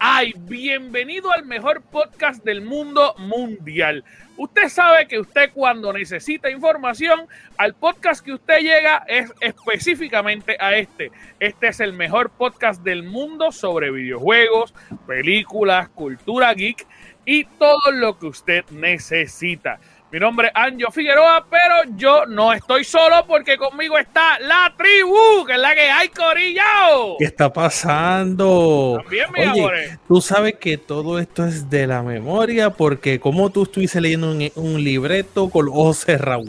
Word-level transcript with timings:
hay? 0.00 0.32
Bienvenido 0.48 1.32
al 1.32 1.44
mejor 1.44 1.82
podcast 1.82 2.42
del 2.42 2.62
mundo 2.62 3.14
mundial. 3.18 4.02
Usted 4.36 4.68
sabe 4.68 5.06
que 5.06 5.20
usted 5.20 5.50
cuando 5.54 5.92
necesita 5.92 6.50
información, 6.50 7.28
al 7.56 7.74
podcast 7.74 8.24
que 8.24 8.32
usted 8.32 8.58
llega 8.58 9.04
es 9.06 9.32
específicamente 9.40 10.56
a 10.58 10.76
este. 10.76 11.12
Este 11.38 11.68
es 11.68 11.78
el 11.78 11.92
mejor 11.92 12.30
podcast 12.30 12.82
del 12.82 13.04
mundo 13.04 13.52
sobre 13.52 13.92
videojuegos, 13.92 14.74
películas, 15.06 15.90
cultura 15.90 16.52
geek 16.52 16.84
y 17.24 17.44
todo 17.44 17.92
lo 17.92 18.18
que 18.18 18.26
usted 18.26 18.64
necesita. 18.70 19.78
Mi 20.12 20.20
nombre 20.20 20.48
es 20.48 20.52
Anjo 20.54 20.90
Figueroa, 20.92 21.44
pero 21.50 21.96
yo 21.96 22.26
no 22.26 22.52
estoy 22.52 22.84
solo 22.84 23.26
porque 23.26 23.56
conmigo 23.58 23.98
está 23.98 24.38
la 24.38 24.72
tribu, 24.78 25.44
que 25.44 25.54
es 25.54 25.58
la 25.58 25.74
que 25.74 25.90
hay, 25.90 26.08
Corillo. 26.10 27.16
¿Qué 27.18 27.24
está 27.24 27.52
pasando? 27.52 28.98
También, 29.02 29.26
mi 29.36 29.42
amores. 29.42 29.98
Tú 30.06 30.20
sabes 30.20 30.54
que 30.54 30.78
todo 30.78 31.18
esto 31.18 31.44
es 31.44 31.68
de 31.68 31.88
la 31.88 32.02
memoria, 32.02 32.70
porque 32.70 33.18
como 33.18 33.50
tú 33.50 33.64
estuviste 33.64 34.00
leyendo 34.00 34.30
un, 34.30 34.50
un 34.54 34.82
libreto 34.84 35.50
con 35.50 35.66
los 35.66 35.74
ojos 35.74 35.98
cerrados. 35.98 36.48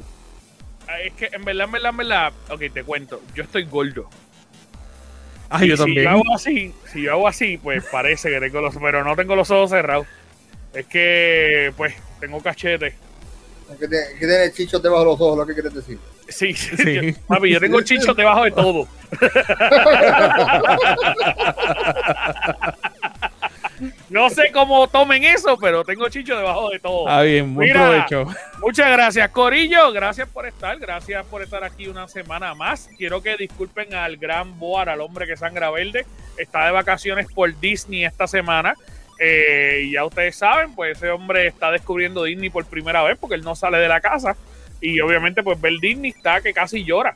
Ah, 0.87 0.99
Es 1.01 1.13
que 1.13 1.29
en 1.33 1.43
verdad, 1.43 1.65
en 1.65 1.71
verdad, 1.71 1.89
en 1.89 1.97
verdad, 1.97 2.33
ok, 2.51 2.61
te 2.71 2.83
cuento, 2.83 3.21
yo 3.33 3.43
estoy 3.43 3.63
gordo. 3.63 4.07
Ah, 5.49 5.65
Y 5.65 5.69
yo 5.69 5.77
si 5.77 5.81
también. 5.83 6.03
yo 6.03 6.09
hago 6.11 6.35
así, 6.35 6.73
si 6.93 7.01
yo 7.01 7.11
hago 7.13 7.27
así, 7.27 7.57
pues 7.57 7.83
parece 7.91 8.29
que 8.29 8.39
tengo 8.39 8.61
los, 8.61 8.75
pero 8.77 9.03
no 9.03 9.15
tengo 9.15 9.35
los 9.35 9.49
ojos 9.49 9.71
cerrados. 9.71 10.05
Es 10.73 10.85
que, 10.85 11.73
pues, 11.75 11.95
tengo 12.19 12.39
cachete. 12.41 12.93
Que 13.79 13.87
tiene, 13.87 14.05
que 14.19 14.27
tiene 14.27 14.51
chichos 14.53 14.81
debajo 14.81 15.01
de 15.01 15.05
los 15.11 15.21
ojos, 15.21 15.37
lo 15.37 15.45
que 15.45 15.53
quieres 15.53 15.73
decir. 15.73 15.99
Sí, 16.29 16.53
sí. 16.53 16.75
Sí. 16.77 16.95
yo- 17.13 17.19
papi, 17.27 17.51
yo 17.51 17.59
tengo 17.59 17.81
chichos 17.81 18.15
debajo 18.15 18.43
de 18.43 18.51
todo. 18.51 18.87
No 24.09 24.29
sé 24.31 24.51
cómo 24.51 24.87
tomen 24.87 25.23
eso, 25.23 25.55
pero 25.57 25.83
tengo 25.83 26.09
chichos 26.09 26.35
debajo 26.37 26.69
de 26.71 26.79
todo. 26.79 27.07
Ah, 27.07 27.21
bien, 27.21 27.53
buen 27.53 27.67
Mira. 27.67 28.05
provecho. 28.07 28.25
Muchas 28.59 28.89
gracias, 28.91 29.29
Corillo. 29.29 29.91
Gracias 29.91 30.27
por 30.29 30.47
estar. 30.47 30.79
Gracias 30.79 31.23
por 31.27 31.43
estar 31.43 31.63
aquí 31.63 31.87
una 31.87 32.07
semana 32.07 32.55
más. 32.55 32.89
Quiero 32.97 33.21
que 33.21 33.37
disculpen 33.37 33.93
al 33.93 34.17
gran 34.17 34.57
Boar, 34.57 34.89
al 34.89 35.01
hombre 35.01 35.27
que 35.27 35.37
sangra 35.37 35.69
verde. 35.69 36.07
Está 36.37 36.65
de 36.65 36.71
vacaciones 36.71 37.27
por 37.31 37.55
Disney 37.59 38.03
esta 38.05 38.25
semana. 38.25 38.73
Eh, 39.19 39.83
y 39.85 39.91
ya 39.93 40.05
ustedes 40.05 40.35
saben, 40.35 40.73
pues 40.75 40.97
ese 40.97 41.09
hombre 41.09 41.47
está 41.47 41.71
descubriendo 41.71 42.23
Disney 42.23 42.49
por 42.49 42.65
primera 42.65 43.01
vez 43.03 43.17
porque 43.19 43.35
él 43.35 43.41
no 43.43 43.55
sale 43.55 43.77
de 43.79 43.87
la 43.87 43.99
casa. 44.01 44.35
Y 44.79 44.99
obviamente, 45.01 45.41
pues 45.43 45.59
ver 45.59 45.73
Disney 45.81 46.11
está 46.15 46.39
que 46.41 46.53
casi 46.53 46.83
llora. 46.83 47.13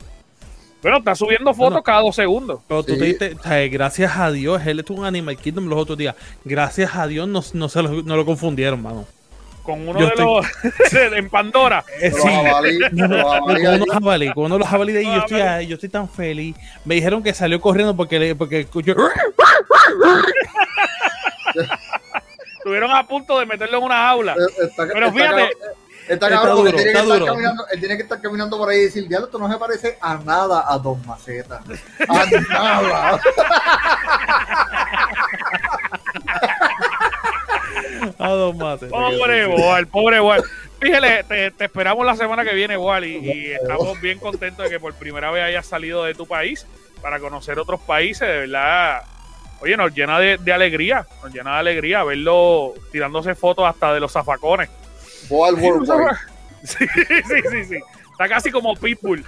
Bueno, 0.82 0.98
está 0.98 1.14
subiendo 1.14 1.52
fotos 1.54 1.70
Bueno. 1.74 1.82
cada 1.84 2.00
dos 2.00 2.16
segundos. 2.16 2.60
Pero 2.66 2.82
tú 2.82 2.94
Sí. 2.94 2.98
te 2.98 3.04
diste, 3.04 3.68
gracias 3.68 4.16
a 4.16 4.32
Dios, 4.32 4.66
él 4.66 4.80
estuvo 4.80 4.98
en 5.02 5.04
Animal 5.06 5.36
Kingdom 5.36 5.68
los 5.68 5.78
otros 5.78 5.96
días. 5.96 6.16
Gracias 6.44 6.96
a 6.96 7.06
Dios 7.06 7.28
no, 7.28 7.40
no 7.54 7.68
se 7.68 7.82
lo, 7.82 8.02
no 8.02 8.16
lo 8.16 8.24
confundieron, 8.24 8.82
mano. 8.82 9.06
Con 9.62 9.86
uno 9.88 10.00
Yo 10.00 10.06
de 10.06 10.12
estoy- 10.14 10.42
los. 11.04 11.12
en 11.16 11.30
Pandora. 11.30 11.84
Eh, 12.00 12.10
sí, 12.10 12.18
jabalí, 12.28 12.78
unos 12.92 14.34
con 14.34 14.44
unos 14.46 14.58
los 14.58 14.66
jabalí 14.68 14.92
de 14.92 14.98
ahí, 14.98 15.04
yo 15.06 15.18
estoy, 15.18 15.40
ahí, 15.40 15.66
yo 15.68 15.74
estoy 15.74 15.88
tan 15.88 16.08
feliz. 16.08 16.56
Me 16.84 16.96
dijeron 16.96 17.22
que 17.22 17.32
salió 17.32 17.60
corriendo 17.60 17.94
porque, 17.94 18.18
le- 18.18 18.34
porque 18.34 18.58
escuchó. 18.60 18.96
Estuvieron 22.62 22.90
a 22.92 23.06
punto 23.06 23.38
de 23.38 23.46
meterlo 23.46 23.78
en 23.78 23.84
una 23.84 23.96
jaula. 23.96 24.32
Eh, 24.34 24.64
Está, 24.68 24.86
Pero 24.86 25.06
está 25.08 25.12
fíjate. 25.18 25.42
Está 25.42 25.72
Está 26.08 26.28
cabrón 26.30 26.56
duro, 26.56 26.70
porque 26.70 26.82
tiene 26.82 26.84
que, 26.84 26.88
está 26.98 27.02
estar 27.02 27.18
duro. 27.18 27.26
caminando, 27.32 27.66
él 27.70 27.78
tiene 27.80 27.96
que 27.96 28.02
estar 28.02 28.20
caminando 28.20 28.58
por 28.58 28.68
ahí 28.68 28.78
y 28.78 28.84
decir, 28.84 29.08
diablo, 29.08 29.26
esto 29.26 29.38
no 29.38 29.50
se 29.52 29.56
parece 29.58 29.98
a 30.00 30.16
nada 30.16 30.64
a 30.66 30.78
Don 30.78 31.00
Maceta. 31.06 31.62
A 32.08 32.26
nada. 32.50 33.20
A 38.18 38.28
dos 38.30 38.56
mates. 38.56 38.88
Pobre 38.90 39.46
Boal, 39.46 39.86
pobre 39.86 40.20
Boal. 40.20 40.42
Fíjale, 40.80 41.22
te, 41.24 41.50
te 41.52 41.64
esperamos 41.64 42.04
la 42.04 42.16
semana 42.16 42.44
que 42.44 42.54
viene, 42.54 42.76
Boal, 42.76 43.04
y, 43.04 43.16
y 43.18 43.52
estamos 43.52 44.00
bien 44.00 44.18
contentos 44.18 44.64
de 44.64 44.70
que 44.70 44.80
por 44.80 44.92
primera 44.94 45.30
vez 45.30 45.44
hayas 45.44 45.66
salido 45.66 46.02
de 46.04 46.14
tu 46.14 46.26
país 46.26 46.66
para 47.00 47.20
conocer 47.20 47.58
otros 47.58 47.80
países, 47.80 48.26
de 48.26 48.38
verdad. 48.38 49.02
Oye, 49.62 49.76
nos 49.76 49.94
llena 49.94 50.18
de, 50.18 50.36
de 50.38 50.52
alegría, 50.52 51.06
nos 51.22 51.32
llena 51.32 51.52
de 51.54 51.58
alegría 51.60 52.02
verlo 52.04 52.74
tirándose 52.90 53.34
fotos 53.34 53.64
hasta 53.64 53.94
de 53.94 54.00
los 54.00 54.12
zafacones. 54.12 54.68
Boal 55.28 55.54
Worldwide. 55.54 56.16
Sí, 56.64 56.86
sí, 56.94 57.42
sí, 57.50 57.64
sí. 57.70 57.76
Está 58.12 58.28
casi 58.28 58.50
como 58.52 58.76
Pitbull. 58.76 59.24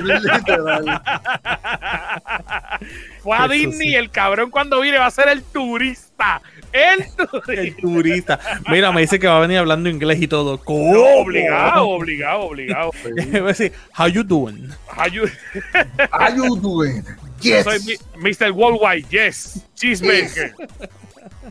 Literal. 0.00 1.02
Fue 3.22 3.36
a 3.36 3.40
Eso 3.44 3.48
Disney 3.52 3.88
sí. 3.90 3.94
el 3.96 4.10
cabrón 4.10 4.50
cuando 4.50 4.80
viene 4.80 4.98
va 4.98 5.06
a 5.06 5.10
ser 5.10 5.28
el 5.28 5.42
turista. 5.42 6.40
El 6.72 7.04
turista. 7.16 7.52
El 7.52 7.76
turista. 7.76 8.40
Mira, 8.68 8.92
me 8.92 9.00
dice 9.02 9.18
que 9.18 9.26
va 9.26 9.38
a 9.38 9.40
venir 9.40 9.58
hablando 9.58 9.88
inglés 9.88 10.22
y 10.22 10.28
todo. 10.28 10.52
No, 10.56 10.62
¿Cómo? 10.64 11.20
obligado, 11.20 11.88
obligado, 11.88 12.40
obligado. 12.42 12.90
Va 13.34 13.38
a 13.40 13.48
decir, 13.48 13.72
how 13.98 14.06
you 14.06 14.22
doing? 14.22 14.68
Ayú- 14.96 15.30
How 16.12 16.34
you 16.36 16.56
doing? 16.60 17.04
Yes. 17.42 17.64
Soy 17.64 17.78
mi- 17.80 17.98
Mr. 18.30 18.52
Worldwide, 18.52 19.06
yes. 19.10 19.60
Cheeseburger. 19.76 20.54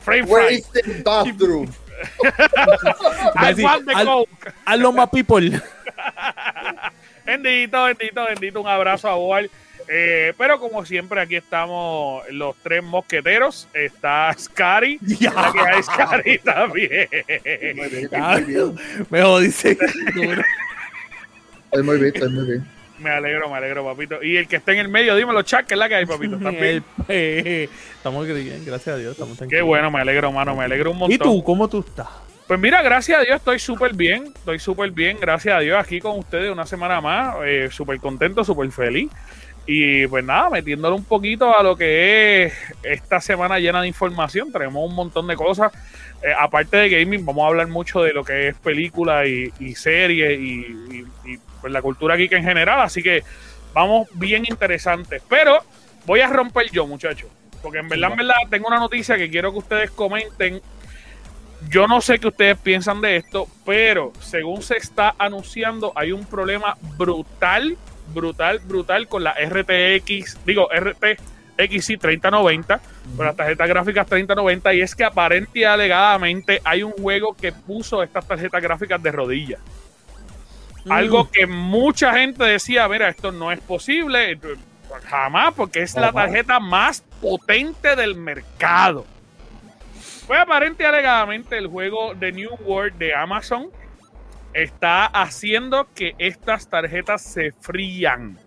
Frame 0.01 0.25
Where 0.25 0.47
fry. 0.47 0.55
is 0.57 0.67
the 0.71 1.01
bathroom? 1.03 1.71
I 3.35 3.53
want 3.57 3.85
the 3.85 3.93
"Al- 3.95 4.25
coke. 4.25 4.53
My 4.95 5.05
people. 5.05 5.41
Bendito, 7.25 7.83
bendito, 7.83 8.25
bendito. 8.25 8.61
Un 8.61 8.67
abrazo 8.67 9.09
a 9.09 9.15
Boal. 9.15 9.49
Eh, 9.87 10.33
pero 10.37 10.59
como 10.59 10.85
siempre, 10.85 11.19
aquí 11.21 11.35
estamos 11.35 12.23
los 12.31 12.55
tres 12.63 12.83
mosqueteros. 12.83 13.67
Está 13.73 14.33
Scary. 14.37 14.99
La 15.19 15.51
que 15.51 15.59
hay 15.59 15.83
Scary 15.83 16.37
también. 16.43 17.07
Muy 17.75 17.89
bien, 17.89 18.09
muy 18.11 18.41
bien. 18.43 18.75
Me 19.09 19.21
jodiste. 19.21 19.71
Estoy 19.71 21.83
muy 21.83 21.97
bien, 21.99 22.13
estoy 22.15 22.29
muy 22.31 22.45
bien. 22.45 22.67
Me 23.01 23.09
alegro, 23.09 23.49
me 23.49 23.57
alegro, 23.57 23.83
papito. 23.85 24.23
Y 24.23 24.37
el 24.37 24.47
que 24.47 24.57
está 24.57 24.71
en 24.73 24.79
el 24.79 24.87
medio, 24.89 25.15
dímelo, 25.15 25.41
chat, 25.41 25.65
que 25.65 25.73
es 25.73 25.77
la 25.79 25.89
que 25.89 25.95
hay, 25.95 26.05
papito. 26.05 26.37
El- 26.49 26.83
eh, 27.07 27.69
Estamos 27.95 28.27
bien, 28.27 28.63
gracias 28.65 28.95
a 28.95 28.97
Dios. 28.99 29.11
Estamos 29.13 29.37
Qué 29.49 29.61
bueno, 29.61 29.89
me 29.91 30.01
alegro, 30.01 30.31
mano. 30.31 30.55
Me 30.55 30.63
alegro 30.65 30.91
un 30.91 30.97
montón. 30.97 31.15
¿Y 31.15 31.17
tú? 31.17 31.43
¿Cómo 31.43 31.67
tú 31.67 31.79
estás? 31.87 32.07
Pues 32.47 32.59
mira, 32.59 32.81
gracias 32.81 33.19
a 33.19 33.23
Dios 33.23 33.37
estoy 33.37 33.59
súper 33.59 33.93
bien, 33.93 34.25
estoy 34.35 34.59
súper 34.59 34.91
bien, 34.91 35.17
gracias 35.21 35.55
a 35.55 35.59
Dios 35.61 35.77
aquí 35.79 36.01
con 36.01 36.19
ustedes 36.19 36.51
una 36.51 36.65
semana 36.65 36.99
más, 36.99 37.35
eh, 37.45 37.69
súper 37.71 37.97
contento, 37.99 38.43
súper 38.43 38.69
feliz. 38.71 39.09
Y 39.65 40.05
pues 40.07 40.25
nada, 40.25 40.49
metiéndole 40.49 40.95
un 40.95 41.05
poquito 41.05 41.57
a 41.57 41.63
lo 41.63 41.77
que 41.77 42.43
es 42.43 42.53
esta 42.83 43.21
semana 43.21 43.57
llena 43.59 43.81
de 43.81 43.87
información, 43.87 44.51
tenemos 44.51 44.89
un 44.89 44.93
montón 44.95 45.27
de 45.27 45.35
cosas. 45.37 45.71
Eh, 46.23 46.33
aparte 46.37 46.75
de 46.77 46.89
gaming, 46.89 47.25
vamos 47.25 47.45
a 47.45 47.47
hablar 47.47 47.67
mucho 47.67 48.01
de 48.01 48.11
lo 48.11 48.23
que 48.25 48.49
es 48.49 48.55
película 48.57 49.25
y, 49.25 49.49
y 49.59 49.73
series 49.75 50.37
y, 50.39 50.43
y- 50.43 51.05
y, 51.31 51.39
pues, 51.61 51.71
la 51.71 51.81
cultura 51.81 52.15
geek 52.15 52.33
en 52.33 52.43
general, 52.43 52.81
así 52.81 53.01
que 53.01 53.23
vamos 53.73 54.07
bien 54.13 54.45
interesantes. 54.47 55.21
Pero 55.29 55.59
voy 56.05 56.21
a 56.21 56.27
romper 56.27 56.69
yo, 56.71 56.87
muchachos, 56.87 57.29
porque 57.61 57.79
en 57.79 57.89
verdad, 57.89 58.11
en 58.11 58.17
verdad, 58.17 58.35
tengo 58.49 58.67
una 58.67 58.79
noticia 58.79 59.17
que 59.17 59.29
quiero 59.29 59.51
que 59.51 59.59
ustedes 59.59 59.91
comenten 59.91 60.61
yo 61.69 61.87
no 61.87 62.01
sé 62.01 62.19
qué 62.19 62.27
ustedes 62.27 62.57
piensan 62.57 63.01
de 63.01 63.17
esto, 63.17 63.47
pero 63.65 64.13
según 64.19 64.61
se 64.61 64.77
está 64.77 65.15
anunciando, 65.17 65.93
hay 65.95 66.11
un 66.11 66.25
problema 66.25 66.77
brutal, 66.97 67.77
brutal, 68.13 68.59
brutal 68.59 69.07
con 69.07 69.23
la 69.23 69.33
RTX, 69.33 70.39
digo, 70.45 70.67
RTX 70.73 71.99
3090, 71.99 72.81
con 73.15 73.25
las 73.25 73.35
tarjetas 73.35 73.67
gráficas 73.67 74.07
3090, 74.07 74.73
y 74.73 74.81
es 74.81 74.95
que 74.95 75.03
aparente 75.03 75.59
y 75.59 75.63
alegadamente 75.63 76.61
hay 76.63 76.83
un 76.83 76.93
juego 76.93 77.35
que 77.35 77.51
puso 77.51 78.01
estas 78.01 78.27
tarjetas 78.27 78.61
gráficas 78.61 79.01
de 79.01 79.11
rodillas. 79.11 79.61
Algo 80.89 81.29
que 81.29 81.45
mucha 81.45 82.13
gente 82.13 82.43
decía, 82.43 82.87
mira, 82.87 83.09
esto 83.09 83.31
no 83.31 83.51
es 83.51 83.59
posible, 83.59 84.39
jamás, 85.05 85.53
porque 85.53 85.83
es 85.83 85.95
la 85.95 86.11
tarjeta 86.11 86.59
más 86.59 87.03
potente 87.21 87.95
del 87.95 88.15
mercado. 88.15 89.05
Pues 90.27 90.39
aparente 90.39 90.83
y 90.83 90.85
alegadamente 90.85 91.57
el 91.57 91.67
juego 91.67 92.15
de 92.15 92.31
New 92.31 92.55
World 92.65 92.97
de 92.97 93.13
Amazon 93.13 93.69
está 94.53 95.05
haciendo 95.05 95.87
que 95.93 96.15
estas 96.17 96.67
tarjetas 96.67 97.21
se 97.21 97.51
frían. 97.51 98.37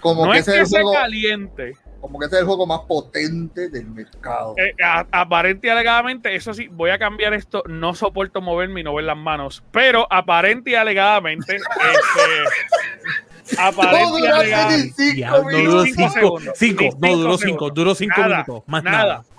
Como 0.00 0.26
no 0.26 0.32
que 0.32 0.38
es 0.38 0.46
que 0.46 0.66
se 0.66 0.82
juego, 0.82 0.92
caliente. 0.92 1.76
Como 2.00 2.18
que 2.18 2.26
ese 2.26 2.36
es 2.36 2.40
el 2.40 2.46
juego 2.46 2.66
más 2.66 2.80
potente 2.80 3.68
del 3.68 3.86
mercado. 3.86 4.54
Eh, 4.58 4.74
a- 4.82 5.06
aparente 5.12 5.66
y 5.66 5.70
alegadamente, 5.70 6.34
eso 6.34 6.54
sí, 6.54 6.68
voy 6.68 6.90
a 6.90 6.98
cambiar 6.98 7.34
esto. 7.34 7.62
No 7.66 7.94
soporto 7.94 8.40
moverme 8.40 8.80
y 8.80 8.84
no 8.84 8.94
ver 8.94 9.04
las 9.04 9.16
manos. 9.16 9.62
Pero 9.70 10.06
aparente 10.10 10.70
y 10.70 10.74
alegadamente, 10.74 11.56
este, 11.56 13.56
aparente 13.58 14.10
No 14.10 14.18
y 14.18 14.26
alegadamente. 14.26 14.94
cinco 14.96 15.50
no 15.50 15.58
duró 15.58 15.82
Cinco 15.84 16.10
cinco, 16.10 16.38
cinco, 16.54 16.84
no 17.00 17.16
duró 17.16 17.38
cinco, 17.38 17.70
duró 17.70 17.94
cinco 17.94 18.20
Nada, 18.20 18.28
minutos, 18.44 18.62
más 18.66 18.82
nada. 18.84 18.98
nada. 18.98 19.24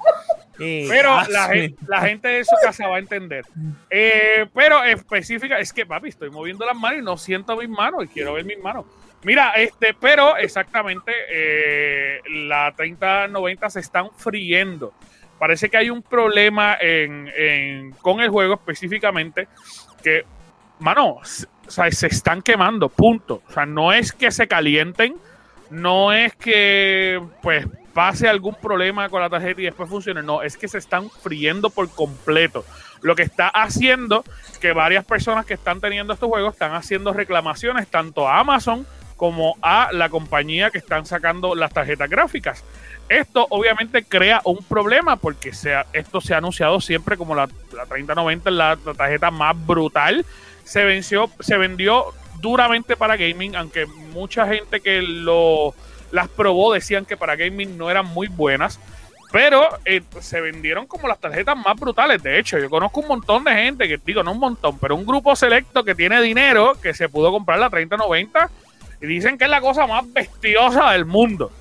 Eh, 0.64 0.86
Pero 0.88 1.14
hazme. 1.18 1.34
la 1.34 1.48
gente, 1.48 1.86
la 1.88 2.02
gente 2.02 2.28
de 2.28 2.44
su 2.46 2.56
casa 2.62 2.86
va 2.88 2.98
a 2.98 3.00
entender. 3.00 3.44
Eh, 3.90 4.46
pero 4.54 4.84
específica, 4.84 5.58
es 5.58 5.74
que 5.74 5.88
papi, 5.88 6.10
estoy 6.10 6.30
moviendo 6.30 6.68
las 6.68 6.76
manos 6.78 7.00
y 7.00 7.04
no 7.04 7.18
siento 7.18 7.58
mis 7.58 7.70
manos 7.70 8.04
y 8.04 8.08
quiero 8.10 8.34
ver 8.34 8.46
mis 8.46 8.60
manos. 8.60 8.86
Mira, 9.24 9.52
este, 9.52 9.94
pero 9.94 10.36
exactamente, 10.38 11.12
eh, 11.30 12.22
la 12.48 12.74
3090 12.76 13.70
se 13.70 13.80
están 13.80 14.10
friendo. 14.18 14.94
parece 15.38 15.70
que 15.70 15.78
hay 15.78 15.90
un 15.90 16.04
problema 16.04 16.78
con 18.02 18.22
el 18.22 18.30
juego 18.30 18.56
específicamente 18.56 19.48
que, 20.04 20.24
mano, 20.80 21.20
o 21.22 21.72
sea, 21.72 21.90
se 21.92 22.08
están 22.08 22.42
quemando, 22.42 22.90
punto. 22.90 23.42
O 23.48 23.52
sea, 23.52 23.66
no 23.66 23.92
es 23.94 24.12
que 24.12 24.30
se 24.32 24.48
calienten, 24.48 25.16
no 25.72 26.12
es 26.14 26.36
que 26.36 27.22
pues 27.42 27.66
pase 27.94 28.28
algún 28.28 28.56
problema 28.56 29.10
con 29.10 29.22
la 29.22 29.30
tarjeta 29.30 29.62
y 29.62 29.66
después 29.66 29.90
funcione, 29.90 30.24
no, 30.24 30.42
es 30.42 30.58
que 30.58 30.68
se 30.68 30.78
están 30.78 31.10
friendo 31.10 31.70
por 31.70 31.90
completo. 31.90 32.66
Lo 33.02 33.16
que 33.16 33.24
está 33.24 33.48
haciendo 33.48 34.24
que 34.60 34.74
varias 34.74 35.06
personas 35.06 35.46
que 35.46 35.56
están 35.56 35.82
teniendo 35.82 36.14
estos 36.14 36.30
juegos 36.30 36.54
están 36.54 36.74
haciendo 36.74 37.14
reclamaciones 37.14 37.88
tanto 37.88 38.28
a 38.28 38.40
Amazon 38.40 38.86
como 39.22 39.56
a 39.62 39.90
la 39.92 40.10
compañía 40.10 40.72
que 40.72 40.80
están 40.80 41.06
sacando 41.06 41.54
las 41.54 41.72
tarjetas 41.72 42.10
gráficas. 42.10 42.64
Esto 43.08 43.46
obviamente 43.52 44.04
crea 44.04 44.42
un 44.46 44.58
problema 44.64 45.16
porque 45.16 45.54
se 45.54 45.76
esto 45.94 46.22
se 46.22 46.34
ha 46.34 46.38
anunciado 46.38 46.82
siempre 46.82 47.18
como 47.18 47.36
la, 47.36 47.48
la 47.72 47.86
3090 47.86 48.50
es 48.50 48.56
la, 48.56 48.80
la 48.84 48.94
tarjeta 48.96 49.30
más 49.30 49.56
brutal. 49.68 50.26
Se 50.64 50.84
venció, 50.86 51.30
se 51.40 51.56
vendió 51.60 52.06
duramente 52.40 52.96
para 52.96 53.16
gaming, 53.16 53.56
aunque 53.56 53.86
mucha 53.86 54.48
gente 54.48 54.80
que 54.80 55.04
lo 55.04 55.76
las 56.12 56.28
probó 56.28 56.74
decían 56.74 57.06
que 57.06 57.16
para 57.16 57.36
gaming 57.36 57.78
no 57.78 57.92
eran 57.92 58.08
muy 58.08 58.28
buenas. 58.28 58.80
Pero 59.32 59.70
eh, 59.86 60.02
se 60.20 60.42
vendieron 60.42 60.88
como 60.88 61.08
las 61.08 61.20
tarjetas 61.20 61.56
más 61.56 61.80
brutales. 61.80 62.24
De 62.24 62.40
hecho, 62.40 62.58
yo 62.58 62.72
conozco 62.72 63.02
un 63.02 63.08
montón 63.08 63.44
de 63.44 63.54
gente, 63.54 63.88
que 63.88 64.00
digo, 64.04 64.24
no 64.24 64.32
un 64.32 64.40
montón, 64.40 64.80
pero 64.80 64.96
un 64.96 65.06
grupo 65.06 65.36
selecto 65.36 65.84
que 65.84 65.94
tiene 65.94 66.20
dinero 66.24 66.74
que 66.82 66.96
se 66.96 67.08
pudo 67.08 67.32
comprar 67.32 67.60
la 67.60 67.70
3090 67.70 68.50
y 69.02 69.08
dicen 69.08 69.38
que 69.38 69.46
es 69.46 69.50
la 69.50 69.62
cosa 69.62 69.88
más 69.88 70.12
bestiosa 70.12 70.92
del 70.92 71.06
mundo. 71.06 71.52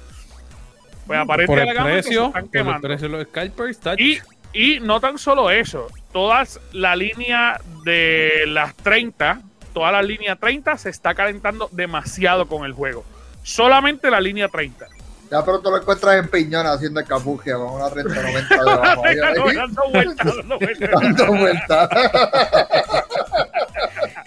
Pues 1.07 1.25
por 1.27 1.41
el 1.41 1.47
aparentemente 1.47 1.75
se 1.75 1.83
precio, 1.83 2.27
están 2.27 2.33
por 2.33 2.43
el 2.45 2.51
quemando. 2.51 2.89
precio 2.89 3.09
de 3.09 3.17
los 3.19 3.27
scalpers, 3.29 3.81
touch. 3.81 3.99
Y, 4.01 4.19
y 4.53 4.81
no 4.81 5.01
tan 5.01 5.19
solo 5.19 5.51
eso, 5.51 5.89
todas 6.13 6.61
la 6.73 6.95
línea 6.95 7.61
de 7.85 8.45
las 8.47 8.75
30, 8.77 9.41
toda 9.73 9.91
la 9.93 10.03
línea 10.03 10.37
30 10.37 10.77
se 10.79 10.91
está 10.91 11.15
calentando 11.15 11.69
demasiado 11.73 12.47
con 12.47 12.65
el 12.65 12.73
juego. 12.73 13.05
Solamente 13.43 14.11
la 14.11 14.21
línea 14.21 14.49
30. 14.49 14.87
Ya 15.31 15.45
pronto 15.45 15.71
lo 15.71 15.77
encuentras 15.79 16.17
en 16.17 16.29
Piñón 16.29 16.67
haciendo 16.67 16.99
el 16.99 17.07
capugia 17.07 17.55
con 17.55 17.75
una 17.75 17.89
3090 17.89 18.65
debajo. 18.65 19.05
Ahí, 19.05 19.17
ahí, 19.19 19.55
Dando 19.55 19.83
vueltas, 19.93 20.35
dando 20.37 21.27
vueltas. 21.27 21.89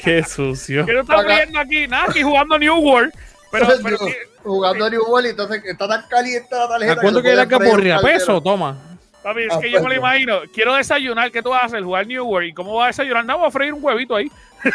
Qué 0.03 0.23
sucio. 0.23 0.85
¿Qué 0.85 0.93
no 0.93 1.01
Acá- 1.01 1.35
viendo 1.37 1.59
aquí? 1.59 1.87
Nada, 1.87 2.05
aquí 2.09 2.21
jugando 2.21 2.57
New 2.59 2.75
World. 2.75 3.13
Pero, 3.51 3.67
pero 3.83 3.97
sí, 3.97 4.13
Jugando 4.43 4.85
a 4.85 4.89
New 4.89 5.03
World, 5.07 5.27
entonces 5.27 5.63
está 5.63 5.87
tan 5.87 6.07
caliente 6.09 6.49
la 6.51 6.67
tarjeta. 6.67 6.91
¿A 6.93 6.95
cuánto 6.97 7.21
que 7.21 7.29
que 7.29 7.35
la. 7.35 8.01
¿Peso? 8.01 8.41
Toma. 8.41 8.92
Papi, 9.23 9.43
es 9.43 9.53
Ah, 9.53 9.59
que 9.61 9.71
yo 9.71 9.81
me 9.81 9.89
lo 9.89 9.95
imagino. 9.95 10.39
Quiero 10.53 10.75
desayunar. 10.75 11.31
¿Qué 11.31 11.41
tú 11.41 11.49
vas 11.49 11.63
a 11.63 11.65
hacer? 11.65 11.81
Jugar 11.83 12.05
New 12.05 12.25
World. 12.25 12.49
¿Y 12.49 12.53
cómo 12.53 12.75
vas 12.75 12.85
a 12.85 12.87
desayunar? 12.87 13.25
No, 13.25 13.37
voy 13.39 13.47
a 13.47 13.51
freír 13.51 13.73
un 13.73 13.83
huevito 13.83 14.15
ahí. 14.15 14.29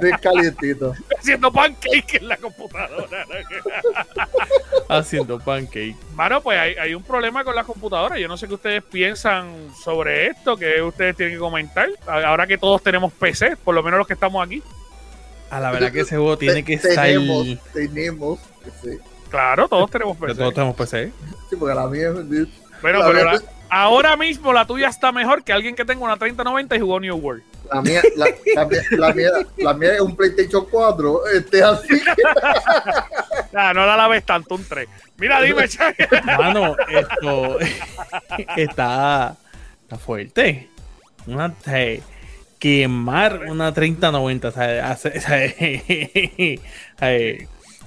Bien 0.00 0.16
calientito. 0.20 0.94
Haciendo 1.18 1.52
pancake 1.52 2.14
en 2.16 2.28
la 2.28 2.36
computadora. 2.36 3.26
Haciendo 4.88 5.38
pancake. 5.38 5.94
Mano, 6.14 6.40
pues 6.42 6.58
hay, 6.58 6.74
hay 6.74 6.94
un 6.94 7.02
problema 7.02 7.44
con 7.44 7.54
las 7.54 7.66
computadoras. 7.66 8.18
Yo 8.18 8.28
no 8.28 8.36
sé 8.36 8.48
qué 8.48 8.54
ustedes 8.54 8.82
piensan 8.82 9.68
sobre 9.82 10.26
esto, 10.28 10.56
que 10.56 10.82
ustedes 10.82 11.16
tienen 11.16 11.34
que 11.34 11.40
comentar. 11.40 11.88
Ahora 12.06 12.46
que 12.46 12.58
todos 12.58 12.82
tenemos 12.82 13.12
PC, 13.12 13.56
por 13.56 13.74
lo 13.74 13.82
menos 13.82 13.98
los 13.98 14.06
que 14.06 14.14
estamos 14.14 14.44
aquí. 14.44 14.62
A 15.50 15.60
la 15.60 15.70
verdad 15.70 15.92
que 15.92 16.00
ese 16.00 16.16
juego 16.16 16.36
tiene 16.38 16.64
que 16.64 16.74
estar. 16.74 17.04
Tenemos, 17.06 17.46
tenemos. 17.72 18.40
Sí, 18.82 18.98
Claro, 19.32 19.66
todos 19.68 19.90
tenemos 19.90 20.16
PC. 20.16 20.34
todos 20.36 20.54
tenemos 20.54 20.76
PC. 20.76 21.10
sí, 21.50 21.56
porque 21.56 21.74
la 21.74 21.86
mía 21.88 22.10
es. 22.10 22.48
Bueno, 22.80 22.98
la 23.00 23.06
pero 23.06 23.24
la- 23.24 23.42
ahora 23.70 24.16
mismo 24.16 24.52
la 24.52 24.64
tuya 24.66 24.88
está 24.88 25.10
mejor 25.10 25.42
que 25.42 25.52
alguien 25.52 25.74
que 25.74 25.84
tenga 25.84 26.04
una 26.04 26.16
3090 26.16 26.76
y 26.76 26.80
jugó 26.80 27.00
New 27.00 27.16
World. 27.16 27.42
La 27.72 27.80
mía, 27.80 28.02
la, 28.16 28.26
la 28.54 28.64
mía, 28.66 28.82
la, 28.90 29.12
mía, 29.14 29.30
la 29.56 29.74
mía 29.74 29.94
es 29.94 30.00
un 30.00 30.14
PlayStation 30.14 30.66
4. 30.70 31.26
Este 31.28 31.62
así. 31.64 32.00
Ah, 33.54 33.72
no 33.74 33.84
la 33.84 33.96
laves 33.98 34.24
tanto, 34.24 34.54
un 34.54 34.64
3. 34.64 34.88
Mira, 35.18 35.40
dime, 35.42 35.68
Chay. 35.68 35.94
Mano, 36.24 36.74
esto 36.88 37.58
está, 38.56 39.36
está 39.82 39.98
fuerte. 39.98 40.68
Una, 41.26 41.54
quemar 42.58 43.40
una 43.48 43.72
3090. 43.74 44.48
o 44.48 44.50
sea, 44.52 44.90
hace- 44.90 45.18
o 45.18 45.20
sea, 45.20 45.44
eh, 45.44 46.58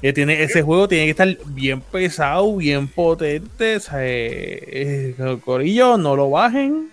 eh, 0.01 0.13
tiene, 0.13 0.43
ese 0.43 0.61
juego 0.61 0.87
tiene 0.87 1.05
que 1.05 1.11
estar 1.11 1.27
bien 1.47 1.81
pesado, 1.81 2.55
bien 2.57 2.87
potente. 2.87 3.77
o 3.77 3.79
sea, 3.79 4.05
eh, 4.05 5.15
eh, 5.17 5.37
Corillo, 5.43 5.97
no 5.97 6.15
lo 6.15 6.29
bajen. 6.29 6.89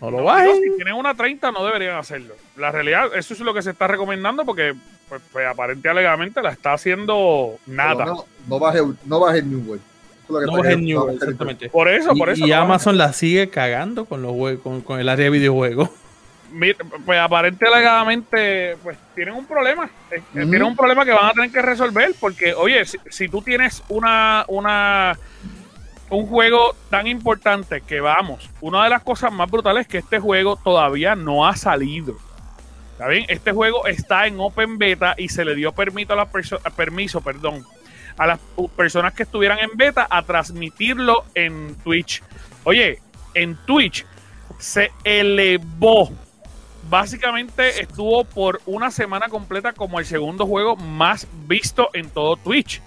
No 0.00 0.10
lo 0.10 0.18
No, 0.18 0.24
bajen. 0.24 0.52
si 0.62 0.76
tienen 0.76 0.94
una 0.94 1.14
30 1.14 1.50
no 1.52 1.64
deberían 1.64 1.96
hacerlo. 1.96 2.34
La 2.56 2.70
realidad, 2.70 3.06
eso 3.14 3.34
es 3.34 3.40
lo 3.40 3.54
que 3.54 3.62
se 3.62 3.70
está 3.70 3.86
recomendando 3.86 4.44
porque 4.44 4.74
pues, 5.08 5.22
pues, 5.32 5.46
aparente 5.46 5.88
alegadamente 5.88 6.42
la 6.42 6.50
está 6.50 6.72
haciendo 6.74 7.58
nada. 7.66 8.04
No, 8.04 8.24
no 8.48 8.58
baje, 8.58 8.80
no 9.04 9.20
baje 9.20 9.38
el 9.38 9.50
New 9.50 9.60
World. 9.66 9.82
Eso 10.28 10.40
es 10.40 10.46
No 10.46 10.76
New 10.82 10.98
World, 11.00 11.22
exactamente. 11.22 11.68
Por 11.70 11.88
eso, 11.88 12.10
Y, 12.14 12.18
por 12.18 12.28
eso. 12.30 12.44
y 12.46 12.50
no. 12.50 12.56
Amazon 12.56 12.98
la 12.98 13.12
sigue 13.12 13.48
cagando 13.48 14.04
con 14.06 14.22
los 14.22 14.58
con, 14.58 14.80
con 14.80 14.98
el 15.00 15.08
área 15.08 15.24
de 15.24 15.30
videojuegos. 15.30 15.90
Mira, 16.52 16.78
pues 17.04 17.20
aparente 17.20 17.66
alegadamente 17.66 18.76
pues 18.82 18.96
tienen 19.14 19.34
un 19.34 19.46
problema 19.46 19.90
Eh, 20.10 20.16
eh, 20.16 20.22
tienen 20.32 20.62
un 20.62 20.76
problema 20.76 21.04
que 21.04 21.12
van 21.12 21.26
a 21.26 21.32
tener 21.32 21.50
que 21.50 21.62
resolver 21.62 22.14
porque 22.20 22.54
oye 22.54 22.84
si, 22.84 22.98
si 23.10 23.28
tú 23.28 23.42
tienes 23.42 23.82
una 23.88 24.44
una 24.48 25.18
un 26.08 26.26
juego 26.26 26.76
tan 26.88 27.06
importante 27.06 27.80
que 27.80 28.00
vamos 28.00 28.48
una 28.60 28.84
de 28.84 28.90
las 28.90 29.02
cosas 29.02 29.32
más 29.32 29.50
brutales 29.50 29.82
es 29.82 29.88
que 29.88 29.98
este 29.98 30.20
juego 30.20 30.56
todavía 30.56 31.16
no 31.16 31.46
ha 31.46 31.56
salido 31.56 32.16
¿Está 32.96 33.08
bien? 33.08 33.26
Este 33.28 33.52
juego 33.52 33.86
está 33.86 34.26
en 34.26 34.40
open 34.40 34.78
beta 34.78 35.14
y 35.18 35.28
se 35.28 35.44
le 35.44 35.54
dio 35.54 35.70
permiso 35.72 36.14
a 36.14 36.16
las 36.16 36.28
permiso, 36.74 37.20
perdón, 37.20 37.62
a 38.16 38.26
las 38.26 38.40
personas 38.74 39.12
que 39.12 39.24
estuvieran 39.24 39.58
en 39.58 39.76
beta 39.76 40.06
a 40.08 40.22
transmitirlo 40.22 41.24
en 41.34 41.74
Twitch. 41.84 42.22
Oye, 42.64 43.00
en 43.34 43.54
Twitch 43.66 44.06
se 44.58 44.92
elevó. 45.04 46.10
Básicamente 46.88 47.80
estuvo 47.80 48.24
por 48.24 48.60
una 48.66 48.90
semana 48.90 49.28
completa 49.28 49.72
como 49.72 49.98
el 49.98 50.06
segundo 50.06 50.46
juego 50.46 50.76
más 50.76 51.26
visto 51.46 51.90
en 51.92 52.10
todo 52.10 52.36
Twitch. 52.36 52.80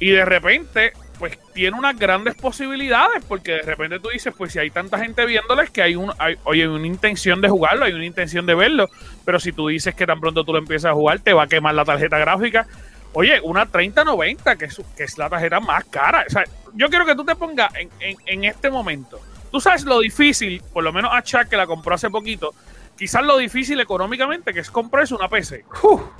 Y 0.00 0.10
de 0.10 0.24
repente, 0.24 0.92
pues 1.18 1.38
tiene 1.54 1.78
unas 1.78 1.96
grandes 1.96 2.34
posibilidades, 2.34 3.24
porque 3.26 3.52
de 3.52 3.62
repente 3.62 4.00
tú 4.00 4.08
dices, 4.08 4.34
pues 4.36 4.52
si 4.52 4.58
hay 4.58 4.70
tanta 4.70 4.98
gente 4.98 5.24
viéndoles 5.24 5.70
que 5.70 5.80
hay, 5.80 5.94
un, 5.94 6.12
hay, 6.18 6.36
oye, 6.44 6.68
una 6.68 6.86
intención 6.86 7.40
de 7.40 7.48
jugarlo, 7.48 7.84
hay 7.84 7.92
una 7.92 8.04
intención 8.04 8.46
de 8.46 8.54
verlo, 8.54 8.90
pero 9.24 9.38
si 9.38 9.52
tú 9.52 9.68
dices 9.68 9.94
que 9.94 10.06
tan 10.06 10.20
pronto 10.20 10.44
tú 10.44 10.52
lo 10.52 10.58
empiezas 10.58 10.90
a 10.90 10.94
jugar, 10.94 11.20
te 11.20 11.32
va 11.32 11.44
a 11.44 11.46
quemar 11.46 11.74
la 11.74 11.84
tarjeta 11.84 12.18
gráfica. 12.18 12.66
Oye, 13.12 13.40
una 13.42 13.64
3090, 13.64 14.56
que 14.56 14.64
es, 14.66 14.82
que 14.96 15.04
es 15.04 15.16
la 15.16 15.30
tarjeta 15.30 15.60
más 15.60 15.84
cara. 15.84 16.24
O 16.26 16.30
sea, 16.30 16.44
yo 16.74 16.88
quiero 16.88 17.06
que 17.06 17.14
tú 17.14 17.24
te 17.24 17.34
pongas 17.36 17.74
en, 17.76 17.88
en, 18.00 18.16
en 18.26 18.44
este 18.44 18.70
momento. 18.70 19.20
Tú 19.56 19.60
sabes 19.62 19.84
lo 19.86 20.00
difícil, 20.00 20.60
por 20.70 20.84
lo 20.84 20.92
menos 20.92 21.10
a 21.14 21.22
Chuck 21.22 21.44
que 21.48 21.56
la 21.56 21.66
compró 21.66 21.94
hace 21.94 22.10
poquito, 22.10 22.52
quizás 22.94 23.24
lo 23.24 23.38
difícil 23.38 23.80
económicamente 23.80 24.52
que 24.52 24.60
es 24.60 24.70
comprarse 24.70 25.14
una 25.14 25.30
PC. 25.30 25.64
O 25.82 26.10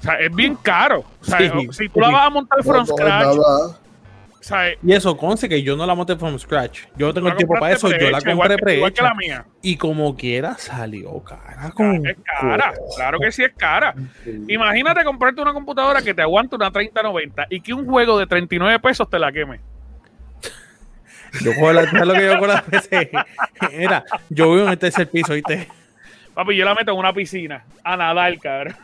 sea, 0.00 0.14
es 0.20 0.32
bien 0.32 0.54
caro. 0.54 1.00
O 1.20 1.24
sea, 1.24 1.38
Sí, 1.40 1.50
si 1.72 1.88
tú 1.88 1.98
la 1.98 2.10
vas 2.10 2.26
a 2.28 2.30
montar 2.30 2.62
from 2.62 2.86
no 2.86 2.86
scratch, 2.86 3.36
o 3.36 3.76
sea, 4.38 4.66
Y 4.80 4.92
eso, 4.92 5.16
conce 5.16 5.48
que 5.48 5.60
yo 5.64 5.76
no 5.76 5.84
la 5.86 5.96
monté 5.96 6.14
from 6.14 6.38
scratch. 6.38 6.82
Yo 6.96 7.08
no 7.08 7.14
tengo 7.14 7.26
el 7.26 7.34
tiempo 7.36 7.54
para 7.58 7.72
eso, 7.74 7.88
yo 7.88 7.94
la 7.94 7.98
prehecha, 8.20 8.30
igual 8.30 8.48
compré 8.50 8.64
que- 8.72 8.76
igual 8.76 8.92
que 8.92 9.02
la 9.02 9.14
mía. 9.14 9.44
Y 9.60 9.76
como 9.76 10.14
quiera, 10.14 10.56
salió 10.56 11.18
cara. 11.24 11.72
Con 11.72 12.06
Es 12.06 12.16
cara, 12.40 12.74
claro 12.94 13.18
que 13.18 13.32
sí 13.32 13.42
es 13.42 13.52
cara. 13.56 13.92
Imagínate 14.46 15.02
comprarte 15.02 15.42
una 15.42 15.52
computadora 15.52 16.00
que 16.00 16.14
te 16.14 16.22
aguante 16.22 16.54
una 16.54 16.70
3090 16.70 17.46
y 17.50 17.60
que 17.60 17.74
un 17.74 17.84
juego 17.86 18.16
de 18.20 18.28
39 18.28 18.78
pesos 18.78 19.10
te 19.10 19.18
la 19.18 19.32
queme. 19.32 19.58
Yo 21.42 21.54
cojo 21.54 21.72
la, 21.72 21.90
¿sabes 21.90 22.06
lo 22.06 22.14
que 22.14 22.24
yo 22.26 22.38
con 22.38 22.48
la 22.48 22.62
PC? 22.62 23.10
Era, 23.72 24.04
yo 24.30 24.50
vivo 24.52 24.64
en 24.64 24.70
el 24.72 24.78
tercer 24.78 25.08
piso, 25.10 25.34
¿viste? 25.34 25.68
Papi, 26.34 26.54
yo 26.54 26.66
la 26.66 26.74
meto 26.74 26.92
en 26.92 26.98
una 26.98 27.14
piscina 27.14 27.64
a 27.82 27.96
nadar, 27.96 28.38
cabrón. 28.38 28.76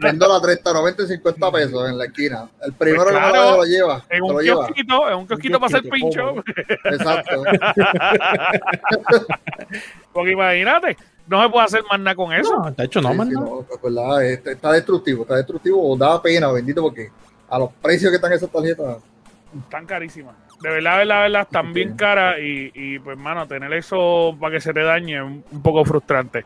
Vendo 0.00 0.28
la 0.28 0.40
30, 0.40 0.72
90 0.72 1.02
y 1.02 1.06
50 1.08 1.50
pesos 1.50 1.90
en 1.90 1.98
la 1.98 2.04
esquina. 2.04 2.48
El 2.64 2.72
primero 2.74 3.02
Pues 3.02 3.14
que 3.16 3.20
me 3.20 3.28
claro, 3.28 3.50
lo, 3.50 3.56
lo 3.56 3.64
lleva. 3.64 4.04
En 4.08 4.22
un 4.22 4.38
kiosquito, 4.40 5.08
en 5.10 5.16
un 5.16 5.26
kiosquito 5.26 5.58
para 5.60 5.78
hacer 5.78 5.90
pincho. 5.90 6.44
Exacto. 6.84 7.42
Porque 10.12 10.30
imagínate, 10.32 10.96
no 11.26 11.42
se 11.42 11.48
puede 11.48 11.64
hacer 11.64 11.82
más 11.90 11.98
nada 11.98 12.14
con 12.14 12.32
eso. 12.32 12.56
No, 12.56 12.70
de 12.70 12.84
hecho, 12.84 13.00
no, 13.00 13.10
Sí, 13.10 13.16
man. 13.18 13.28
sí, 13.28 13.34
no. 13.34 13.40
no, 13.40 13.66
pues, 13.68 13.94
¿verdad? 13.94 14.24
Este, 14.24 14.52
Está 14.52 14.72
destructivo, 14.72 15.22
está 15.22 15.36
destructivo. 15.36 15.96
Da 15.96 16.20
pena, 16.22 16.52
bendito, 16.52 16.82
porque 16.82 17.10
a 17.48 17.58
los 17.58 17.72
precios 17.82 18.10
que 18.10 18.16
están 18.16 18.32
esas 18.32 18.50
tarjetas. 18.50 18.98
Están 19.64 19.86
carísimas. 19.86 20.34
De 20.62 20.70
verdad, 20.70 20.92
de 20.92 20.98
verdad, 20.98 21.16
de 21.16 21.22
verdad, 21.22 21.42
están 21.42 21.72
bien 21.72 21.96
caras 21.96 22.36
y, 22.40 22.70
y, 22.74 22.98
pues, 22.98 23.18
mano, 23.18 23.46
tener 23.46 23.72
eso 23.72 24.36
para 24.40 24.54
que 24.54 24.60
se 24.60 24.72
te 24.72 24.82
dañe 24.82 25.16
es 25.16 25.22
un, 25.22 25.44
un 25.50 25.62
poco 25.62 25.84
frustrante. 25.84 26.44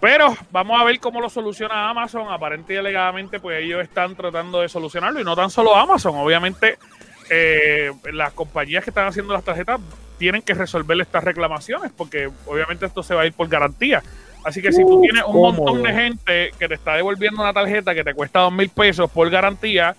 Pero 0.00 0.36
vamos 0.50 0.80
a 0.80 0.84
ver 0.84 1.00
cómo 1.00 1.20
lo 1.20 1.28
soluciona 1.28 1.90
Amazon. 1.90 2.30
Aparente 2.30 2.74
y 2.74 2.76
alegadamente, 2.76 3.40
pues 3.40 3.62
ellos 3.62 3.82
están 3.82 4.14
tratando 4.14 4.60
de 4.60 4.68
solucionarlo 4.68 5.20
y 5.20 5.24
no 5.24 5.34
tan 5.34 5.50
solo 5.50 5.74
Amazon. 5.74 6.16
Obviamente, 6.16 6.78
eh, 7.30 7.90
las 8.12 8.32
compañías 8.32 8.84
que 8.84 8.90
están 8.90 9.06
haciendo 9.06 9.32
las 9.32 9.44
tarjetas 9.44 9.80
tienen 10.18 10.42
que 10.42 10.54
resolver 10.54 11.00
estas 11.00 11.22
reclamaciones 11.22 11.92
porque 11.96 12.30
obviamente 12.46 12.86
esto 12.86 13.02
se 13.02 13.14
va 13.14 13.22
a 13.22 13.26
ir 13.26 13.32
por 13.32 13.48
garantía. 13.48 14.02
Así 14.44 14.62
que 14.62 14.72
si 14.72 14.82
tú 14.82 15.00
tienes 15.00 15.24
un 15.24 15.32
cómodo. 15.32 15.52
montón 15.52 15.82
de 15.82 15.92
gente 15.92 16.52
que 16.58 16.68
te 16.68 16.74
está 16.74 16.94
devolviendo 16.94 17.42
una 17.42 17.52
tarjeta 17.52 17.94
que 17.94 18.04
te 18.04 18.14
cuesta 18.14 18.40
dos 18.40 18.52
mil 18.52 18.68
pesos 18.68 19.10
por 19.10 19.28
garantía, 19.30 19.96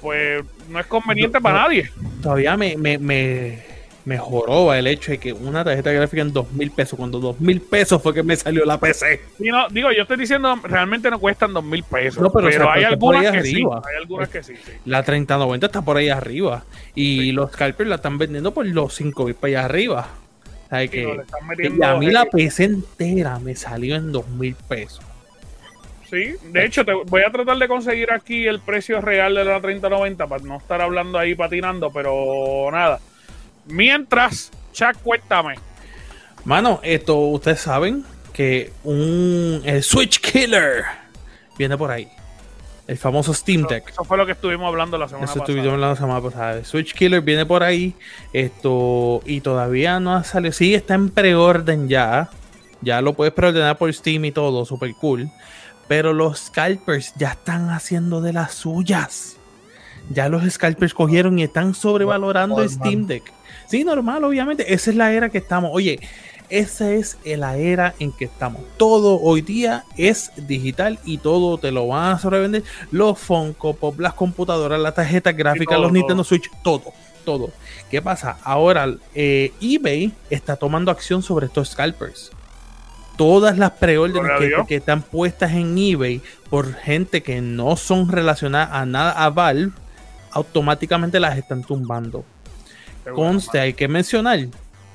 pues 0.00 0.44
no 0.68 0.78
es 0.80 0.86
conveniente 0.86 1.40
para 1.40 1.62
nadie. 1.62 1.90
Todavía 2.22 2.56
me, 2.56 2.76
me, 2.76 2.98
me, 2.98 3.62
me 4.04 4.18
joroba 4.18 4.78
el 4.78 4.86
hecho 4.86 5.10
de 5.12 5.18
que 5.18 5.32
una 5.32 5.62
tarjeta 5.64 5.92
gráfica 5.92 6.22
en 6.22 6.32
dos 6.32 6.50
mil 6.52 6.70
pesos, 6.70 6.98
cuando 6.98 7.20
dos 7.20 7.40
mil 7.40 7.60
pesos 7.60 8.02
fue 8.02 8.14
que 8.14 8.22
me 8.22 8.34
salió 8.36 8.64
la 8.64 8.78
PC. 8.80 9.20
Y 9.38 9.48
no, 9.50 9.68
digo, 9.68 9.90
yo 9.92 10.02
estoy 10.02 10.16
diciendo, 10.16 10.56
realmente 10.62 11.10
no 11.10 11.18
cuestan 11.18 11.52
dos 11.52 11.64
mil 11.64 11.82
pesos. 11.82 12.22
No, 12.22 12.30
pero, 12.30 12.48
pero 12.48 12.64
o 12.64 12.66
sea, 12.68 12.74
hay 12.74 12.84
algunas 12.84 13.22
que 13.22 13.28
arriba. 13.38 13.82
sí. 13.84 13.88
Hay 13.90 13.96
algunas 14.00 14.28
que 14.28 14.42
sí, 14.42 14.54
sí. 14.56 14.72
La 14.84 15.02
3090 15.02 15.66
está 15.66 15.82
por 15.82 15.96
ahí 15.96 16.08
arriba. 16.08 16.64
Y 16.94 17.20
Sí. 17.20 17.32
los 17.32 17.52
scalpers 17.52 17.88
la 17.88 17.96
están 17.96 18.18
vendiendo 18.18 18.52
por 18.54 18.66
los 18.66 18.94
5000 18.94 19.34
para 19.34 19.48
allá 19.48 19.64
arriba. 19.66 20.08
O 20.66 20.68
sea, 20.70 20.80
Sí, 20.82 20.88
que, 20.88 21.02
no, 21.04 21.46
metiendo, 21.46 21.86
a 21.86 21.96
mí 21.98 22.10
la 22.10 22.24
PC 22.26 22.64
entera 22.64 23.38
me 23.38 23.54
salió 23.56 23.96
en 23.96 24.12
dos 24.12 24.28
mil 24.28 24.54
pesos. 24.54 25.00
Sí, 26.10 26.34
de 26.52 26.64
hecho, 26.64 26.84
te 26.84 26.92
voy 26.94 27.22
a 27.22 27.30
tratar 27.30 27.58
de 27.58 27.68
conseguir 27.68 28.10
aquí 28.12 28.46
el 28.46 28.60
precio 28.60 29.00
real 29.00 29.34
de 29.34 29.44
la 29.44 29.60
3090 29.60 30.26
para 30.26 30.42
no 30.42 30.56
estar 30.56 30.80
hablando 30.80 31.18
ahí 31.18 31.34
patinando, 31.34 31.90
pero 31.90 32.68
nada. 32.72 32.98
Mientras, 33.66 34.50
Chuck, 34.72 34.96
cuéntame. 35.02 35.56
Mano, 36.44 36.80
esto 36.82 37.16
ustedes 37.18 37.60
saben 37.60 38.04
que 38.32 38.72
un 38.84 39.60
el 39.64 39.82
Switch 39.82 40.20
Killer 40.20 40.84
viene 41.58 41.76
por 41.76 41.90
ahí. 41.90 42.08
El 42.86 42.96
famoso 42.96 43.34
Steam 43.34 43.60
Eso, 43.60 43.68
Deck. 43.68 43.90
eso 43.90 44.02
fue 44.04 44.16
lo 44.16 44.24
que 44.24 44.32
estuvimos 44.32 44.66
hablando 44.66 44.96
la 44.96 45.08
semana 45.08 45.26
Eso 45.26 45.34
pasada. 45.34 45.44
estuvimos 45.44 45.74
hablando 45.74 45.94
la 45.94 46.00
semana 46.00 46.22
pasada. 46.22 46.58
El 46.58 46.64
Switch 46.64 46.94
Killer 46.94 47.20
viene 47.20 47.44
por 47.44 47.62
ahí. 47.62 47.94
Esto. 48.32 49.20
Y 49.26 49.42
todavía 49.42 50.00
no 50.00 50.14
ha 50.14 50.24
salido. 50.24 50.52
Sí, 50.52 50.74
está 50.74 50.94
en 50.94 51.10
preorden 51.10 51.86
ya. 51.90 52.30
Ya 52.80 53.02
lo 53.02 53.12
puedes 53.12 53.34
preordenar 53.34 53.76
por 53.76 53.92
Steam 53.92 54.24
y 54.24 54.32
todo. 54.32 54.64
Super 54.64 54.90
cool. 54.94 55.28
Pero 55.88 56.12
los 56.12 56.38
scalpers 56.38 57.14
ya 57.16 57.30
están 57.30 57.70
haciendo 57.70 58.20
de 58.20 58.32
las 58.32 58.54
suyas. 58.54 59.36
Ya 60.10 60.28
los 60.28 60.48
scalpers 60.50 60.94
cogieron 60.94 61.38
y 61.38 61.42
están 61.42 61.74
sobrevalorando 61.74 62.56
Normal. 62.56 62.70
Steam 62.70 63.06
Deck. 63.06 63.32
Sí, 63.66 63.84
normal, 63.84 64.24
obviamente. 64.24 64.72
Esa 64.72 64.90
es 64.90 64.96
la 64.96 65.12
era 65.12 65.28
que 65.28 65.38
estamos. 65.38 65.70
Oye, 65.74 66.00
esa 66.48 66.92
es 66.92 67.18
la 67.24 67.56
era 67.58 67.94
en 67.98 68.12
que 68.12 68.24
estamos. 68.24 68.62
Todo 68.78 69.20
hoy 69.20 69.42
día 69.42 69.84
es 69.96 70.32
digital 70.36 70.98
y 71.04 71.18
todo 71.18 71.58
te 71.58 71.70
lo 71.70 71.88
van 71.88 72.14
a 72.14 72.18
sobrevender. 72.18 72.64
Los 72.90 73.18
Funko 73.18 73.74
Pop, 73.74 74.00
las 74.00 74.14
computadoras, 74.14 74.80
las 74.80 74.94
tarjetas 74.94 75.36
gráficas, 75.36 75.76
todo, 75.76 75.82
los 75.82 75.90
todo. 75.90 75.98
Nintendo 75.98 76.24
Switch, 76.24 76.50
todo, 76.62 76.94
todo. 77.24 77.50
¿Qué 77.90 78.00
pasa? 78.00 78.38
Ahora 78.42 78.94
eh, 79.14 79.52
eBay 79.60 80.12
está 80.30 80.56
tomando 80.56 80.90
acción 80.90 81.22
sobre 81.22 81.46
estos 81.46 81.70
scalpers. 81.70 82.30
Todas 83.18 83.58
las 83.58 83.72
preórdenes 83.72 84.30
que, 84.66 84.76
están 84.76 85.02
puestas 85.02 85.52
en 85.52 85.76
eBay 85.76 86.22
por 86.48 86.72
gente 86.72 87.22
que 87.22 87.40
no 87.42 87.76
son 87.76 88.10
relacionadas 88.10 88.70
a 88.72 88.86
nada 88.86 89.10
a 89.12 89.28
Valve, 89.28 89.72
automáticamente 90.30 91.20
las 91.20 91.36
están 91.36 91.62
tumbando. 91.62 92.24
Conste, 93.14 93.58
hay 93.60 93.74
que 93.74 93.88
mencionar. 93.88 94.38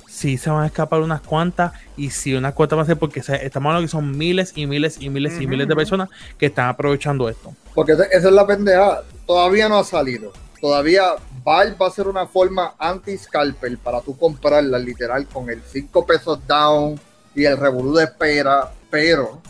Si 0.08 0.38
se 0.38 0.48
van 0.48 0.62
a 0.62 0.66
escapar 0.66 1.00
unas 1.00 1.20
cuantas 1.20 1.72
y 1.96 2.10
si 2.10 2.34
unas 2.34 2.54
cuantas 2.54 2.76
van 2.76 2.84
a 2.84 2.86
ser 2.86 2.96
porque 2.96 3.22
se- 3.22 3.44
estamos 3.44 3.68
hablando 3.70 3.86
que 3.86 3.90
son 3.90 4.16
miles 4.16 4.52
y 4.54 4.66
miles 4.66 4.96
y 5.00 5.10
miles 5.10 5.40
y 5.40 5.46
miles 5.46 5.66
de 5.68 5.74
personas 5.74 6.08
que 6.38 6.46
están 6.46 6.68
aprovechando 6.68 7.28
esto. 7.28 7.52
Porque 7.74 7.92
esa 7.92 8.04
esa 8.04 8.28
es 8.28 8.34
la 8.34 8.46
pendeja. 8.46 9.02
Todavía 9.26 9.68
no 9.68 9.78
ha 9.78 9.84
salido. 9.84 10.32
Todavía 10.60 11.02
Valve 11.44 11.76
va 11.76 11.88
a 11.88 11.90
ser 11.90 12.06
una 12.06 12.26
forma 12.26 12.74
anti-scalper 12.78 13.76
para 13.78 14.00
tú 14.00 14.16
comprarla 14.16 14.78
literal 14.78 15.26
con 15.26 15.50
el 15.50 15.60
5 15.62 16.06
pesos 16.06 16.38
down 16.46 16.98
y 17.34 17.44
el 17.44 17.56
revolú 17.58 17.94
de 17.94 18.04
espera. 18.04 18.70
Pero 18.90 19.40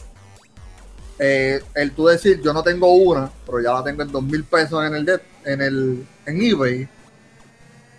eh, 1.18 1.60
el 1.74 1.92
tú 1.92 2.06
decir 2.06 2.40
yo 2.42 2.52
no 2.52 2.62
tengo 2.62 2.92
una, 2.92 3.30
pero 3.46 3.60
ya 3.60 3.72
la 3.74 3.84
tengo 3.84 4.02
en 4.02 4.10
dos 4.12 4.22
mil 4.22 4.44
pesos 4.44 4.84
en 4.84 4.94
el, 4.94 5.04
de- 5.04 5.20
en 5.44 5.60
el 5.62 6.06
en 6.26 6.42
eBay. 6.42 6.88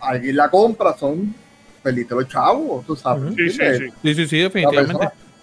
Alguien 0.02 0.36
la 0.36 0.50
compra, 0.50 0.96
son 0.98 1.34
perdiste 1.82 2.16
los 2.16 2.28
chavos, 2.28 2.86
tú 2.86 2.96
sabes. 2.96 3.34
Sí, 3.36 3.50
sí, 3.50 3.58
sí. 3.78 3.86
Sí, 4.02 4.16
sí, 4.16 4.28
sí, 4.28 4.38
definitivamente. 4.40 4.94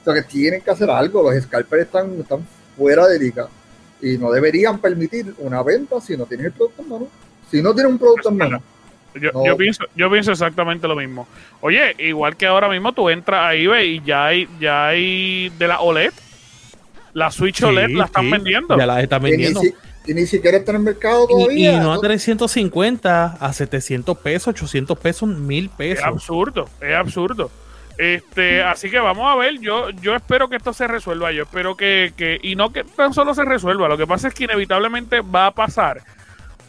O 0.00 0.04
sea, 0.04 0.14
que 0.14 0.22
tienen 0.22 0.60
que 0.60 0.70
hacer 0.70 0.90
algo. 0.90 1.22
Los 1.30 1.40
scalpers 1.44 1.84
están, 1.84 2.12
están 2.20 2.44
fuera 2.76 3.06
de 3.06 3.18
liga 3.18 3.48
y 4.00 4.18
no 4.18 4.30
deberían 4.32 4.80
permitir 4.80 5.32
una 5.38 5.62
venta 5.62 6.00
si 6.00 6.16
no 6.16 6.26
tienes 6.26 6.46
el 6.46 6.52
producto 6.52 6.82
en 6.82 6.88
mano. 6.88 7.08
Si 7.50 7.62
no 7.62 7.72
tienes 7.74 7.92
un 7.92 7.98
producto 7.98 8.28
en 8.30 8.36
mano, 8.36 8.62
Yo, 9.14 9.30
No. 9.32 9.44
yo 9.46 9.56
pienso, 9.56 9.84
yo 9.94 10.10
pienso 10.10 10.32
exactamente 10.32 10.88
lo 10.88 10.96
mismo. 10.96 11.26
Oye, 11.60 11.94
igual 11.98 12.36
que 12.36 12.46
ahora 12.46 12.68
mismo 12.68 12.92
tú 12.92 13.10
entras 13.10 13.44
a 13.44 13.54
eBay 13.54 13.96
y 13.96 14.02
ya 14.04 14.26
hay, 14.26 14.48
ya 14.60 14.86
hay 14.88 15.50
de 15.58 15.68
la 15.68 15.80
OLED. 15.80 16.12
La 17.12 17.30
Switch 17.30 17.58
Sí, 17.58 17.64
OLED 17.64 17.90
la 17.90 18.04
están 18.06 18.24
sí, 18.24 18.30
vendiendo. 18.30 18.76
Ya 18.78 18.86
las 18.86 19.02
están 19.02 19.20
y 19.20 19.24
ni, 19.24 19.30
vendiendo. 19.32 19.60
si- 19.60 19.74
y 20.04 20.14
ni 20.14 20.26
siquiera 20.26 20.56
está 20.56 20.72
en 20.72 20.76
el 20.78 20.82
mercado 20.82 21.26
Y, 21.28 21.32
y 21.32 21.44
todavía. 21.44 21.80
no 21.80 21.92
a 21.92 21.94
¿no? 21.96 22.00
350, 22.00 23.36
a 23.38 23.52
700 23.52 24.16
pesos, 24.18 24.48
800 24.48 24.98
pesos, 24.98 25.28
1000 25.28 25.66
Es 25.66 25.70
pesos. 25.70 26.04
absurdo, 26.06 26.68
es 26.80 26.94
absurdo. 26.94 27.50
Este, 27.98 28.62
así 28.62 28.90
que 28.90 28.98
vamos 28.98 29.30
a 29.30 29.36
ver, 29.36 29.60
yo, 29.60 29.90
yo 29.90 30.16
espero 30.16 30.48
que 30.48 30.56
esto 30.56 30.72
se 30.72 30.88
resuelva, 30.88 31.30
yo 31.30 31.42
espero 31.42 31.76
que, 31.76 32.12
que, 32.16 32.40
y 32.42 32.56
no 32.56 32.72
que 32.72 32.82
tan 32.84 33.12
solo 33.12 33.34
se 33.34 33.44
resuelva, 33.44 33.86
lo 33.88 33.98
que 33.98 34.06
pasa 34.06 34.28
es 34.28 34.34
que 34.34 34.44
inevitablemente 34.44 35.20
va 35.20 35.46
a 35.46 35.50
pasar. 35.52 36.00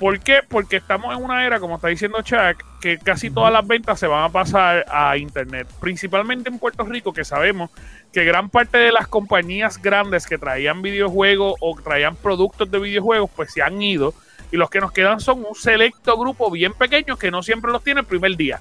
¿Por 0.03 0.19
qué? 0.19 0.41
Porque 0.45 0.75
estamos 0.75 1.15
en 1.15 1.24
una 1.24 1.45
era, 1.45 1.62
como 1.62 1.75
está 1.75 1.88
diciendo 1.88 2.22
Chuck, 2.22 2.62
que 2.81 2.98
casi 2.98 3.29
todas 3.29 3.53
las 3.53 3.65
ventas 3.65 3.98
se 3.98 4.05
van 4.05 4.25
a 4.25 4.27
pasar 4.27 4.83
a 4.91 5.15
internet, 5.15 5.65
principalmente 5.79 6.50
en 6.50 6.60
Puerto 6.60 6.83
Rico, 6.83 7.13
que 7.13 7.24
sabemos 7.24 7.72
que 8.12 8.25
gran 8.25 8.50
parte 8.50 8.79
de 8.79 8.91
las 8.91 9.07
compañías 9.07 9.81
grandes 9.81 10.27
que 10.27 10.38
traían 10.38 10.81
videojuegos 10.81 11.55
o 11.62 11.79
traían 11.81 12.17
productos 12.17 12.69
de 12.69 12.79
videojuegos, 12.79 13.29
pues 13.33 13.53
se 13.53 13.62
han 13.62 13.81
ido, 13.81 14.13
y 14.51 14.57
los 14.57 14.69
que 14.69 14.81
nos 14.81 14.91
quedan 14.91 15.22
son 15.22 15.45
un 15.45 15.55
selecto 15.55 16.17
grupo 16.17 16.51
bien 16.51 16.74
pequeño 16.74 17.15
que 17.15 17.31
no 17.31 17.41
siempre 17.41 17.72
los 17.72 17.81
tiene 17.81 18.01
el 18.01 18.05
primer 18.05 18.36
día. 18.36 18.60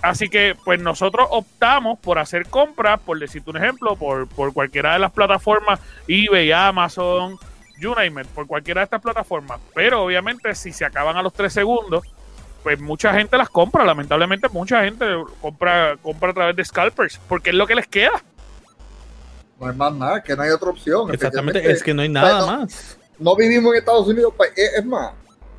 Así 0.00 0.30
que, 0.30 0.56
pues 0.64 0.80
nosotros 0.80 1.28
optamos 1.30 1.98
por 1.98 2.18
hacer 2.18 2.46
compras, 2.46 3.00
por 3.00 3.18
decirte 3.18 3.50
un 3.50 3.58
ejemplo, 3.58 3.96
por, 3.96 4.28
por 4.28 4.54
cualquiera 4.54 4.94
de 4.94 5.00
las 5.00 5.12
plataformas, 5.12 5.78
eBay, 6.08 6.52
Amazon, 6.52 7.36
you 7.78 7.94
name 7.94 8.20
it, 8.22 8.26
por 8.28 8.46
cualquiera 8.46 8.80
de 8.80 8.84
estas 8.84 9.00
plataformas. 9.02 9.60
Pero 9.74 10.02
obviamente, 10.04 10.54
si 10.54 10.72
se 10.72 10.84
acaban 10.84 11.16
a 11.16 11.22
los 11.22 11.32
tres 11.32 11.52
segundos, 11.52 12.04
pues 12.62 12.80
mucha 12.80 13.12
gente 13.12 13.36
las 13.36 13.48
compra. 13.50 13.84
Lamentablemente, 13.84 14.48
mucha 14.48 14.82
gente 14.84 15.04
compra, 15.40 15.96
compra 16.02 16.30
a 16.30 16.34
través 16.34 16.56
de 16.56 16.64
scalpers, 16.64 17.20
porque 17.28 17.50
es 17.50 17.56
lo 17.56 17.66
que 17.66 17.74
les 17.74 17.86
queda. 17.86 18.22
No 19.60 19.68
hay 19.68 19.76
más 19.76 19.92
nada, 19.94 20.22
que 20.22 20.34
no 20.34 20.42
hay 20.42 20.50
otra 20.50 20.70
opción. 20.70 21.12
Exactamente, 21.12 21.70
es 21.70 21.82
que 21.82 21.94
no 21.94 22.02
hay 22.02 22.08
nada 22.08 22.40
no- 22.40 22.46
más. 22.46 22.98
no 23.18 23.36
vivimos 23.36 23.72
en 23.72 23.78
Estados 23.78 24.06
Unidos. 24.08 24.32
pa- 24.36 24.46
Es, 24.56 24.74
es 24.78 24.84
más, 24.84 25.12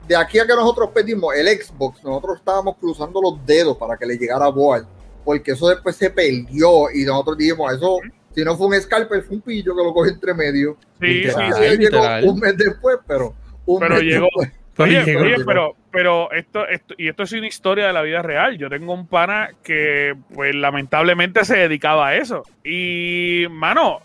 de 0.08 0.16
aquí 0.16 0.38
a 0.40 0.46
que 0.46 0.54
nosotros 0.54 0.90
pedimos 0.94 1.34
el 1.36 1.48
Xbox, 1.48 2.04
nosotros 2.04 2.38
estábamos 2.40 2.76
cruzando 2.78 3.22
los 3.22 3.46
dedos 3.46 3.78
para 3.78 3.98
que 3.98 4.06
le 4.06 4.18
llegara 4.18 4.46
a 4.46 4.50
Boal, 4.50 4.86
porque 5.24 5.52
eso 5.52 5.68
después 5.70 5.96
se 5.96 6.10
perdió 6.10 6.92
y 6.92 7.04
nosotros 7.06 7.38
dijimos, 7.38 7.74
eso, 7.74 8.00
si 8.36 8.44
no 8.44 8.56
fue 8.58 8.68
un 8.68 8.74
scalper, 8.82 9.24
fue 9.24 9.38
un 9.38 9.42
pillo 9.42 9.76
que 9.76 9.84
lo 9.84 9.94
cogió 9.94 10.12
entre 10.14 10.34
medio. 10.34 10.78
Sí, 11.00 11.08
sí, 11.08 11.14
Literal. 11.28 11.54
sí. 11.54 11.64
Él 11.64 11.80
llegó 11.80 12.32
un 12.32 12.40
mes 12.40 12.58
después, 12.58 12.98
pero 13.08 13.34
un 13.66 13.80
Pero 13.80 13.96
mes 13.96 14.04
llegó. 14.04 14.26
después. 14.40 14.52
Pero 14.76 14.90
Oye, 14.90 15.04
llegó. 15.06 15.22
oye, 15.22 15.36
pero, 15.46 15.76
pero 15.90 16.32
esto, 16.34 16.68
esto, 16.68 16.96
y 16.98 17.08
esto 17.08 17.24
es 17.24 17.32
una 17.32 17.48
historia 17.48 17.88
de 17.88 17.94
la 17.94 18.02
vida 18.02 18.22
real. 18.22 18.58
Yo 18.58 18.70
tengo 18.70 18.94
un 18.94 19.08
pana 19.08 19.52
que, 19.64 20.14
pues, 20.34 20.54
lamentablemente 20.54 21.46
se 21.46 21.56
dedicaba 21.56 22.10
a 22.10 22.16
eso. 22.18 22.44
Y, 22.62 23.46
mano, 23.50 24.02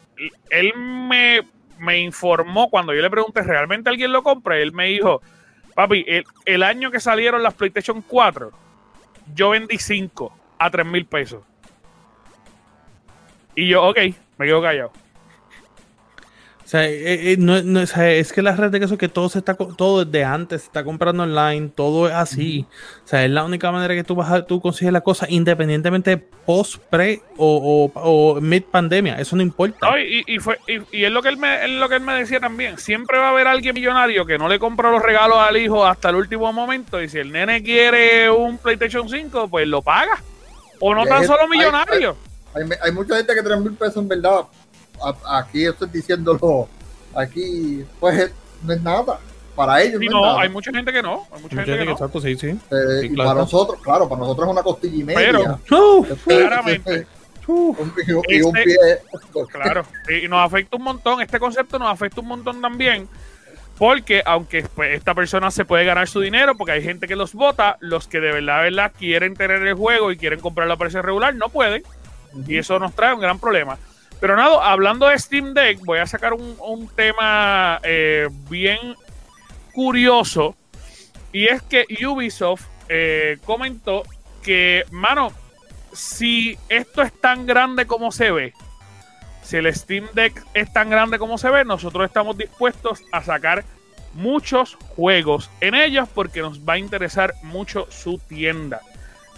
él 0.48 0.72
me, 0.76 1.40
me 1.80 1.98
informó 1.98 2.70
cuando 2.70 2.94
yo 2.94 3.02
le 3.02 3.10
pregunté, 3.10 3.42
¿realmente 3.42 3.90
alguien 3.90 4.12
lo 4.12 4.22
compra? 4.22 4.58
Y 4.58 4.62
él 4.62 4.72
me 4.72 4.86
dijo, 4.86 5.20
papi, 5.74 6.04
el, 6.06 6.24
el 6.44 6.62
año 6.62 6.92
que 6.92 7.00
salieron 7.00 7.42
las 7.42 7.54
PlayStation 7.54 8.00
4, 8.02 8.52
yo 9.34 9.50
vendí 9.50 9.76
5 9.76 10.32
a 10.58 10.70
3 10.70 10.86
mil 10.86 11.04
pesos. 11.06 11.42
Y 13.54 13.68
yo, 13.68 13.82
ok, 13.84 13.98
me 14.38 14.46
quedo 14.46 14.62
callado. 14.62 14.92
O 16.64 16.68
sea, 16.70 16.86
eh, 16.88 17.32
eh, 17.32 17.36
no, 17.36 17.60
no, 17.64 17.80
o 17.80 17.86
sea, 17.86 18.08
es 18.12 18.32
que 18.32 18.42
la 18.42 18.54
red 18.54 18.70
de 18.70 18.78
queso 18.78 18.96
que 18.96 19.08
todo 19.08 19.28
se 19.28 19.40
está 19.40 19.54
todo 19.56 20.04
desde 20.04 20.24
antes 20.24 20.60
se 20.60 20.66
está 20.68 20.84
comprando 20.84 21.24
online, 21.24 21.68
todo 21.74 22.06
es 22.06 22.14
así. 22.14 22.64
O 23.04 23.08
sea, 23.08 23.24
es 23.24 23.30
la 23.32 23.42
única 23.42 23.72
manera 23.72 23.92
que 23.92 24.04
tú 24.04 24.14
vas 24.14 24.30
a 24.30 24.46
tú 24.46 24.60
consigues 24.60 24.92
la 24.92 25.00
cosa 25.00 25.26
independientemente 25.28 26.16
post, 26.16 26.76
pre 26.88 27.22
o, 27.36 27.90
o, 27.92 28.00
o 28.00 28.40
mid 28.40 28.62
pandemia, 28.70 29.18
eso 29.18 29.34
no 29.34 29.42
importa. 29.42 29.90
No, 29.90 29.98
y, 29.98 30.22
y 30.28 30.38
fue, 30.38 30.58
y, 30.68 30.78
y 30.96 31.04
es 31.06 31.10
lo 31.10 31.22
que 31.22 31.30
él 31.30 31.38
me, 31.38 31.64
es 31.64 31.70
lo 31.72 31.88
que 31.88 31.96
él 31.96 32.02
me 32.02 32.14
decía 32.14 32.38
también. 32.38 32.78
Siempre 32.78 33.18
va 33.18 33.26
a 33.26 33.30
haber 33.30 33.48
alguien 33.48 33.74
millonario 33.74 34.24
que 34.24 34.38
no 34.38 34.48
le 34.48 34.60
compra 34.60 34.92
los 34.92 35.02
regalos 35.02 35.38
al 35.38 35.56
hijo 35.56 35.84
hasta 35.84 36.10
el 36.10 36.14
último 36.14 36.52
momento. 36.52 37.02
Y 37.02 37.08
si 37.08 37.18
el 37.18 37.32
nene 37.32 37.64
quiere 37.64 38.30
un 38.30 38.58
PlayStation 38.58 39.08
5, 39.08 39.48
pues 39.48 39.66
lo 39.66 39.82
paga. 39.82 40.22
O 40.78 40.94
no 40.94 41.04
tan 41.04 41.26
solo 41.26 41.42
hay- 41.42 41.48
millonario. 41.48 42.16
Hay, 42.54 42.62
hay 42.82 42.92
mucha 42.92 43.16
gente 43.16 43.34
que 43.34 43.42
3 43.42 43.60
mil 43.60 43.72
pesos 43.74 43.96
en 43.98 44.08
verdad, 44.08 44.40
a- 45.02 45.38
aquí 45.38 45.64
estoy 45.66 45.88
diciéndolo, 45.90 46.68
aquí 47.14 47.84
pues 47.98 48.32
no 48.62 48.72
es 48.72 48.82
nada. 48.82 49.18
para 49.56 49.82
ellos. 49.82 50.00
Sí, 50.00 50.06
no, 50.06 50.12
no, 50.12 50.18
es 50.20 50.26
nada. 50.32 50.40
hay 50.42 50.48
mucha 50.48 50.70
gente 50.72 50.92
que 50.92 51.02
no. 51.02 51.26
Hay 51.32 51.42
mucha 51.42 51.56
gente 51.56 51.78
que 51.78 51.84
no. 51.84 51.92
Exacto, 51.92 52.20
sí, 52.20 52.34
sí. 52.36 52.46
Eh, 52.48 53.00
Sí, 53.00 53.06
y 53.06 53.14
claro. 53.14 53.30
para 53.30 53.40
nosotros, 53.40 53.80
claro, 53.82 54.08
para 54.08 54.20
nosotros 54.20 54.46
es 54.48 54.52
una 54.52 54.62
costilla 54.62 54.96
y 54.96 55.04
media. 55.04 55.58
Pero- 55.68 55.78
Uh, 55.98 56.06
Después, 56.06 56.38
Claramente. 56.38 57.06
uh, 57.46 57.76
un- 57.78 57.92
y, 58.28 58.36
y 58.36 58.42
un 58.42 58.56
Este- 58.56 58.64
pie. 58.64 58.76
Claro, 59.52 59.84
y 60.08 60.28
nos 60.28 60.46
afecta 60.46 60.76
un 60.76 60.82
montón, 60.84 61.20
este 61.20 61.38
concepto 61.38 61.78
nos 61.78 61.88
afecta 61.92 62.20
un 62.22 62.28
montón 62.28 62.60
también, 62.62 63.06
porque 63.76 64.22
aunque 64.24 64.62
pues, 64.74 64.92
esta 64.94 65.14
persona 65.14 65.50
se 65.50 65.64
puede 65.66 65.84
ganar 65.84 66.08
su 66.08 66.20
dinero, 66.20 66.56
porque 66.56 66.72
hay 66.72 66.82
gente 66.82 67.06
que 67.06 67.16
los 67.16 67.34
vota, 67.34 67.76
los 67.80 68.06
que 68.08 68.20
de 68.20 68.32
verdad, 68.32 68.58
de 68.58 68.70
verdad 68.70 68.92
quieren 68.98 69.34
tener 69.34 69.66
el 69.66 69.74
juego 69.74 70.10
y 70.12 70.16
quieren 70.16 70.40
comprarlo 70.40 70.74
a 70.74 70.76
precio 70.78 71.02
regular, 71.02 71.34
no 71.34 71.48
pueden, 71.50 71.82
y 72.46 72.58
eso 72.58 72.78
nos 72.78 72.94
trae 72.94 73.14
un 73.14 73.20
gran 73.20 73.38
problema. 73.38 73.78
Pero 74.20 74.36
nada, 74.36 74.70
hablando 74.70 75.06
de 75.06 75.18
Steam 75.18 75.54
Deck, 75.54 75.80
voy 75.84 75.98
a 75.98 76.06
sacar 76.06 76.34
un, 76.34 76.56
un 76.60 76.88
tema 76.88 77.80
eh, 77.82 78.28
bien 78.50 78.94
curioso, 79.72 80.56
y 81.32 81.46
es 81.46 81.62
que 81.62 81.86
Ubisoft 82.06 82.66
eh, 82.88 83.38
comentó 83.44 84.02
que, 84.42 84.84
mano, 84.90 85.32
si 85.92 86.58
esto 86.68 87.02
es 87.02 87.12
tan 87.20 87.46
grande 87.46 87.86
como 87.86 88.12
se 88.12 88.30
ve, 88.30 88.52
si 89.42 89.56
el 89.56 89.74
Steam 89.74 90.06
Deck 90.12 90.44
es 90.54 90.72
tan 90.72 90.90
grande 90.90 91.18
como 91.18 91.38
se 91.38 91.50
ve, 91.50 91.64
nosotros 91.64 92.04
estamos 92.04 92.36
dispuestos 92.36 93.02
a 93.12 93.22
sacar 93.22 93.64
muchos 94.12 94.76
juegos 94.96 95.50
en 95.60 95.74
ellos 95.74 96.08
porque 96.14 96.40
nos 96.40 96.60
va 96.60 96.74
a 96.74 96.78
interesar 96.78 97.34
mucho 97.42 97.86
su 97.90 98.18
tienda. 98.18 98.80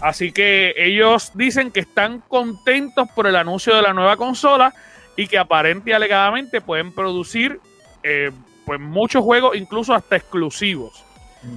Así 0.03 0.33
que 0.33 0.73
ellos 0.75 1.31
dicen 1.33 1.71
que 1.71 1.79
están 1.79 2.19
contentos 2.19 3.07
por 3.15 3.25
el 3.25 3.37
anuncio 3.37 3.73
de 3.73 3.81
la 3.81 3.93
nueva 3.93 4.17
consola 4.17 4.73
y 5.15 5.27
que 5.27 5.37
aparente 5.37 5.91
y 5.91 5.93
alegadamente 5.93 6.59
pueden 6.59 6.93
producir 6.93 7.61
eh, 8.03 8.29
pues 8.65 8.81
muchos 8.81 9.23
juegos, 9.23 9.55
incluso 9.55 9.93
hasta 9.93 10.17
exclusivos. 10.17 11.05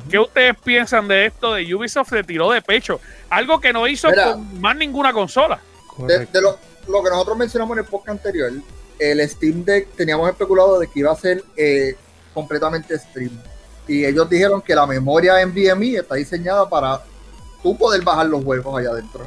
¿Qué 0.09 0.21
ustedes 0.21 0.55
piensan 0.63 1.09
de 1.09 1.27
esto 1.27 1.55
de 1.55 1.75
Ubisoft 1.75 2.11
se 2.11 2.23
tiró 2.23 2.53
de 2.53 2.63
pecho? 2.63 3.01
Algo 3.31 3.61
que 3.61 3.73
no 3.73 3.89
hizo 3.89 4.11
Mira. 4.11 4.35
con 4.35 4.61
más 4.61 4.77
ninguna 4.77 5.13
consola. 5.13 5.57
De, 5.57 5.97
correcto. 5.97 6.39
de 6.39 6.43
lo, 6.43 6.59
lo 6.87 7.03
que 7.03 7.11
nosotros 7.11 7.37
mencionamos 7.37 7.77
en 7.77 7.83
el 7.83 7.91
podcast 7.91 8.11
anterior, 8.11 8.53
el 9.01 9.29
Steam 9.29 9.65
Deck 9.65 9.89
teníamos 9.97 10.31
especulado 10.31 10.79
de 10.79 10.87
que 10.87 11.01
iba 11.01 11.11
a 11.11 11.17
ser 11.17 11.43
eh, 11.57 11.97
completamente 12.33 12.97
stream. 12.97 13.33
Y 13.89 14.05
ellos 14.05 14.31
dijeron 14.31 14.63
que 14.63 14.77
la 14.77 14.87
memoria 14.87 15.45
NVMe 15.45 15.97
está 15.97 16.15
diseñada 16.15 16.69
para 16.69 17.03
poder 17.75 18.03
bajar 18.03 18.27
los 18.27 18.45
juegos 18.45 18.79
allá 18.79 18.91
adentro. 18.91 19.27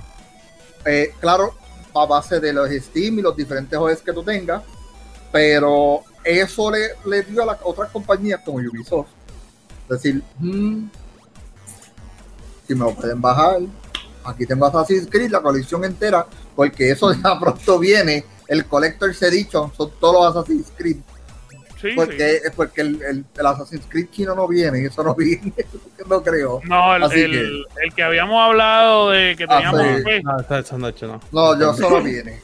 Eh, 0.85 1.13
claro, 1.19 1.53
a 1.95 2.05
base 2.05 2.39
de 2.39 2.53
los 2.53 2.69
Steam 2.69 3.19
y 3.19 3.21
los 3.21 3.35
diferentes 3.35 3.77
OS 3.77 4.01
que 4.01 4.13
tú 4.13 4.23
tengas, 4.23 4.61
pero 5.31 6.01
eso 6.23 6.69
le, 6.71 6.89
le 7.05 7.23
dio 7.23 7.43
a 7.43 7.47
las 7.47 7.57
otras 7.63 7.89
compañías 7.91 8.41
como 8.45 8.59
Ubisoft. 8.59 9.07
Decir, 9.89 10.23
"Hmm, 10.37 10.87
si 12.67 12.75
me 12.75 12.81
lo 12.85 12.93
pueden 12.93 13.19
bajar, 13.19 13.59
aquí 14.23 14.45
tengo 14.45 14.65
Assassin's 14.67 15.07
Creed, 15.09 15.31
la 15.31 15.41
colección 15.41 15.83
entera, 15.83 16.25
porque 16.55 16.91
eso 16.91 17.11
ya 17.13 17.37
pronto 17.39 17.79
viene. 17.79 18.23
El 18.47 18.65
Collector's 18.65 19.21
Edition 19.23 19.71
son 19.75 19.91
todos 19.99 20.13
los 20.35 20.35
Assassin's 20.35 20.71
Creed. 20.77 20.97
Sí, 21.81 21.89
sí. 21.91 21.95
Porque, 21.95 22.41
porque 22.55 22.81
el, 22.81 23.01
el, 23.01 23.25
el 23.37 23.45
Assassin's 23.45 23.85
Creed 23.87 24.07
chino 24.11 24.35
no 24.35 24.47
viene, 24.47 24.83
eso 24.85 25.01
no 25.03 25.15
viene, 25.15 25.53
no 26.07 26.21
creo. 26.21 26.59
No, 26.65 26.95
el, 26.95 27.03
Así 27.03 27.21
el- 27.21 27.65
el 27.81 27.93
que 27.95 28.03
habíamos 28.03 28.41
hablado 28.41 29.11
de 29.11 29.35
que 29.37 29.45
Ah, 29.47 29.57
teníamos 29.57 29.81
sí. 29.81 30.03
fe, 30.03 30.21
No, 30.23 30.77
noche 30.77 31.07
no. 31.07 31.21
No, 31.31 31.59
yo 31.59 31.71
eso 31.71 31.89
no 31.89 32.01
viene. 32.01 32.41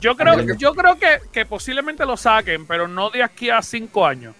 yo 0.00 0.16
creo, 0.16 0.36
que- 0.46 0.56
yo 0.56 0.74
creo 0.74 0.96
que, 0.98 1.18
que 1.32 1.44
posiblemente 1.46 2.06
lo 2.06 2.16
saquen, 2.16 2.66
pero 2.66 2.86
no 2.86 3.10
de 3.10 3.22
aquí 3.22 3.50
a 3.50 3.60
cinco 3.62 4.06
años. 4.06 4.34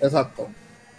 Exacto. 0.00 0.48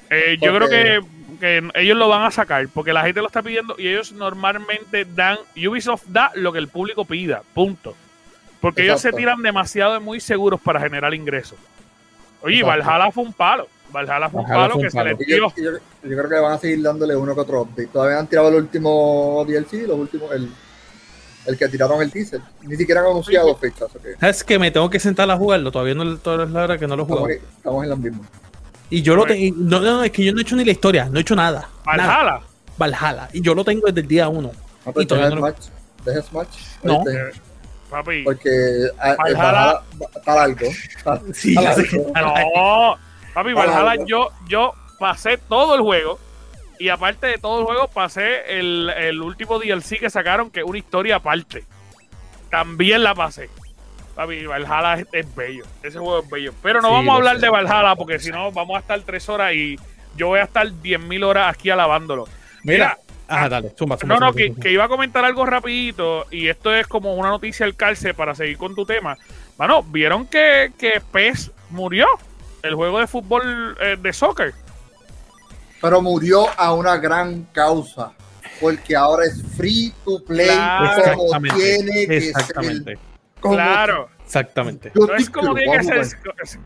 Eh, 0.10 0.38
yo 0.42 0.56
creo 0.56 0.68
que, 0.68 1.00
que 1.40 1.70
ellos 1.76 1.96
lo 1.98 2.08
van 2.10 2.24
a 2.24 2.32
sacar, 2.32 2.68
porque 2.74 2.92
la 2.94 3.04
gente 3.04 3.22
lo 3.22 3.28
está 3.28 3.44
pidiendo 3.44 3.76
y 3.78 3.88
ellos 3.90 4.12
normalmente 4.12 5.06
dan, 5.06 5.38
Ubisoft 5.56 6.06
da 6.08 6.32
lo 6.34 6.52
que 6.52 6.58
el 6.60 6.68
público 6.68 7.06
pida, 7.06 7.44
punto. 7.54 7.96
Porque 8.60 8.84
ellos 8.84 9.00
se 9.02 9.14
tiran 9.14 9.42
demasiado 9.44 9.94
de 9.94 10.00
muy 10.00 10.20
seguros 10.20 10.60
para 10.60 10.80
generar 10.82 11.14
ingresos. 11.14 11.58
Oye. 12.42 12.64
Valhalla 12.64 13.12
fue 13.12 13.24
un 13.24 13.34
palo. 13.34 13.68
Valhalla 13.92 14.30
fue 14.30 14.42
un 14.42 14.48
Valhalla 14.48 14.62
palo 14.64 14.74
fue 14.74 14.82
un 14.82 14.86
que 14.86 14.92
se 14.92 14.98
palo. 14.98 15.10
les 15.12 15.28
Y 15.28 15.32
yo, 15.32 15.36
dio. 15.36 15.54
y 15.58 15.64
yo- 15.64 15.72
yo 16.10 16.18
creo 16.18 16.30
que 16.30 16.36
van 16.40 16.52
a 16.54 16.58
seguir 16.58 16.82
dándole 16.82 17.16
uno 17.16 17.34
que 17.36 17.42
otro 17.42 17.62
update. 17.64 17.88
Todavía 17.88 18.20
han 18.20 18.28
tirado 18.28 18.50
el 18.50 18.56
último 18.56 19.44
DLC, 19.48 19.88
los 19.88 19.98
últimos, 19.98 20.32
el, 20.32 20.50
el 21.46 21.58
que 21.58 21.68
tiraron 21.68 22.02
el 22.02 22.12
teaser. 22.12 22.42
Ni 22.62 22.76
siquiera 22.76 23.02
han 23.02 23.08
anunciado 23.08 23.56
fechas. 23.56 23.84
ok. 23.96 24.06
Es 24.22 24.44
que 24.44 24.60
me 24.60 24.72
tengo 24.72 24.90
que 24.90 25.00
sentar 25.00 25.30
a 25.30 25.36
jugarlo. 25.38 25.72
Todavía 25.72 25.96
no 25.96 26.18
toda 26.18 26.46
la 26.46 26.64
hora 26.64 26.78
que 26.78 26.88
no 26.88 26.96
lo 26.96 27.28
he 27.28 27.34
Estamos, 27.36 27.84
en 27.84 27.90
las 27.90 27.98
mismas. 28.00 28.28
Y 28.92 29.02
yo 29.02 29.16
lo 29.16 29.26
tengo. 29.26 29.56
No, 29.58 29.80
no, 29.82 30.04
es 30.04 30.12
que 30.12 30.24
yo 30.24 30.32
no 30.34 30.40
he 30.40 30.42
hecho 30.42 30.56
ni 30.56 30.66
la 30.66 30.72
historia. 30.72 31.10
No 31.12 31.18
he 31.18 31.22
hecho 31.22 31.36
nada. 31.36 31.70
Nada. 31.86 32.08
Valhalla. 32.08 32.42
Valhalla. 32.78 33.30
Y 33.34 33.42
yo 33.42 33.54
lo 33.54 33.64
tengo 33.66 33.86
desde 33.88 34.02
el 34.02 34.08
día 34.08 34.30
uno. 34.30 34.52
No, 34.86 34.92
pues 34.94 35.04
Y 35.04 35.08
todavía 35.08 35.30
deja 35.30 35.40
no 35.42 35.48
el 35.48 35.54
lo- 35.54 35.58
Smash. 35.62 35.70
Deja 36.06 36.22
Smash. 36.22 36.48
No. 36.84 37.04
Este, 37.06 37.42
Papi. 37.90 38.24
porque 38.24 38.50
ah, 39.00 39.16
el 39.28 39.36
Valhalla- 39.36 39.82
está 40.16 40.36
largo. 40.36 40.66
Sí, 41.34 41.50
está 41.58 41.62
ya 41.64 41.74
sé 41.74 41.82
largo. 42.14 42.34
que- 42.36 42.54
No, 42.56 42.98
papi, 43.34 43.54
Valhalla, 43.54 44.04
yo, 44.06 44.30
yo 44.48 44.74
pasé 45.00 45.38
todo 45.38 45.76
el 45.76 45.82
juego. 45.82 46.20
Y 46.78 46.88
aparte 46.90 47.28
de 47.28 47.38
todo 47.38 47.60
el 47.60 47.66
juego, 47.66 47.88
pasé 47.90 48.58
el, 48.60 48.90
el 48.90 49.22
último 49.22 49.60
DLC 49.60 50.00
que 50.00 50.10
sacaron, 50.10 50.50
que 50.50 50.62
es 50.62 50.66
una 50.66 50.78
historia 50.78 51.18
aparte. 51.18 51.66
También 52.50 53.04
la 53.04 53.14
pasé. 53.16 53.50
Papi, 54.16 54.46
Valhalla 54.46 55.02
es, 55.02 55.08
es 55.12 55.36
bello. 55.36 55.64
Ese 55.84 56.00
juego 56.00 56.20
es 56.20 56.30
bello. 56.30 56.54
Pero 56.64 56.82
no 56.82 56.88
Sí, 56.90 56.94
vamos 56.94 57.14
a 57.14 57.16
hablar 57.18 57.36
sé. 57.36 57.42
de 57.46 57.50
Valhalla, 57.50 57.96
porque 57.96 58.20
si 58.20 58.30
no, 58.32 58.52
vamos 58.52 58.78
a 58.78 58.80
estar 58.80 59.00
tres 59.02 59.28
horas 59.30 59.54
y 59.54 59.78
yo 60.16 60.28
voy 60.28 60.40
a 60.40 60.44
estar 60.44 60.68
10.000 60.68 61.24
horas 61.26 61.54
aquí 61.54 61.70
alabándolo. 61.70 62.28
Mira. 62.64 62.98
Ah, 63.30 63.48
dale. 63.48 63.70
Zumba, 63.78 63.96
zumba, 63.98 64.16
No, 64.16 64.20
no, 64.20 64.28
zumba, 64.32 64.38
que, 64.38 64.48
zumba. 64.48 64.62
que 64.64 64.72
iba 64.72 64.84
a 64.86 64.88
comentar 64.90 65.24
algo 65.24 65.46
rapidito 65.46 66.26
y 66.32 66.48
esto 66.48 66.74
es 66.74 66.88
como 66.88 67.14
una 67.16 67.30
noticia 67.30 67.66
al 67.66 67.76
calce 67.76 68.14
para 68.14 68.34
seguir 68.36 68.58
con 68.58 68.74
tu 68.76 68.86
tema. 68.86 69.18
Mano, 69.58 69.84
¿vieron 69.84 70.26
que, 70.26 70.72
que 70.78 71.02
PES 71.12 71.52
murió? 71.70 72.08
El 72.64 72.76
juego 72.76 73.00
de 73.00 73.08
fútbol 73.08 73.78
eh, 73.80 73.98
de 74.02 74.14
soccer. 74.14 74.54
Pero 75.82 76.02
murió 76.02 76.48
a 76.58 76.74
una 76.74 76.98
gran 76.98 77.44
causa. 77.54 78.12
Porque 78.60 78.96
ahora 78.96 79.26
es 79.26 79.42
free 79.56 79.94
to 80.04 80.22
play 80.26 80.48
Claro. 80.48 81.14
como 81.16 81.24
Exactamente. 81.46 81.56
tiene 81.64 82.08
que 82.08 82.18
Exactamente. 82.18 82.84
ser. 82.96 83.00
Como 83.40 83.56
claro. 83.56 84.10
Exactamente. 84.26 84.92
No 84.94 85.16
es 85.16 85.30
como 85.30 85.56
tiene 85.56 85.78
que 85.78 86.04
ser 86.04 86.06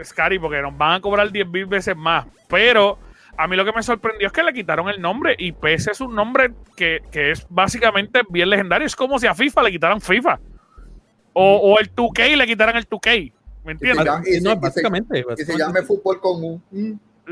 Scary 0.04 0.40
porque 0.40 0.62
nos 0.62 0.76
van 0.76 0.94
a 0.94 1.02
cobrar 1.02 1.32
10 1.32 1.48
mil 1.48 1.66
veces 1.68 1.96
más. 1.96 2.26
Pero 2.48 2.98
a 3.38 3.48
mí 3.48 3.56
lo 3.56 3.66
que 3.66 3.72
me 3.74 3.82
sorprendió 3.84 4.28
es 4.28 4.34
que 4.34 4.44
le 4.44 4.54
quitaron 4.54 4.90
el 4.90 5.02
nombre 5.02 5.36
y 5.38 5.52
PES 5.52 5.88
es 5.88 6.02
un 6.02 6.16
nombre 6.16 6.52
que, 6.76 7.02
que 7.12 7.32
es 7.32 7.46
básicamente 7.50 8.22
bien 8.30 8.50
legendario. 8.50 8.86
Es 8.86 8.96
como 8.96 9.18
si 9.20 9.28
a 9.28 9.34
FIFA 9.34 9.64
le 9.64 9.72
quitaran 9.72 10.00
FIFA. 10.02 10.40
O, 11.34 11.56
o 11.58 11.80
el 11.80 11.94
2K 11.96 12.36
le 12.38 12.46
quitaran 12.46 12.76
el 12.76 12.88
2K. 12.88 13.32
¿Me 13.66 13.72
entiendes? 13.72 14.06
y 14.28 14.42
No, 14.42 14.52
y 14.52 14.54
se- 14.54 14.60
básicamente. 14.60 15.26
y 15.38 15.44
se 15.44 15.58
llame 15.58 15.82
fútbol 15.84 16.20
con 16.20 16.44
un. 16.44 16.64
mm, 16.72 17.00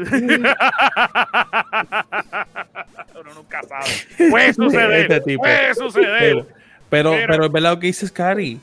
Uno 3.20 3.34
nunca 3.36 3.62
sabe. 3.64 4.30
Puede 4.30 4.54
suceder. 4.54 5.02
Este 5.02 5.22
tipo. 5.22 5.42
Puede 5.44 5.76
suceder. 5.76 6.20
Pero, 6.20 6.48
pero, 6.90 7.12
Pero- 7.28 7.46
es 7.46 7.52
verdad 7.52 7.72
lo 7.74 7.80
que 7.80 7.88
dice 7.88 8.08
Scary. 8.08 8.60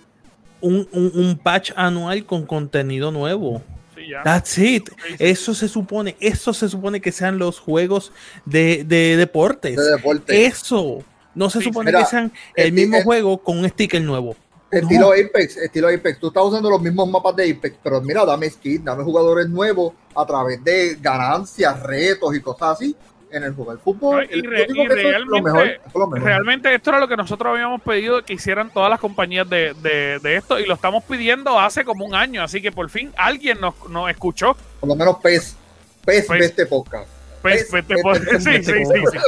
Un, 0.61 0.89
un, 0.93 1.13
un 1.15 1.39
patch 1.39 1.71
anual 1.77 2.25
con 2.25 2.45
contenido 2.47 3.13
nuevo. 3.13 3.63
Ya. 4.09 4.23
That's 4.23 4.57
it. 4.59 4.89
Eso 5.19 5.55
se 5.55 5.69
supone, 5.69 6.17
eso 6.21 6.55
se 6.55 6.69
supone 6.69 7.01
que 7.01 7.13
sean 7.13 7.39
los 7.39 7.59
juegos 7.61 8.13
de, 8.47 8.85
de 8.85 9.17
deportes. 9.17 9.77
de 9.77 9.91
deporte. 9.97 10.47
Eso. 10.47 11.05
No 11.35 11.51
se 11.51 11.59
Sí, 11.59 11.67
supone 11.67 11.91
mira, 11.91 12.01
que 12.01 12.07
sean 12.07 12.33
el 12.57 12.67
el- 12.69 12.73
mismo 12.73 12.97
el- 12.97 13.05
juego 13.05 13.39
con 13.39 13.59
un 13.59 13.69
sticker 13.69 14.01
nuevo. 14.03 14.35
Estilo 14.71 15.13
Apex, 15.13 15.57
estilo 15.57 15.89
Apex. 15.89 16.19
Tú 16.21 16.29
estás 16.29 16.45
usando 16.45 16.69
los 16.69 16.83
mismos 16.83 17.09
mapas 17.09 17.35
de 17.37 17.51
Apex, 17.51 17.77
pero 17.83 18.01
mira, 18.03 18.25
dame 18.27 18.51
skin, 18.51 18.85
dame 18.85 19.03
jugadores 19.03 19.49
nuevos 19.49 19.95
a 20.15 20.27
través 20.27 20.63
de 20.63 20.97
ganancias, 21.01 21.83
retos 21.83 22.35
y 22.37 22.41
cosas 22.41 22.71
así 22.77 22.95
en 23.31 23.45
el 23.45 23.55
juego 23.55 23.73
del 23.73 23.81
fútbol. 23.81 24.27
No, 24.31 24.37
y 24.37 24.43
re- 24.43 24.67
lo 24.69 24.85
realmente- 24.87 25.43
mejor, 25.43 25.67
eso 25.69 25.83
es 25.87 25.95
lo 25.95 26.07
mejor. 26.07 26.27
Realmente 26.29 26.75
esto 26.75 26.91
era 26.91 26.99
lo 26.99 27.09
que 27.09 27.17
nosotros 27.17 27.53
habíamos 27.53 27.83
pedido 27.83 28.23
que 28.25 28.33
hicieran 28.35 28.71
todas 28.73 28.89
las 28.91 29.01
compañías 29.01 29.49
de, 29.49 29.75
de- 29.75 30.19
de 30.19 30.37
esto 30.37 30.59
y 30.59 30.67
lo 30.67 30.75
estamos 30.75 31.05
pidiendo 31.05 31.59
hace 31.59 31.85
como 31.85 32.05
un 32.05 32.15
año, 32.15 32.43
así 32.43 32.63
que 32.63 32.73
por 32.73 32.89
fin 32.91 33.13
alguien 33.17 33.61
nos, 33.61 33.75
nos 33.91 34.11
escuchó. 34.11 34.57
Por 34.81 34.89
lo 34.89 34.97
menos 34.97 35.17
PES, 35.23 35.57
PES 36.05 36.29
ve 36.29 36.39
este 36.39 36.67
podcast. 36.67 37.07
Pues, 37.43 37.67
pues, 37.71 37.85
pues, 37.87 38.01
pues, 38.03 38.43
sí, 38.45 38.63
sí, 38.65 38.85
sí, 38.85 38.85
sí. 38.85 39.19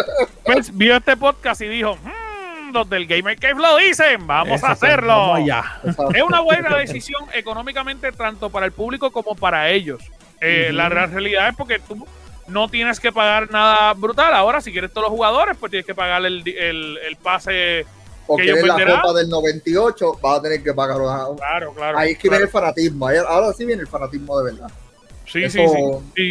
Pues 0.44 0.76
vio 0.76 0.96
este 0.96 1.16
podcast 1.16 1.60
y 1.60 1.68
dijo, 1.68 1.96
"Mm, 2.02 2.72
los 2.72 2.88
del 2.90 3.06
Gamer 3.06 3.38
Cave 3.38 3.54
lo 3.60 3.76
dicen, 3.76 4.26
vamos 4.26 4.56
Eso 4.58 4.66
a 4.66 4.70
hacerlo. 4.72 5.08
Vamos 5.16 5.36
allá. 5.38 5.64
Exacto. 5.84 6.14
Es 6.14 6.22
una 6.22 6.40
buena 6.40 6.76
decisión 6.76 7.22
económicamente 7.34 8.10
tanto 8.12 8.50
para 8.50 8.66
el 8.66 8.72
público 8.72 9.10
como 9.12 9.34
para 9.36 9.68
ellos. 9.70 10.02
Eh. 10.40 10.70
La 10.72 10.88
real 10.88 11.10
realidad 11.12 11.50
es 11.50 11.56
porque 11.56 11.78
tú 11.78 12.06
no 12.50 12.68
tienes 12.68 13.00
que 13.00 13.12
pagar 13.12 13.50
nada 13.50 13.92
brutal. 13.94 14.34
Ahora, 14.34 14.60
si 14.60 14.72
quieres 14.72 14.90
todos 14.92 15.04
los 15.08 15.10
jugadores, 15.12 15.56
pues 15.58 15.70
tienes 15.70 15.86
que 15.86 15.94
pagar 15.94 16.24
el, 16.24 16.46
el, 16.46 16.98
el 16.98 17.16
pase. 17.16 17.86
O 18.26 18.36
que 18.36 18.44
quieres 18.44 18.64
la 18.64 18.74
copa 19.00 19.12
del 19.14 19.28
98, 19.28 20.18
vas 20.22 20.38
a 20.38 20.42
tener 20.42 20.62
que 20.62 20.72
pagar 20.72 20.98
Claro, 21.36 21.72
claro. 21.74 21.98
Ahí 21.98 22.12
es 22.12 22.18
que 22.18 22.28
claro. 22.28 22.38
viene 22.38 22.44
el 22.44 22.50
fanatismo. 22.50 23.06
ahí- 23.08 23.16
Ahora 23.26 23.52
sí 23.52 23.64
viene 23.64 23.82
el 23.82 23.88
fanatismo 23.88 24.38
de 24.40 24.52
verdad. 24.52 24.70
Sí, 25.26 25.42
Eso- 25.44 25.58
sí, 25.58 25.64
sí. 26.14 26.22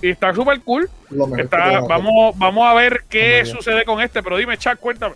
Y, 0.00 0.06
y 0.06 0.10
está 0.10 0.34
súper 0.34 0.60
cool. 0.62 0.88
Lo 1.10 1.26
mejor 1.26 1.36
que 1.36 1.42
Está, 1.44 1.80
vamos, 1.80 2.36
vamos 2.38 2.66
a 2.66 2.74
ver 2.74 3.04
qué 3.08 3.44
sucede 3.44 3.84
con 3.84 4.00
este, 4.00 4.22
pero 4.22 4.36
dime, 4.36 4.58
Chuck, 4.58 4.78
cuéntame. 4.80 5.14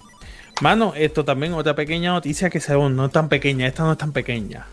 Mano, 0.61 0.93
esto 0.97 1.25
también 1.25 1.55
otra 1.55 1.75
pequeña 1.75 2.11
noticia 2.13 2.51
que 2.51 2.61
según 2.61 2.95
no 2.97 3.07
es 3.07 3.13
tan 3.13 3.29
pequeña, 3.29 3.67
esta 3.67 3.83
no 3.85 3.93
es 3.93 3.99
tan 3.99 4.13
pequeña. 4.13 4.67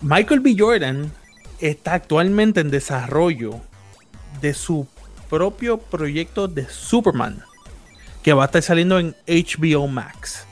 Michael 0.00 0.40
B. 0.40 0.54
Jordan 0.58 1.12
está 1.60 1.94
actualmente 1.94 2.60
en 2.60 2.70
desarrollo 2.70 3.60
de 4.40 4.54
su 4.54 4.86
propio 5.28 5.78
proyecto 5.78 6.48
de 6.48 6.68
Superman 6.68 7.42
que 8.22 8.32
va 8.32 8.44
a 8.44 8.46
estar 8.46 8.62
saliendo 8.62 8.98
en 8.98 9.14
HBO 9.26 9.86
Max. 9.86 10.46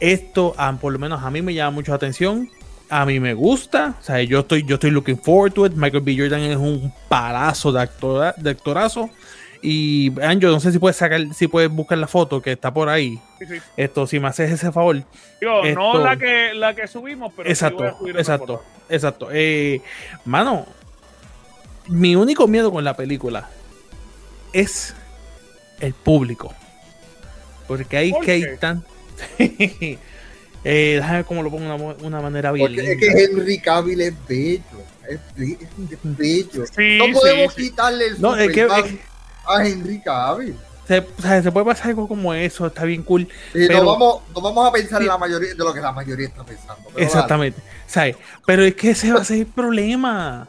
Esto, 0.00 0.54
ah, 0.56 0.74
por 0.80 0.92
lo 0.92 0.98
menos 0.98 1.22
a 1.22 1.30
mí 1.30 1.42
me 1.42 1.52
llama 1.54 1.72
mucho 1.72 1.92
la 1.92 1.96
atención. 1.96 2.48
A 2.88 3.04
mí 3.04 3.20
me 3.20 3.34
gusta. 3.34 3.94
O 4.00 4.02
sea, 4.02 4.20
yo 4.22 4.40
estoy, 4.40 4.64
yo 4.64 4.74
estoy 4.74 4.90
looking 4.90 5.18
forward 5.18 5.52
to 5.52 5.66
it. 5.66 5.72
Michael 5.74 6.02
B. 6.02 6.16
Jordan 6.18 6.40
es 6.40 6.56
un 6.56 6.92
palazo 7.08 7.70
de, 7.70 7.80
actora- 7.80 8.34
de 8.36 8.50
actorazo. 8.50 9.10
Y 9.62 10.08
vean, 10.08 10.40
yo 10.40 10.50
no 10.50 10.58
sé 10.58 10.72
si 10.72 10.78
puedes 10.78 10.96
sacar, 10.96 11.20
si 11.34 11.46
puedes 11.46 11.70
buscar 11.70 11.98
la 11.98 12.06
foto 12.06 12.40
que 12.40 12.52
está 12.52 12.72
por 12.72 12.88
ahí. 12.88 13.20
Sí, 13.38 13.44
sí. 13.46 13.54
Esto, 13.76 14.06
si 14.06 14.18
me 14.18 14.28
haces 14.28 14.50
ese 14.50 14.72
favor. 14.72 14.96
Digo, 15.38 15.62
no 15.74 15.98
la 15.98 16.16
que, 16.16 16.54
la 16.54 16.74
que 16.74 16.88
subimos, 16.88 17.30
pero 17.36 17.46
sí 17.46 17.52
exacto, 17.52 17.76
voy 17.78 17.88
a 17.88 17.98
subir 17.98 18.16
esa 18.16 18.34
exacto, 18.36 18.62
exacto. 18.88 19.28
Eh, 19.30 19.82
mano, 20.24 20.66
mi 21.90 22.16
único 22.16 22.46
miedo 22.48 22.70
con 22.72 22.82
la 22.84 22.96
película 22.96 23.48
es 24.52 24.94
el 25.80 25.92
público. 25.94 26.54
Porque 27.68 27.96
hay 27.96 28.10
¿Por 28.12 28.24
que 28.24 28.30
hay 28.32 28.44
tan. 28.58 28.84
eh, 29.38 29.98
déjame 30.64 31.16
ver 31.18 31.24
cómo 31.24 31.42
lo 31.42 31.50
pongo 31.50 31.64
de 31.64 31.74
una, 31.74 31.94
una 32.02 32.20
manera 32.20 32.52
bien. 32.52 32.66
Porque 32.68 32.80
es 32.92 32.98
linda. 32.98 33.14
que 33.14 33.24
Henry 33.24 33.58
Cavill 33.60 34.00
es 34.00 34.14
bello. 34.28 34.62
Es, 35.08 35.18
be- 35.36 35.58
es 35.60 35.98
bello. 36.02 36.64
Sí, 36.66 36.98
no 36.98 37.12
podemos 37.18 37.54
sí, 37.54 37.62
sí. 37.64 37.70
quitarle 37.70 38.06
el 38.08 38.20
No, 38.20 38.36
es 38.36 38.50
que- 38.52 38.62
es 38.62 38.70
a 39.46 39.66
Henry 39.66 40.00
Cavill. 40.00 40.54
se, 40.86 40.98
o 40.98 41.22
sea, 41.22 41.42
se 41.42 41.50
puede 41.50 41.66
pasar 41.66 41.88
algo 41.88 42.06
como 42.06 42.32
eso, 42.34 42.66
está 42.66 42.84
bien 42.84 43.02
cool. 43.02 43.26
Pero- 43.52 43.78
no, 43.78 43.84
vamos, 43.92 44.22
no 44.34 44.40
vamos 44.40 44.68
a 44.68 44.72
pensar 44.72 44.98
Sí. 44.98 45.04
en 45.04 45.08
la 45.08 45.18
mayoría 45.18 45.48
de 45.50 45.54
lo 45.56 45.72
que 45.72 45.80
la 45.80 45.92
mayoría 45.92 46.26
está 46.28 46.44
pensando. 46.44 46.90
Exactamente. 46.96 47.60
¿sabes? 47.86 48.16
Pero 48.46 48.64
es 48.64 48.74
que 48.74 48.90
ese 48.90 49.12
va 49.12 49.20
a 49.20 49.24
ser 49.24 49.38
el 49.38 49.46
problema. 49.46 50.48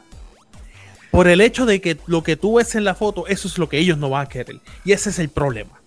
Por 1.12 1.28
el 1.28 1.42
hecho 1.42 1.66
de 1.66 1.82
que 1.82 1.98
lo 2.08 2.24
que 2.24 2.36
tú 2.38 2.56
ves 2.58 2.74
en 2.76 2.84
la 2.86 2.96
foto, 2.96 3.28
eso 3.28 3.48
es 3.48 3.58
lo 3.58 3.68
que 3.68 3.78
ellos 3.78 3.98
no 3.98 4.10
van 4.10 4.26
a 4.26 4.30
querer. 4.30 4.56
Y 4.86 4.94
ese 4.94 5.10
es 5.10 5.20
el 5.20 5.30
problema. 5.30 5.80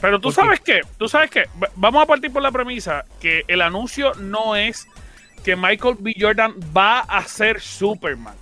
Pero 0.00 0.20
tú 0.20 0.30
sabes 0.30 0.60
qué, 0.60 0.80
tú 0.96 1.08
sabes 1.08 1.30
qué, 1.30 1.46
Va- 1.60 1.68
vamos 1.74 2.02
a 2.02 2.06
partir 2.06 2.32
por 2.32 2.40
la 2.40 2.52
premisa 2.52 3.04
que 3.20 3.42
el 3.48 3.60
anuncio 3.60 4.14
no 4.14 4.54
es 4.54 4.86
que 5.42 5.56
Michael 5.56 5.96
B. 5.98 6.14
Jordan 6.18 6.54
va 6.76 7.00
a 7.00 7.24
ser 7.24 7.60
Superman. 7.60 8.34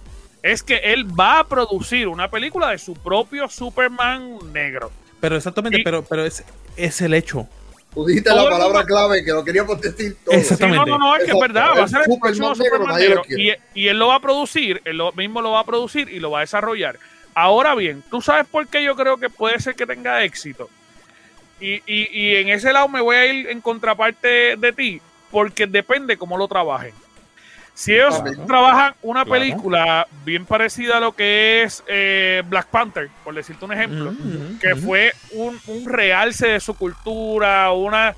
Es 0.42 0.62
que 0.62 0.77
él 0.77 1.07
va 1.18 1.40
a 1.40 1.44
producir 1.44 2.09
una 2.09 2.31
película 2.31 2.70
de 2.70 2.79
su 2.79 2.92
propio 2.94 3.49
Superman 3.49 4.38
negro. 4.53 4.92
Pero 5.20 5.37
exactamente, 5.37 5.81
Y- 5.81 5.83
pero, 5.85 6.05
pero 6.05 6.25
es, 6.27 6.44
es 6.77 7.01
el 7.01 7.14
hecho. 7.14 7.49
Tú 7.97 8.05
dijiste 8.05 8.29
Todo 8.29 8.45
la 8.45 8.51
palabra 8.51 8.79
mundo- 8.81 8.87
clave 8.87 9.25
que 9.25 9.33
lo 9.33 9.43
queríamos 9.43 9.81
decir 9.81 10.17
todo. 10.23 10.35
Exacto. 10.35 10.67
Sí, 10.67 10.71
no, 10.71 10.77
Exactamente. 10.77 10.91
no, 10.91 10.99
no, 10.99 11.17
es 11.17 11.25
que 11.25 11.31
es 11.31 11.41
verdad, 11.41 11.69
va 11.79 11.85
a 11.85 11.89
ser 11.89 12.03
el 12.07 12.19
próximo 12.21 12.55
Superman 12.55 12.97
negro. 12.97 13.23
Y 13.75 13.89
él 13.89 13.99
lo 13.99 14.09
va 14.09 14.17
a 14.17 14.21
producir, 14.21 14.83
él 14.85 14.99
lo 14.99 15.13
mismo 15.13 15.41
lo 15.41 15.53
va 15.53 15.61
a 15.61 15.65
producir 15.65 16.11
y 16.11 16.21
lo 16.21 16.31
va 16.31 16.39
a 16.39 16.41
desarrollar. 16.43 16.99
Ahora 17.35 17.75
bien, 17.75 18.05
¿tú 18.11 18.21
sabes 18.21 18.47
por 18.47 18.69
qué 18.69 18.85
yo 18.85 18.95
creo 18.97 19.17
que 19.17 19.31
puede 19.31 19.59
ser 19.61 19.75
que 19.75 19.87
tenga 19.87 20.23
éxito? 20.25 20.69
Y, 21.59 21.77
y, 21.87 22.09
y 22.13 22.37
en 22.37 22.51
ese 22.51 22.71
lado 22.71 22.87
me 22.89 23.01
voy 23.01 23.17
a 23.17 23.25
ir 23.33 23.49
en 23.49 23.63
contraparte 23.63 24.57
de 24.57 24.73
ti, 24.75 25.01
porque 25.31 25.67
depende 25.67 26.19
cómo 26.19 26.37
lo 26.37 26.47
trabajen. 26.49 26.93
Si 27.79 27.93
ellos 27.93 28.23
Claro. 28.23 28.47
trabajan 28.47 28.95
una 29.03 29.25
Claro. 29.27 29.39
película 29.39 30.07
bien 30.25 30.47
parecida 30.47 30.97
a 30.97 31.01
lo 31.01 31.12
que 31.15 31.62
es 31.62 31.85
eh, 31.87 32.43
Black 32.47 32.69
Panther, 32.69 33.11
por 33.23 33.35
decirte 33.35 33.67
un 33.67 33.73
ejemplo, 33.75 34.15
que 34.62 34.75
fue 34.77 35.12
un, 35.33 35.61
un 35.67 35.85
realce 35.85 36.49
de 36.49 36.61
su 36.61 36.75
cultura, 36.75 37.71
una... 37.73 38.15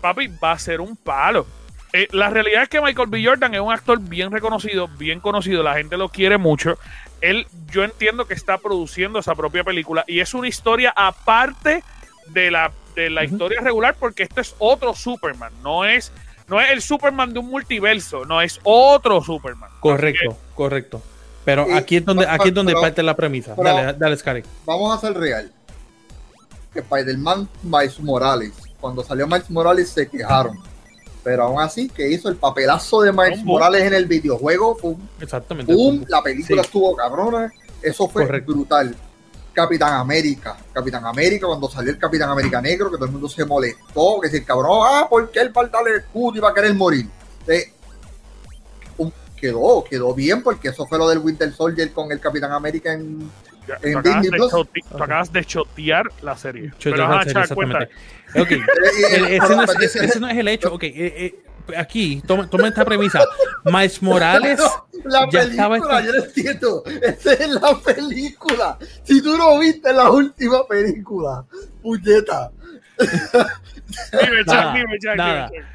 Papi, 0.00 0.28
va 0.42 0.52
a 0.52 0.58
ser 0.58 0.80
un 0.80 0.96
palo. 0.96 1.46
Eh, 1.92 2.08
la 2.12 2.30
realidad 2.30 2.62
es 2.62 2.68
que 2.70 2.80
Michael 2.80 3.08
B. 3.08 3.22
Jordan 3.24 3.54
es 3.54 3.60
un 3.60 3.72
actor 3.72 4.00
bien 4.00 4.30
reconocido, 4.32 4.88
bien 4.88 5.20
conocido, 5.20 5.62
la 5.62 5.74
gente 5.74 5.96
lo 5.98 6.08
quiere 6.08 6.38
mucho. 6.38 6.78
Él, 7.20 7.46
yo 7.70 7.84
entiendo 7.84 8.26
que 8.26 8.32
está 8.34 8.56
produciendo 8.58 9.18
esa 9.18 9.34
propia 9.34 9.64
película 9.64 10.02
y 10.06 10.20
es 10.20 10.32
una 10.34 10.48
historia 10.48 10.92
aparte 10.96 11.82
de 12.28 12.50
la, 12.50 12.72
de 12.96 13.10
la 13.10 13.24
historia 13.24 13.60
regular 13.60 13.96
porque 14.00 14.22
este 14.24 14.40
es 14.40 14.54
otro 14.58 14.94
Superman, 14.94 15.52
no 15.62 15.84
es, 15.84 16.10
no 16.48 16.60
es 16.60 16.70
el 16.70 16.82
Superman 16.82 17.32
de 17.32 17.38
un 17.40 17.48
multiverso, 17.50 18.24
no 18.24 18.40
es 18.40 18.60
otro 18.64 19.22
Superman. 19.22 19.70
Correcto, 19.80 20.36
correcto. 20.54 21.02
Pero 21.44 21.66
Y- 21.68 21.72
aquí 21.72 21.96
es 21.96 22.04
donde, 22.04 22.26
aquí 22.26 22.48
es 22.48 22.54
donde 22.54 22.72
pero- 22.72 22.80
parte 22.82 23.02
la 23.02 23.14
premisa. 23.16 23.54
pero- 23.54 23.68
dale, 23.68 23.92
dale, 23.98 24.16
Scary. 24.16 24.42
Vamos 24.64 24.96
a 24.96 25.00
ser 25.00 25.16
real. 25.16 25.52
Que 26.72 26.80
Spider-Man 26.80 27.48
Miles 27.62 28.00
Morales, 28.00 28.52
cuando 28.80 29.02
salió 29.04 29.26
Miles 29.26 29.48
Morales 29.50 29.90
se 29.90 30.08
quejaron. 30.08 30.58
Pero 31.22 31.44
aún 31.44 31.60
así, 31.60 31.88
que 31.88 32.10
hizo 32.10 32.28
el 32.28 32.36
papelazo 32.36 33.00
de 33.02 33.12
Miles 33.12 33.38
Un 33.38 33.44
boom. 33.46 33.54
Morales 33.58 33.82
en 33.82 33.94
el 33.94 34.06
videojuego, 34.06 34.76
pum, 34.76 34.98
Exactamente. 35.20 35.72
pum, 35.72 36.04
la 36.08 36.22
película 36.22 36.62
Sí. 36.62 36.66
estuvo 36.66 36.94
cabrona. 36.96 37.50
Eso 37.80 38.08
fue 38.08 38.26
Correcto. 38.26 38.52
brutal. 38.52 38.94
Capitán 39.54 39.94
América. 39.94 40.56
Capitán 40.72 41.06
América, 41.06 41.46
cuando 41.46 41.70
salió 41.70 41.92
el 41.92 41.98
Capitán 41.98 42.28
América 42.30 42.60
negro, 42.60 42.90
que 42.90 42.96
todo 42.96 43.06
el 43.06 43.12
mundo 43.12 43.28
se 43.28 43.44
molestó, 43.46 44.20
que 44.20 44.28
si 44.28 44.36
el 44.38 44.44
cabrón, 44.44 44.80
ah, 44.84 45.06
¿por 45.08 45.30
qué 45.30 45.40
él 45.40 45.52
va 45.56 45.62
a 45.62 45.66
darle 45.68 45.90
el 45.92 45.96
escudo 46.00 46.36
y 46.36 46.40
va 46.40 46.50
a 46.50 46.54
querer 46.54 46.74
morir? 46.74 47.06
Eh, 47.46 47.70
quedó, 49.36 49.84
quedó 49.84 50.14
bien, 50.14 50.42
porque 50.42 50.68
eso 50.68 50.86
fue 50.86 50.96
lo 50.98 51.08
del 51.08 51.18
Winter 51.18 51.52
Soldier 51.52 51.92
con 51.92 52.10
el 52.10 52.18
Capitán 52.20 52.52
América 52.52 52.92
en 52.92 53.30
Ya, 53.66 53.78
En 53.82 53.94
tú, 53.94 53.98
acabas 54.00 54.26
Plus. 54.28 54.52
chote- 54.52 54.80
tú 54.90 55.02
acabas 55.02 55.32
de 55.32 55.44
chotear 55.46 56.12
la 56.20 56.36
serie. 56.36 56.70
Pero, 56.82 57.20
exactamente. 57.22 57.88
Eh, 58.34 58.46
el- 58.50 59.24
eh, 59.26 59.36
ese, 59.36 59.54
no 59.56 59.62
es, 59.62 59.70
pero- 59.70 59.80
ese- 59.84 60.04
ese 60.04 60.20
no 60.20 60.28
es 60.28 60.36
el 60.36 60.48
hecho. 60.48 60.74
Ok, 60.74 60.82
eh, 60.82 60.92
eh, 60.96 61.43
aquí, 61.76 62.22
toma, 62.26 62.48
toma 62.48 62.68
esta 62.68 62.84
premisa. 62.84 63.24
Miles 63.64 64.02
Morales. 64.02 64.60
La 65.04 65.28
Ya 65.30 65.42
estaba 65.42 65.74
película, 65.74 65.98
esta- 66.00 66.06
yo 66.12 66.18
no 66.18 66.24
entiendo. 66.24 66.82
Esa 67.02 67.32
es 67.34 67.48
la 67.50 67.78
película. 67.78 68.78
Si 69.02 69.22
tú 69.22 69.36
no 69.36 69.58
viste 69.58 69.92
la 69.92 70.10
última 70.10 70.66
película, 70.66 71.44
puñeta. 71.82 72.50
Dime, 72.98 74.38
Chuck, 74.44 74.46
Nada, 74.46 74.74
dime, 74.74 74.98
Chuck, 74.98 75.16
nada. 75.16 75.50
dime, 75.52 75.64
Chuck. 75.64 75.70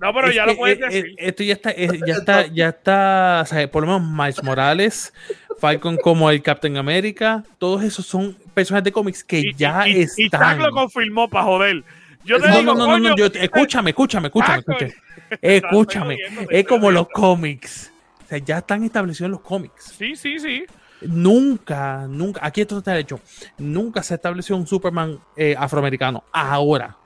No, 0.00 0.12
pero 0.14 0.28
Es 0.28 0.34
ya 0.34 0.44
que, 0.46 0.50
lo 0.52 0.56
puedes 0.56 0.78
eh, 0.78 0.82
eh, 0.82 0.86
decir. 1.02 1.14
esto 1.18 1.42
ya 1.44 1.52
está, 1.52 1.76
ya 1.76 2.14
está, 2.14 2.46
ya 2.46 2.68
está, 2.70 3.40
o 3.42 3.46
sea, 3.46 3.70
por 3.70 3.82
lo 3.86 3.98
menos 3.98 4.10
Miles 4.10 4.42
Morales, 4.42 5.12
Falcon 5.60 5.96
como 5.98 6.28
el 6.30 6.42
Captain 6.42 6.76
America, 6.76 7.44
todos 7.58 7.84
esos 7.84 8.04
son 8.06 8.34
personajes 8.54 8.84
de 8.84 8.92
cómics 8.92 9.22
que 9.22 9.40
Y- 9.40 9.54
ya 9.54 9.86
y, 9.86 9.92
y- 10.02 10.06
y 10.16 10.24
están. 10.24 10.56
Chuck 10.56 10.66
lo 10.66 10.72
confirmó 10.72 11.28
para 11.28 11.44
joder. 11.44 11.84
Yo 12.24 12.40
te 12.40 12.48
No, 12.48 12.58
digo, 12.58 12.74
no, 12.74 12.78
no, 12.78 12.86
no, 12.86 12.92
coño, 12.94 13.08
no, 13.10 13.16
yo- 13.16 13.26
escúchame, 13.26 13.90
escúchame, 13.90 14.28
escúchame, 14.28 14.58
escúchame. 14.58 14.94
Escúchame, 15.40 16.18
es 16.50 16.66
como 16.66 16.90
los 16.90 17.08
cómics. 17.08 17.90
O 18.24 18.28
sea, 18.28 18.38
ya 18.38 18.58
están 18.58 18.84
establecidos 18.84 19.26
en 19.26 19.32
los 19.32 19.40
cómics. 19.40 19.94
Sí, 19.98 20.14
sí, 20.16 20.38
sí. 20.38 20.64
Nunca, 21.02 22.06
nunca, 22.08 22.40
aquí 22.42 22.60
esto 22.60 22.78
está 22.78 22.98
hecho. 22.98 23.20
Nunca 23.58 24.02
se 24.02 24.14
estableció 24.14 24.56
un 24.56 24.66
Superman 24.66 25.18
eh, 25.36 25.54
afroamericano. 25.58 26.24
Ahora, 26.32 26.96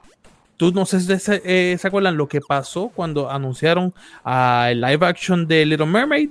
tú 0.57 0.73
no 0.73 0.85
sé 0.87 1.01
si 1.01 1.19
se, 1.19 1.43
eh, 1.45 1.79
se 1.79 1.87
acuerdan 1.89 2.17
lo 2.17 2.29
que 2.29 2.41
pasó 2.41 2.89
cuando 2.95 3.31
anunciaron 3.31 3.95
ah, 4.25 4.69
el 4.71 4.81
live 4.81 5.07
action 5.07 5.47
de 5.47 5.65
Little 5.65 5.87
Mermaid 5.87 6.31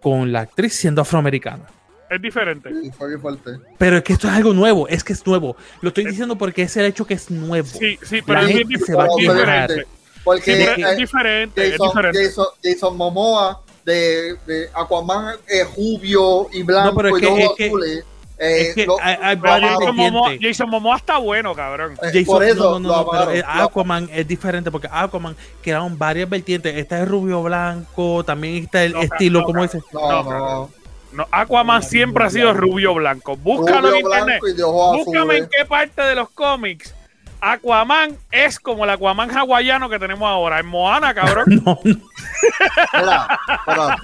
con 0.00 0.32
la 0.32 0.40
actriz 0.40 0.74
siendo 0.74 1.02
afroamericana. 1.02 1.64
Es 2.08 2.20
diferente. 2.20 2.70
Y 2.82 2.90
fue 2.90 3.08
bien 3.08 3.20
fuerte. 3.20 3.50
Pero 3.78 3.98
es 3.98 4.02
que 4.02 4.12
esto 4.14 4.26
es 4.28 4.34
algo 4.34 4.52
nuevo, 4.52 4.88
es 4.88 5.04
que 5.04 5.12
es 5.12 5.24
nuevo. 5.26 5.56
Lo 5.80 5.88
estoy 5.88 6.06
diciendo 6.06 6.36
porque 6.36 6.62
es 6.62 6.76
el 6.76 6.86
hecho 6.86 7.06
que 7.06 7.14
es 7.14 7.30
nuevo. 7.30 7.68
Sí, 7.68 7.98
sí, 8.02 8.20
pero 8.26 8.40
La 8.40 8.48
es 8.48 8.54
bien 8.54 8.68
gente 8.68 8.82
dif- 8.82 8.86
se 8.86 8.94
va 8.94 9.04
a 9.04 9.08
diferente. 9.16 9.86
Porque 10.24 10.56
Sí, 10.56 10.64
pero 10.64 10.88
eh, 10.88 10.90
es 10.92 10.96
diferente, 10.98 11.64
es 11.66 11.70
Jason, 11.72 11.88
diferente. 11.88 12.24
Jason, 12.26 12.46
Jason 12.62 12.96
Momoa 12.96 13.60
de, 13.84 14.36
de 14.46 14.68
Aquaman 14.74 15.36
es 15.48 15.66
rubio 15.74 16.48
y 16.52 16.62
blanco 16.62 16.90
No, 16.90 16.96
pero 16.96 17.16
es 17.16 17.16
y 17.16 17.20
que- 17.20 17.26
ojos 17.32 17.40
es 17.40 17.56
que- 17.56 17.66
azules. 17.66 18.04
Eh, 18.42 18.60
es 18.68 18.74
que 18.74 18.86
lo- 18.86 18.96
hay-. 19.02 19.16
Jason 19.38 19.96
Momoa, 19.96 20.28
vertientes. 20.30 20.58
Jason 20.58 20.70
Momoa 20.70 20.96
está 20.96 21.18
bueno, 21.18 21.54
cabrón. 21.54 21.92
Eh, 22.02 22.06
Jason- 22.12 22.24
por 22.24 22.42
eso 22.44 22.78
no, 22.80 22.88
no, 22.88 23.02
no, 23.04 23.10
pero 23.10 23.46
Aquaman 23.46 24.08
es 24.12 24.26
diferente 24.26 24.70
porque 24.70 24.88
Aquaman 24.90 25.36
crearon 25.62 25.98
varias 25.98 26.28
vertientes. 26.28 26.74
Está 26.76 27.00
el 27.00 27.06
rubio 27.06 27.42
blanco, 27.42 28.24
también 28.24 28.64
está 28.64 28.82
el 28.84 28.92
No, 28.92 29.02
estilo, 29.02 29.40
no, 29.40 29.44
como 29.44 29.56
no. 29.58 29.62
dice. 29.64 29.80
No, 29.92 30.22
No, 30.22 30.22
no. 30.38 30.70
No, 31.12 31.26
Aquaman 31.32 31.82
siempre 31.82 32.24
ha 32.24 32.30
sido 32.30 32.54
rubio 32.54 32.94
blanco. 32.94 33.36
Búscalo 33.36 33.92
en 33.94 34.06
internet. 34.06 34.40
Búscame 34.42 35.36
en 35.38 35.48
qué 35.48 35.64
parte 35.66 36.00
de 36.02 36.14
los 36.14 36.30
cómics 36.30 36.94
Aquaman 37.40 38.16
es 38.30 38.58
como 38.60 38.84
el 38.84 38.90
Aquaman 38.90 39.30
hawaiano 39.36 39.88
que 39.88 39.98
tenemos 39.98 40.28
ahora. 40.28 40.58
En 40.60 40.66
Moana, 40.66 41.14
cabrón. 41.14 41.46
No, 41.64 41.78
no. 43.76 43.96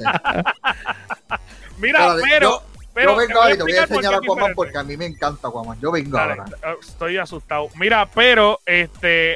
Mira, 1.79 2.15
pero, 2.23 2.51
yo- 2.51 2.63
Pero 2.95 3.11
yo 3.13 3.17
vengo 3.19 3.43
ahora 3.43 3.55
y 3.55 3.57
te 3.59 3.63
voy 3.63 3.73
a 3.73 3.83
enseñar 3.83 4.05
a 4.05 4.17
es 4.17 4.23
Aquaman 4.23 4.23
diferente. 4.37 4.55
porque 4.55 4.79
a 4.79 4.83
mí 4.83 4.97
me 4.97 5.05
encanta 5.07 5.49
Aquaman. 5.49 5.79
Yo 5.81 5.93
vengo 5.93 6.17
Dale, 6.17 6.33
ahora. 6.33 6.45
eh, 6.63 6.77
estoy 6.81 7.19
asustado. 7.19 7.69
Mira, 7.77 8.07
pero 8.07 8.61
este, 8.65 9.35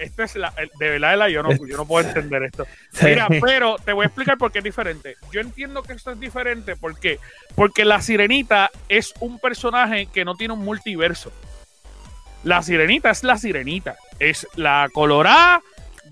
esta 0.00 0.24
es 0.24 0.34
la, 0.36 0.52
de 0.78 0.90
verdad, 0.98 1.28
yo 1.28 1.42
no, 1.44 1.52
yo 1.52 1.76
no 1.76 1.86
puedo 1.86 2.08
entender 2.08 2.42
esto. 2.44 2.66
Mira, 3.02 3.28
pero 3.40 3.76
te 3.84 3.92
voy 3.92 4.02
a 4.04 4.06
explicar 4.06 4.36
por 4.36 4.50
qué 4.50 4.58
es 4.58 4.64
diferente. 4.64 5.16
Yo 5.30 5.40
entiendo 5.40 5.82
que 5.84 5.92
esto 5.92 6.10
es 6.10 6.18
diferente, 6.18 6.74
¿por 6.74 6.98
qué? 6.98 7.20
Porque 7.54 7.84
la 7.84 8.00
sirenita 8.00 8.70
es 8.88 9.14
un 9.20 9.38
personaje 9.38 10.06
que 10.06 10.24
no 10.24 10.34
tiene 10.34 10.54
un 10.54 10.64
multiverso. 10.64 11.30
La 12.44 12.62
sirenita 12.62 13.10
es 13.10 13.22
la 13.24 13.36
sirenita. 13.38 13.96
Es 14.18 14.46
la 14.56 14.88
colorada, 14.92 15.62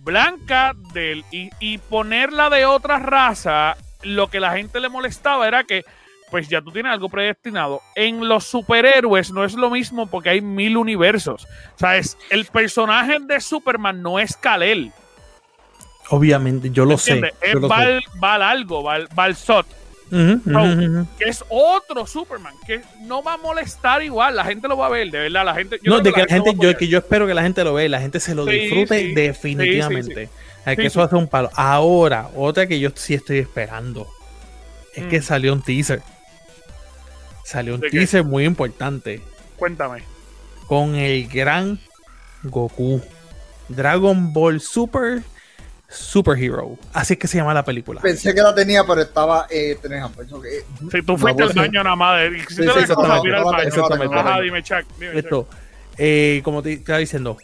blanca, 0.00 0.74
del, 0.92 1.24
y, 1.30 1.50
y 1.60 1.78
ponerla 1.78 2.50
de 2.50 2.66
otra 2.66 2.98
raza, 2.98 3.76
lo 4.02 4.28
que 4.28 4.40
la 4.40 4.52
gente 4.52 4.80
le 4.80 4.88
molestaba 4.88 5.46
era 5.46 5.64
que 5.64 5.84
pues 6.30 6.48
ya 6.48 6.62
tú 6.62 6.70
tienes 6.70 6.92
algo 6.92 7.08
predestinado. 7.08 7.82
En 7.96 8.28
los 8.28 8.44
superhéroes 8.44 9.32
no 9.32 9.44
es 9.44 9.54
lo 9.54 9.68
mismo 9.68 10.06
porque 10.06 10.30
hay 10.30 10.40
mil 10.40 10.76
universos. 10.76 11.44
O 11.74 11.78
sea, 11.78 11.96
es, 11.96 12.16
el 12.30 12.46
personaje 12.46 13.18
de 13.20 13.40
Superman 13.40 14.00
no 14.00 14.18
es 14.18 14.36
Kal-El. 14.36 14.92
Obviamente, 16.10 16.70
yo 16.70 16.84
lo 16.84 16.98
sé. 16.98 17.32
Es 17.40 17.54
lo 17.54 17.68
sé. 17.68 18.00
Val, 18.16 18.42
algo, 18.42 18.82
Val, 18.82 19.08
Val 19.14 19.36
Que 20.10 21.28
es 21.28 21.44
otro 21.48 22.06
Superman, 22.06 22.54
que 22.66 22.80
no 23.02 23.22
va 23.22 23.34
a 23.34 23.36
molestar 23.38 24.02
igual. 24.02 24.34
La 24.36 24.44
gente 24.44 24.66
lo 24.68 24.76
va 24.76 24.86
a 24.86 24.90
ver, 24.90 25.10
de 25.10 25.18
verdad. 25.20 25.44
La 25.44 25.54
gente, 25.54 25.78
yo 25.82 25.92
No, 25.92 26.00
de 26.00 26.12
que 26.12 26.22
la 26.22 26.26
gente, 26.26 26.52
yo, 26.60 26.76
que 26.76 26.88
yo 26.88 26.98
espero 26.98 27.26
que 27.26 27.34
la 27.34 27.42
gente 27.42 27.62
lo 27.64 27.74
vea 27.74 27.88
la 27.88 28.00
gente 28.00 28.18
se 28.20 28.34
lo 28.34 28.44
Sí, 28.46 28.50
disfrute 28.52 29.00
sí. 29.00 29.14
definitivamente. 29.14 30.26
Sí, 30.26 30.32
Ay, 30.64 30.76
que 30.76 30.86
eso 30.86 31.02
hace 31.02 31.14
un 31.16 31.26
palo. 31.28 31.50
Ahora, 31.54 32.28
otra 32.36 32.66
que 32.66 32.78
yo 32.80 32.90
sí 32.94 33.14
estoy 33.14 33.38
esperando 33.38 34.06
es 34.94 35.06
que 35.06 35.20
Mm. 35.20 35.22
salió 35.22 35.52
un 35.52 35.62
teaser. 35.62 36.02
Salió 37.44 37.74
un 37.74 37.80
teaser 37.80 38.24
muy 38.24 38.44
importante 38.44 39.20
Cuéntame. 39.56 40.02
con 40.66 40.94
el 40.94 41.26
gran 41.28 41.80
Goku. 42.42 43.00
Dragon 43.68 44.32
Ball 44.32 44.60
Super 44.60 45.22
Superhero. 45.90 46.78
Así 46.92 47.14
es 47.14 47.18
que 47.18 47.26
se 47.26 47.38
llama 47.38 47.52
la 47.52 47.64
película. 47.64 48.00
Pensé 48.00 48.32
que 48.32 48.40
la 48.40 48.54
tenía, 48.54 48.84
pero 48.84 49.02
estaba. 49.02 49.46
Eh, 49.50 49.76
tenés 49.82 50.06
pensó 50.10 50.40
que. 50.40 50.64
Si 50.90 51.02
tú 51.02 51.18
fuiste 51.18 51.42
al 51.42 51.52
baño 51.52 51.82
nada 51.82 51.96
más, 51.96 52.20
sí, 52.48 52.62
exactamente, 52.62 54.14
Ajá, 54.14 54.40
dime, 54.40 54.62
Chuck. 54.62 54.86
dime, 54.98 55.12
Chuck. 55.12 55.24
Esto, 55.24 55.48
eh, 55.98 56.40
como 56.44 56.62
te 56.62 56.74
estaba 56.74 56.98
diciendo, 56.98 57.36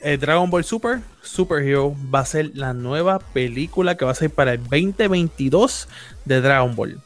eh, 0.00 0.16
Dragon 0.16 0.48
Ball 0.48 0.64
Super 0.64 1.00
Superhero 1.20 1.94
va 2.12 2.20
a 2.20 2.24
ser 2.24 2.52
la 2.54 2.72
nueva 2.72 3.18
película 3.18 3.96
que 3.96 4.06
va 4.06 4.12
a 4.12 4.14
ser 4.14 4.30
para 4.30 4.54
el 4.54 4.62
2022 4.62 5.88
de 6.24 6.40
Dragon 6.40 6.74
Ball. 6.74 7.00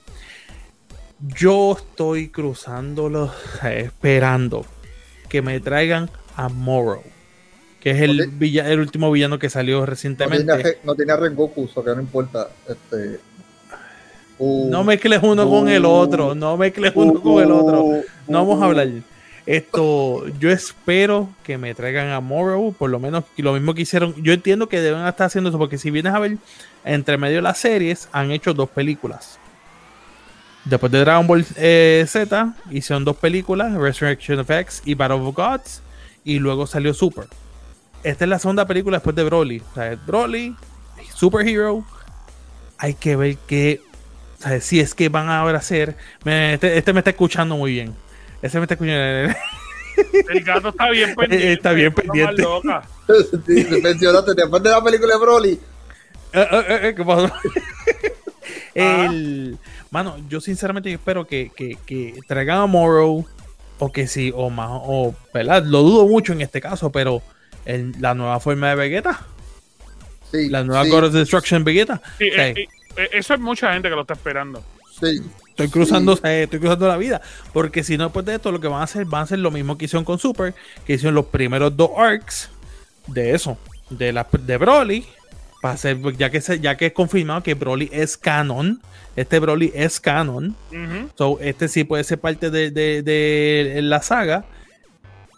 Yo 1.18 1.76
estoy 1.76 2.28
cruzándolo, 2.28 3.32
eh, 3.64 3.82
esperando 3.86 4.64
que 5.28 5.42
me 5.42 5.58
traigan 5.58 6.08
a 6.36 6.48
Moro, 6.48 7.02
que 7.84 7.90
es 7.90 8.00
el, 8.00 8.28
villa- 8.32 8.68
el 8.68 8.80
último 8.80 9.12
villano 9.12 9.38
que 9.38 9.48
salió 9.50 9.80
No 9.80 9.86
recientemente. 9.86 10.44
tenía, 10.44 10.56
re- 10.64 10.78
no 10.82 10.94
tenía 10.96 11.16
Rengoku, 11.16 11.68
so 11.68 11.84
que 11.84 11.90
no 11.94 12.00
importa. 12.00 12.48
Este. 12.66 13.20
Uh, 14.38 14.68
No 14.70 14.82
mezcles 14.82 15.20
uno 15.22 15.48
con 15.48 15.68
el 15.68 15.84
otro, 15.84 16.34
no 16.34 16.56
mezcles 16.56 16.90
uno 16.96 17.20
con 17.20 17.42
el 17.42 17.52
otro. 17.52 17.84
uh, 17.84 18.04
No 18.26 18.38
vamos 18.44 18.56
a 18.62 18.66
uh, 18.66 18.70
hablar. 18.70 18.88
Esto, 19.46 20.26
yo 20.40 20.50
espero 20.50 21.28
que 21.44 21.58
me 21.58 21.74
traigan 21.74 22.08
a 22.08 22.20
Morrow, 22.20 22.72
por 22.72 22.88
lo 22.88 22.98
menos 22.98 23.24
lo 23.36 23.52
mismo 23.52 23.74
que 23.74 23.82
hicieron. 23.82 24.14
Yo 24.22 24.32
entiendo 24.32 24.68
que 24.68 24.80
deben 24.80 25.06
estar 25.06 25.26
haciendo 25.26 25.50
eso, 25.50 25.58
porque 25.58 25.76
si 25.76 25.90
vienes 25.90 26.14
a 26.14 26.18
ver, 26.18 26.38
entre 26.86 27.18
medio 27.18 27.36
de 27.36 27.42
las 27.42 27.58
series, 27.58 28.08
han 28.12 28.30
hecho 28.30 28.54
dos 28.54 28.70
películas. 28.70 29.38
Después 30.64 30.90
de 30.90 31.00
Dragon 31.00 31.26
Ball 31.26 31.44
eh, 31.56 32.06
Z, 32.08 32.54
hicieron 32.70 33.04
dos 33.04 33.16
películas, 33.16 33.74
Resurrection 33.74 34.38
of 34.38 34.50
X 34.50 34.80
y 34.86 34.94
Battle 34.94 35.18
of 35.18 35.34
Gods, 35.34 35.82
y 36.24 36.38
luego 36.38 36.66
salió 36.66 36.94
Super. 36.94 37.26
Esta 38.04 38.24
es 38.24 38.28
la 38.28 38.38
segunda 38.38 38.66
película 38.66 38.98
después 38.98 39.16
de 39.16 39.24
Broly. 39.24 39.62
O 39.70 39.74
sea, 39.74 39.96
Broly, 40.06 40.54
Superhero. 41.14 41.84
Hay 42.78 42.94
que 42.94 43.16
ver 43.16 43.36
qué. 43.46 43.80
o 44.38 44.42
sea, 44.42 44.60
si 44.60 44.78
es 44.80 44.94
que 44.94 45.08
van 45.08 45.28
a 45.28 45.40
ahora 45.40 45.58
hacer. 45.58 45.96
me- 46.24 46.54
Este, 46.54 46.76
este 46.76 46.92
me 46.92 47.00
está 47.00 47.10
escuchando 47.10 47.56
muy 47.56 47.72
bien. 47.72 47.94
Ese 48.42 48.58
me 48.58 48.64
está 48.64 48.74
escuchando. 48.74 49.34
El 50.28 50.42
gato 50.44 50.68
está 50.70 50.90
bien 50.90 51.14
pendiente. 51.14 51.52
Está 51.52 51.72
bien 51.72 51.92
pendiente. 51.94 52.42
loca. 52.42 52.82
sí, 53.46 53.66
mencionaste 53.82 54.34
después 54.34 54.62
de 54.62 54.70
la 54.70 54.82
película 54.82 55.14
de 55.14 55.20
Broly. 55.20 55.60
Eh, 56.32 56.48
eh, 56.50 56.78
eh, 56.82 56.94
¿Qué 56.96 57.04
pasó? 57.04 57.32
El, 58.74 59.56
mano, 59.90 60.16
yo 60.28 60.40
sinceramente 60.40 60.90
yo 60.90 60.96
espero 60.96 61.26
que, 61.26 61.50
que, 61.54 61.78
que 61.86 62.18
traigan 62.26 62.58
a 62.58 62.66
Morrow 62.66 63.24
o 63.78 63.92
que 63.92 64.06
sí, 64.08 64.32
o 64.34 64.50
más, 64.50 64.68
o, 64.72 65.14
¿verdad? 65.32 65.62
Lo 65.64 65.82
dudo 65.82 66.06
mucho 66.06 66.32
en 66.32 66.40
este 66.40 66.60
caso, 66.60 66.90
pero 66.90 67.22
el- 67.64 67.94
la 68.00 68.14
nueva 68.14 68.38
forma 68.40 68.68
de 68.70 68.74
Vegeta, 68.76 69.20
Sí, 70.32 70.48
la 70.48 70.64
nueva 70.64 70.84
sí, 70.84 70.90
God 70.90 71.04
of 71.04 71.12
Destruction 71.12 71.62
Vegeta. 71.64 72.00
Sí, 72.18 72.24
eh, 72.24 72.54
eh, 72.96 73.08
eso 73.12 73.34
es 73.34 73.40
mucha 73.40 73.72
gente 73.72 73.88
que 73.88 73.94
lo 73.94 74.00
está 74.02 74.14
esperando. 74.14 74.64
sí. 75.00 75.20
Estoy 75.50 75.68
cruzando, 75.68 76.18
eh, 76.24 76.42
estoy 76.42 76.58
cruzando 76.58 76.88
la 76.88 76.96
vida. 76.96 77.22
Porque 77.52 77.84
si 77.84 77.96
no, 77.96 78.02
después 78.04 78.26
de 78.26 78.34
esto, 78.34 78.50
lo 78.50 78.60
que 78.60 78.66
van 78.66 78.80
a 78.80 78.84
hacer, 78.84 79.04
van 79.04 79.20
a 79.20 79.22
hacer 79.22 79.38
lo 79.38 79.52
mismo 79.52 79.78
que 79.78 79.84
hicieron 79.84 80.04
con 80.04 80.18
Super, 80.18 80.52
que 80.84 80.94
hicieron 80.94 81.14
los 81.14 81.26
primeros 81.26 81.76
dos 81.76 81.90
arcs 81.96 82.50
de 83.06 83.36
eso, 83.36 83.56
de 83.88 84.12
la 84.12 84.26
de 84.32 84.56
Broly. 84.56 85.06
Para 85.62 85.74
hacer, 85.74 85.96
ya 86.16 86.28
que 86.30 86.40
se, 86.40 86.58
ya 86.58 86.76
que 86.76 86.86
es 86.86 86.92
confirmado 86.92 87.44
que 87.44 87.54
Broly 87.54 87.88
es 87.92 88.16
canon. 88.16 88.82
Este 89.14 89.38
Broly 89.38 89.70
es 89.76 90.00
canon. 90.00 90.56
So, 91.16 91.38
este 91.40 91.68
sí 91.68 91.84
puede 91.84 92.02
ser 92.02 92.18
parte 92.18 92.50
de, 92.50 92.72
de- 92.72 93.02
de 93.04 93.80
la 93.80 94.02
saga. 94.02 94.44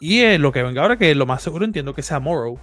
Y 0.01 0.21
eh, 0.23 0.39
lo 0.39 0.53
que 0.53 0.63
venga 0.63 0.83
ahora, 0.83 0.97
que 0.97 1.15
lo 1.15 1.27
más 1.27 1.43
seguro 1.43 1.65
entiendo 1.65 1.95
que 1.95 2.03
sea 2.03 2.21
Morrow. 2.21 2.59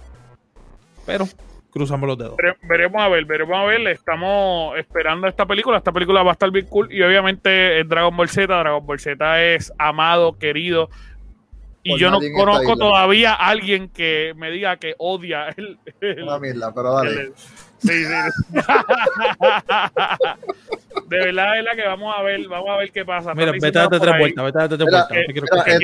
Pero 1.06 1.26
cruzamos 1.70 2.06
los 2.06 2.16
dedos. 2.16 2.36
Vere- 2.36 2.56
veremos 2.68 3.02
a 3.02 3.08
ver, 3.08 3.24
veremos 3.24 3.56
a 3.56 3.64
ver. 3.64 3.86
Estamos 3.88 4.78
esperando 4.78 5.26
esta 5.26 5.44
película. 5.46 5.78
Esta 5.78 5.92
película 5.92 6.22
va 6.22 6.30
a 6.30 6.32
estar 6.32 6.50
bien 6.50 6.66
cool. 6.66 6.92
Y 6.92 7.02
obviamente 7.02 7.80
es 7.80 7.88
Dragon 7.88 8.16
Ball 8.16 8.28
Z. 8.28 8.46
Dragon 8.46 8.86
Ball 8.86 9.00
Z 9.00 9.42
es 9.54 9.72
amado, 9.78 10.38
querido. 10.38 10.88
Y 11.82 11.90
Por 11.90 11.98
yo 11.98 12.10
no 12.10 12.18
conozco 12.34 12.76
todavía 12.76 13.34
a 13.34 13.48
alguien 13.48 13.88
que 13.90 14.32
me 14.36 14.50
diga 14.50 14.76
que 14.78 14.94
odia 14.98 15.48
el. 15.56 15.78
el- 16.00 16.22
Una 16.22 16.38
mierda, 16.38 16.72
pero 16.74 16.94
dale. 16.94 17.10
el- 17.10 17.32
sí, 17.86 18.04
sí. 18.04 18.54
de 21.08 21.18
verdad 21.18 21.58
es 21.58 21.64
la 21.64 21.76
que 21.76 21.86
vamos 21.86 22.14
a 22.16 22.22
ver, 22.22 22.48
vamos 22.48 22.70
a 22.70 22.76
ver 22.76 22.90
qué 22.90 23.04
pasa. 23.04 23.34
Mira, 23.34 23.52
vete 23.52 23.78
a 23.78 23.88
tres 23.88 24.00
vueltas, 24.18 24.44
vete 24.44 24.58
a 24.58 24.60
darte 24.62 24.76
tres 24.76 24.90
vueltas. 24.90 25.18
Que 25.64 25.78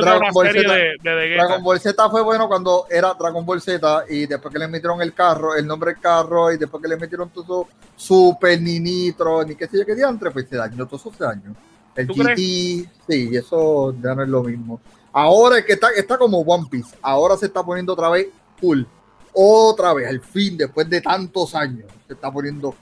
Dragon 0.00 0.22
una 0.22 0.32
Ball 0.32 0.46
serie 0.46 0.62
Z. 0.62 0.74
de, 0.74 0.96
de 1.02 1.14
Vegeta. 1.14 1.44
Dragon 1.44 1.64
Ball 1.64 1.80
Z 1.80 2.10
fue 2.10 2.22
bueno 2.22 2.48
cuando 2.48 2.86
era 2.90 3.14
Dragon 3.14 3.44
Ball 3.44 3.60
Z 3.60 4.04
y 4.08 4.26
después 4.26 4.52
que 4.52 4.58
le 4.58 4.68
metieron 4.68 5.02
el 5.02 5.14
carro, 5.14 5.54
el 5.54 5.66
nombre 5.66 5.92
del 5.92 6.00
carro 6.00 6.52
y 6.52 6.58
después 6.58 6.82
que 6.82 6.88
le 6.88 6.96
metieron 6.96 7.30
todo 7.30 7.68
Super, 7.96 8.60
ni 8.60 8.80
Nitro, 8.80 9.44
ni 9.44 9.54
qué 9.54 9.66
sé 9.66 9.78
yo 9.78 9.86
qué 9.86 9.94
diantre, 9.94 10.30
pues 10.30 10.48
se 10.48 10.56
dañó, 10.56 10.86
todo 10.86 10.96
eso 10.96 11.12
se 11.16 11.24
dañó. 11.24 11.54
El 11.94 12.06
¿Tú 12.06 12.14
GT, 12.14 12.36
sí, 12.36 12.88
eso 13.34 13.94
ya 14.02 14.14
no 14.14 14.22
es 14.22 14.28
lo 14.28 14.42
mismo. 14.42 14.80
Ahora 15.12 15.58
es 15.58 15.66
que 15.66 15.74
está, 15.74 15.90
está 15.90 16.16
como 16.16 16.40
One 16.40 16.66
Piece, 16.70 16.96
ahora 17.02 17.36
se 17.36 17.46
está 17.46 17.62
poniendo 17.62 17.92
otra 17.92 18.08
vez 18.08 18.28
cool. 18.60 18.86
Otra 19.32 19.94
vez, 19.94 20.08
al 20.08 20.20
fin, 20.20 20.56
después 20.56 20.88
de 20.88 21.00
tantos 21.00 21.54
años, 21.54 21.86
se 22.06 22.12
está 22.12 22.30
poniendo 22.30 22.74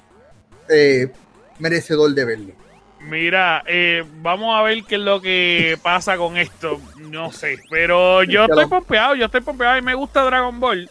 eh, 0.69 1.11
merecedor 1.59 2.13
de 2.13 2.25
verlo. 2.25 2.53
Mira, 3.01 3.63
eh, 3.67 4.05
vamos 4.17 4.55
a 4.55 4.63
ver 4.63 4.85
qué 4.85 4.97
es 4.97 5.01
lo 5.01 5.23
que 5.23 5.79
pasa 5.83 6.17
con 6.17 6.37
esto. 6.37 6.81
No 6.99 7.33
sé, 7.33 7.59
pero 7.71 8.23
yo 8.25 8.45
estoy 8.45 8.67
pompeado, 8.67 9.15
yo 9.15 9.27
estoy 9.27 9.41
pompeado 9.41 9.79
y 9.79 9.83
me 9.83 9.95
gusta 9.95 10.23
Dragon 10.25 10.59
Ball. 10.61 10.91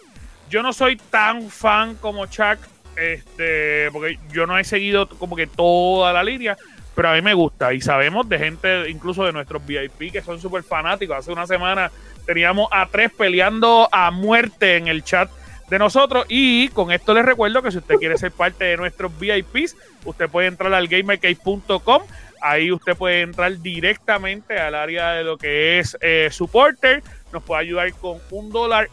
Yo 0.49 0.63
no 0.63 0.73
soy 0.73 0.95
tan 0.95 1.49
fan 1.49 1.95
como 1.95 2.25
Chuck, 2.25 2.57
este, 2.95 3.91
porque 3.91 4.17
yo 4.31 4.47
no 4.47 4.57
he 4.57 4.63
seguido 4.63 5.07
como 5.07 5.35
que 5.35 5.45
toda 5.45 6.11
la 6.11 6.23
línea, 6.23 6.57
pero 6.95 7.09
a 7.09 7.13
mí 7.13 7.21
me 7.21 7.35
gusta 7.35 7.73
y 7.73 7.81
sabemos 7.81 8.27
de 8.27 8.39
gente, 8.39 8.89
incluso 8.89 9.23
de 9.23 9.31
nuestros 9.31 9.63
VIP, 9.63 10.11
que 10.11 10.21
son 10.23 10.41
súper 10.41 10.63
fanáticos. 10.63 11.17
Hace 11.17 11.31
una 11.31 11.45
semana 11.45 11.91
teníamos 12.25 12.67
a 12.71 12.87
tres 12.87 13.11
peleando 13.11 13.87
a 13.91 14.09
muerte 14.09 14.77
en 14.77 14.87
el 14.87 15.03
chat 15.03 15.29
de 15.69 15.79
nosotros 15.79 16.25
y 16.27 16.69
con 16.69 16.91
esto 16.91 17.13
les 17.13 17.25
recuerdo 17.25 17.61
que 17.61 17.71
si 17.71 17.77
usted 17.77 17.95
quiere 17.95 18.17
ser 18.17 18.31
parte 18.31 18.65
de 18.65 18.77
nuestros 18.77 19.11
VIPs, 19.19 19.75
usted 20.05 20.29
puede 20.29 20.47
entrar 20.47 20.73
al 20.73 20.87
gamercase.com. 20.87 22.03
Ahí 22.41 22.71
usted 22.71 22.95
puede 22.95 23.21
entrar 23.21 23.59
directamente 23.59 24.57
al 24.57 24.75
área 24.75 25.11
de 25.11 25.23
lo 25.23 25.37
que 25.37 25.79
es 25.79 25.97
eh, 26.01 26.29
supporter. 26.31 27.03
Nos 27.33 27.43
puede 27.43 27.61
ayudar 27.61 27.91
con 27.93 28.17
un 28.31 28.49
dólar, 28.49 28.89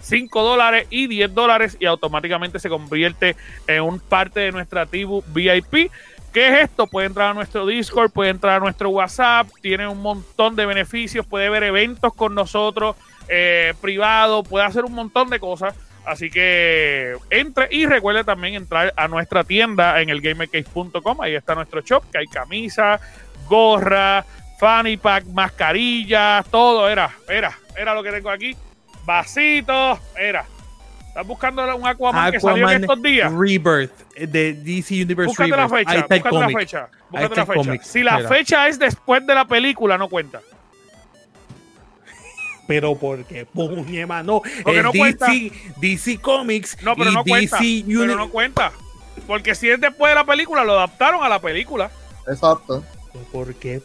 cinco 0.00 0.42
dólares 0.42 0.86
y 0.90 1.06
10 1.06 1.34
dólares 1.34 1.76
y 1.78 1.86
automáticamente 1.86 2.58
se 2.58 2.68
convierte 2.68 3.36
en 3.66 3.82
un 3.82 4.00
parte 4.00 4.40
de 4.40 4.52
nuestra 4.52 4.86
tribu 4.86 5.22
VIP. 5.28 5.90
¿Qué 6.32 6.48
es 6.48 6.64
esto? 6.64 6.86
Puede 6.86 7.06
entrar 7.06 7.30
a 7.30 7.34
nuestro 7.34 7.66
Discord, 7.66 8.10
puede 8.10 8.30
entrar 8.30 8.56
a 8.56 8.60
nuestro 8.60 8.88
WhatsApp, 8.88 9.48
tiene 9.60 9.86
un 9.86 10.00
montón 10.00 10.56
de 10.56 10.64
beneficios, 10.64 11.26
puede 11.26 11.50
ver 11.50 11.62
eventos 11.62 12.14
con 12.14 12.34
nosotros, 12.34 12.96
eh, 13.28 13.74
privado, 13.82 14.42
puede 14.42 14.64
hacer 14.64 14.84
un 14.84 14.94
montón 14.94 15.28
de 15.28 15.38
cosas. 15.38 15.74
Así 16.04 16.30
que 16.30 17.16
entre 17.30 17.68
y 17.70 17.86
recuerde 17.86 18.24
también 18.24 18.54
entrar 18.54 18.92
a 18.96 19.08
nuestra 19.08 19.44
tienda 19.44 20.00
en 20.00 20.10
el 20.10 20.20
gamercase.com. 20.20 21.20
Ahí 21.20 21.34
está 21.34 21.54
nuestro 21.54 21.80
shop, 21.80 22.02
que 22.10 22.18
hay 22.18 22.26
camisas, 22.26 23.00
gorra, 23.48 24.24
fanny 24.58 24.96
pack, 24.96 25.26
mascarillas, 25.26 26.44
todo 26.46 26.88
era, 26.88 27.10
era, 27.28 27.56
era 27.76 27.94
lo 27.94 28.02
que 28.02 28.10
tengo 28.10 28.30
aquí. 28.30 28.56
Vasitos, 29.04 29.98
era. 30.16 30.44
¿Estás 31.12 31.26
buscando 31.26 31.76
un 31.76 31.86
Aquaman, 31.86 32.32
que 32.32 32.40
salió 32.40 32.70
en 32.70 32.80
estos 32.80 33.02
días? 33.02 33.30
Rebirth 33.30 33.92
de 34.16 34.54
DC 34.54 35.02
Universe 35.02 35.26
Búscate 35.26 35.50
la 35.50 35.68
fecha, 35.68 36.00
búscate 36.00 36.38
la 36.38 36.48
fecha. 36.48 36.88
Búscate 37.10 37.36
la 37.36 37.46
fecha. 37.46 37.84
Si 37.84 38.02
la 38.02 38.18
fecha 38.20 38.68
es 38.68 38.78
después 38.78 39.26
de 39.26 39.34
la 39.34 39.44
película, 39.44 39.98
no 39.98 40.08
cuenta. 40.08 40.40
Pero 42.72 42.96
porque, 42.96 43.44
puñe, 43.44 44.06
mano, 44.06 44.40
porque 44.62 44.82
no 44.82 44.92
DC, 44.92 44.98
cuenta. 44.98 45.26
DC 45.76 46.18
Comics 46.22 46.82
no, 46.82 46.96
pero 46.96 47.10
y 47.10 47.14
no 47.14 47.22
DC 47.22 47.38
cuenta, 47.38 47.58
pero 47.86 48.16
no 48.16 48.30
cuenta. 48.30 48.72
Porque 49.26 49.54
si 49.54 49.68
es 49.68 49.78
después 49.78 50.10
de 50.10 50.14
la 50.14 50.24
película, 50.24 50.64
lo 50.64 50.72
adaptaron 50.72 51.22
a 51.22 51.28
la 51.28 51.38
película. 51.38 51.90
Exacto. 52.26 52.82
Porque 53.30 53.82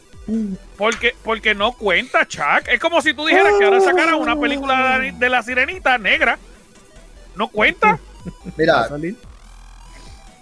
porque, 0.78 1.14
porque 1.22 1.54
no 1.54 1.72
cuenta, 1.72 2.26
Chuck. 2.26 2.66
Es 2.66 2.80
como 2.80 3.02
si 3.02 3.12
tú 3.12 3.26
dijeras 3.26 3.52
que 3.58 3.64
ahora 3.66 3.80
sacaran 3.82 4.14
una 4.14 4.40
película 4.40 4.98
de, 4.98 5.28
la 5.28 5.42
sirenita 5.42 5.98
negra. 5.98 6.38
No 7.36 7.48
cuenta. 7.48 7.98
Mira, 8.56 8.88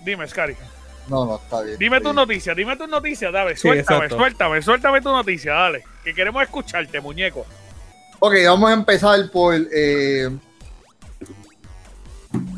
Dime, 0.04 0.28
Scary. 0.28 0.56
no, 1.08 1.26
no, 1.26 1.36
está 1.42 1.62
bien. 1.62 1.78
Dime 1.80 2.00
tus 2.00 2.14
noticias, 2.14 2.56
dime 2.56 2.76
tus 2.76 2.88
noticias, 2.88 3.32
dale. 3.32 3.56
Sí, 3.56 3.62
Suéltame, 3.62 3.96
exacto. 3.96 4.16
suéltame, 4.16 4.62
suéltame 4.62 5.00
tu 5.00 5.10
noticia, 5.10 5.52
dale. 5.52 5.82
Que 6.04 6.14
queremos 6.14 6.44
escucharte, 6.44 7.00
muñeco. 7.00 7.44
Ok, 8.26 8.34
vamos 8.44 8.70
a 8.70 8.72
empezar 8.72 9.30
por, 9.30 9.54
eh, 9.54 10.28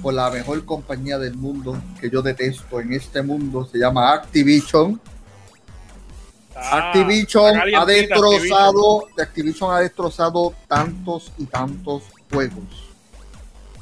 por 0.01 0.15
la 0.15 0.31
mejor 0.31 0.65
compañía 0.65 1.19
del 1.19 1.35
mundo 1.35 1.77
que 2.01 2.09
yo 2.09 2.23
detesto 2.23 2.81
en 2.81 2.95
este 2.95 3.21
mundo. 3.21 3.69
Se 3.71 3.77
llama 3.77 4.15
Activision. 4.15 4.99
Ah, 6.57 6.89
Activision 6.89 7.61
ha 7.77 7.85
destrozado, 7.85 9.09
Activision 9.21 9.71
ha 9.75 9.81
destrozado 9.81 10.55
tantos 10.67 11.31
y 11.37 11.45
tantos 11.45 12.05
juegos. 12.33 12.89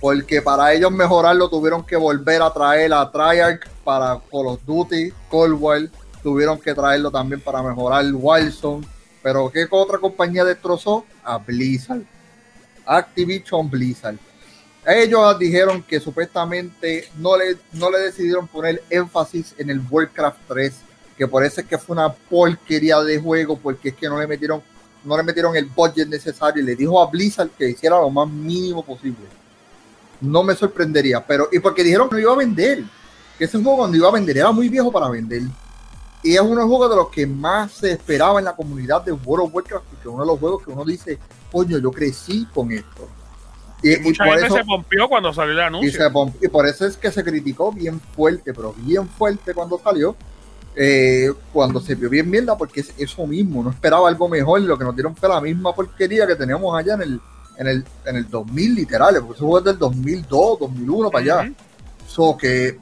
Porque 0.01 0.43
para 0.43 0.73
ellos 0.73 0.91
mejorarlo 0.91 1.49
tuvieron 1.49 1.87
que 1.87 1.95
volver 1.95 2.43
a 2.43 2.53
traer 2.53 2.93
a 2.93 3.09
Treyarch 3.13 3.69
para 3.85 4.21
Call 4.29 4.49
of 4.49 4.61
Duty, 4.67 5.13
Cold 5.31 5.57
War, 5.61 5.83
tuvieron 6.25 6.59
que 6.59 6.75
traerlo 6.75 7.13
también 7.13 7.41
para 7.41 7.63
mejorar 7.63 8.05
Wildstorm. 8.13 8.85
Pero 9.27 9.51
¿qué 9.51 9.67
otra 9.69 9.99
compañía 9.99 10.45
destrozó? 10.45 11.05
A 11.25 11.39
Blizzard. 11.39 12.03
Activision 12.87 13.69
Blizzard. 13.69 14.19
Ellos 14.87 15.37
dijeron 15.37 15.83
que 15.83 15.99
supuestamente 15.99 17.09
no 17.19 17.37
le, 17.37 17.57
no 17.73 17.91
le 17.91 17.99
decidieron 17.99 18.47
poner 18.47 18.85
énfasis 18.89 19.53
en 19.59 19.71
el 19.71 19.81
Warcraft 19.91 20.39
3 20.47 20.75
que 21.19 21.27
por 21.27 21.45
eso 21.45 21.61
es 21.61 21.67
que 21.67 21.77
fue 21.77 21.95
una 21.95 22.13
porquería 22.13 23.01
de 23.01 23.19
juego, 23.19 23.59
porque 23.59 23.89
es 23.89 23.97
que 23.97 24.09
no 24.09 24.21
le 24.21 24.29
metieron, 24.29 24.63
no 25.03 25.17
le 25.17 25.25
metieron 25.25 25.57
el 25.57 25.65
budget 25.65 26.07
necesario 26.07 26.63
y 26.63 26.67
le 26.67 26.77
dijo 26.77 27.03
a 27.03 27.11
Blizzard 27.11 27.51
que 27.51 27.71
hiciera 27.71 27.99
lo 27.99 28.11
más 28.11 28.29
mínimo 28.29 28.85
posible. 28.85 29.27
No 30.21 30.45
me 30.45 30.55
sorprendería, 30.55 31.27
pero 31.27 31.49
y 31.51 31.59
porque 31.59 31.83
dijeron 31.83 32.09
que 32.09 32.15
no 32.15 32.21
iba 32.21 32.33
a 32.33 32.37
vender, 32.37 32.85
que 33.37 33.45
ese 33.45 33.59
juego 33.59 33.79
cuando 33.79 33.97
iba 33.97 34.07
a 34.07 34.13
vender 34.13 34.39
era 34.39 34.53
muy 34.53 34.69
viejo 34.69 34.93
para 34.93 35.09
vender. 35.09 35.43
Y 36.23 36.35
es 36.35 36.41
uno 36.41 36.51
de 36.51 36.57
los 36.57 36.67
juegos 36.67 36.91
de 36.91 36.97
los 36.97 37.09
que 37.11 37.27
más 37.27 37.73
se 37.73 37.93
esperaba 37.93 38.39
en 38.41 38.47
la 38.47 38.57
comunidad 38.57 39.05
de 39.05 39.13
World 39.13 39.47
of 39.49 39.55
Warcraft, 39.55 39.85
porque 39.87 40.01
es 40.03 40.07
uno 40.07 40.23
de 40.23 40.27
los 40.27 40.39
juegos 40.41 40.63
que 40.65 40.71
uno 40.71 40.85
dice, 40.85 41.19
coño, 41.53 41.79
yo 41.79 41.91
crecí 41.93 42.47
con 42.53 42.73
esto. 42.73 43.09
Y, 43.83 43.95
y 43.95 44.01
Mucha 44.01 44.25
por 44.25 44.39
gente 44.39 44.47
eso, 44.47 44.57
se 44.57 44.65
pompió 44.65 45.09
cuando 45.09 45.33
salió 45.33 45.53
el 45.53 45.59
y, 45.59 45.63
anuncio. 45.63 46.01
se 46.41 46.47
y 46.47 46.49
por 46.49 46.67
eso 46.67 46.87
es 46.87 46.97
que 46.97 47.13
se 47.13 47.23
criticó 47.23 47.71
bien 47.73 48.01
fuerte, 48.01 48.53
pero 48.55 48.73
bien 48.75 49.09
fuerte 49.09 49.55
cuando 49.55 49.79
salió. 49.79 50.17
eh, 50.75 51.33
cuando 51.53 51.81
se 51.81 51.95
vio 51.95 52.11
bien 52.11 52.29
mierda, 52.31 52.57
porque 52.57 52.81
es 52.81 52.93
eso 52.99 53.27
mismo, 53.27 53.63
no 53.63 53.71
esperaba 53.71 54.09
algo 54.09 54.29
mejor. 54.29 54.61
Lo 54.63 54.77
que 54.79 54.85
nos 54.85 54.95
dieron 54.95 55.15
fue 55.17 55.29
la 55.29 55.41
misma 55.41 55.75
porquería 55.75 56.27
que 56.27 56.37
teníamos 56.37 56.77
allá 56.79 56.95
en 56.95 57.03
el, 57.03 57.21
en 57.59 57.67
el, 57.69 57.85
en 58.05 58.17
el 58.17 58.29
2000, 58.31 58.75
literal, 58.75 59.17
porque 59.21 59.37
eso 59.39 59.47
fue 59.49 59.63
del 59.63 59.79
2002, 59.79 60.59
2001 60.61 61.11
para 61.11 61.23
allá. 61.23 61.43
Ujú. 61.51 61.55
So 62.07 62.37
que 62.37 62.79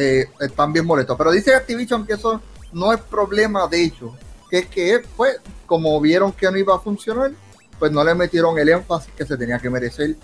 eh, 0.00 0.30
están 0.40 0.72
bien 0.72 0.86
molestos. 0.86 1.18
Pero 1.18 1.32
dice 1.32 1.54
Activision 1.54 2.06
que 2.06 2.12
eso 2.12 2.40
no 2.72 2.92
es 2.92 3.00
problema 3.00 3.66
de 3.66 3.82
ellos, 3.82 4.12
que 4.48 4.58
es 4.58 4.66
que 4.68 5.02
pues, 5.16 5.40
como 5.66 6.00
vieron 6.00 6.30
que 6.30 6.48
no 6.50 6.56
iba 6.56 6.76
a 6.76 6.78
funcionar, 6.78 7.32
pues 7.80 7.90
no 7.90 8.04
le 8.04 8.14
metieron 8.14 8.56
el 8.58 8.68
énfasis 8.68 9.12
que 9.16 9.26
se 9.26 9.36
tenía 9.36 9.58
que 9.58 9.68
merecer. 9.68 10.14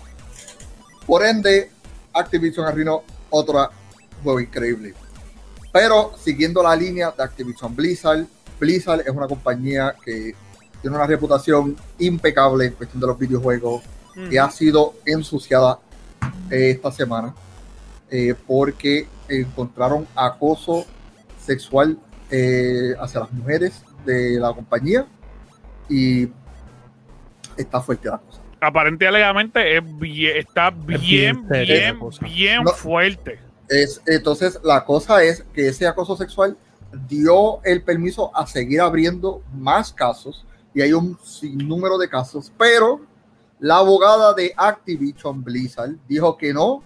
Por 1.05 1.25
ende, 1.25 1.71
Activision 2.13 2.65
arruinó 2.65 3.03
otro 3.29 3.69
juego 4.23 4.39
increíble. 4.39 4.93
Pero 5.73 6.13
siguiendo 6.17 6.63
la 6.63 6.73
línea 6.73 7.11
de 7.11 7.21
Activision 7.21 7.75
Blizzard, 7.75 8.25
Blizzard 8.57 9.01
es 9.01 9.09
una 9.09 9.27
compañía 9.27 9.93
que 10.03 10.33
tiene 10.81 10.95
una 10.95 11.05
reputación 11.05 11.75
impecable 11.99 12.67
en 12.67 12.73
cuestión 12.73 13.01
de 13.01 13.07
los 13.07 13.19
videojuegos 13.19 13.83
que 14.29 14.39
ha 14.39 14.49
sido 14.49 14.93
ensuciada 15.05 15.79
eh, 16.49 16.69
esta 16.69 16.89
semana 16.89 17.35
eh, 18.09 18.33
porque 18.47 19.07
encontraron 19.29 20.07
acoso 20.15 20.85
sexual 21.39 21.97
eh, 22.31 22.93
hacia 22.99 23.21
las 23.21 23.31
mujeres 23.31 23.83
de 24.05 24.39
la 24.39 24.53
compañía 24.53 25.05
y 25.89 26.27
está 27.57 27.81
fuerte 27.81 28.07
la 28.09 28.17
cosa. 28.17 28.41
Aparente 28.61 29.05
y 29.05 29.07
alegadamente 29.07 29.77
es 29.77 29.99
bien- 29.99 30.37
está 30.37 30.69
bien, 30.71 31.47
bien 31.47 31.99
bien, 32.21 32.63
No. 32.63 32.71
fuerte. 32.71 33.39
Es, 33.69 34.01
entonces 34.05 34.59
la 34.63 34.83
cosa 34.85 35.23
es 35.23 35.43
que 35.53 35.67
ese 35.67 35.87
acoso 35.87 36.15
sexual 36.15 36.57
dio 37.07 37.63
el 37.63 37.81
permiso 37.83 38.35
a 38.35 38.45
seguir 38.47 38.81
abriendo 38.81 39.41
más 39.53 39.91
casos 39.91 40.45
y 40.73 40.81
hay 40.81 40.93
un 40.93 41.17
sinnúmero 41.23 41.97
de 41.97 42.09
casos, 42.09 42.51
pero 42.57 43.01
la 43.59 43.77
abogada 43.77 44.33
de 44.33 44.53
Activision 44.55 45.43
Blizzard 45.43 45.95
dijo 46.07 46.37
que 46.37 46.53
no, 46.53 46.83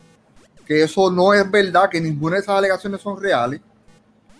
que 0.70 0.84
eso 0.84 1.10
no 1.10 1.34
es 1.34 1.50
verdad, 1.50 1.90
que 1.90 2.00
ninguna 2.00 2.36
de 2.36 2.44
esas 2.44 2.56
alegaciones 2.56 3.02
son 3.02 3.20
reales 3.20 3.60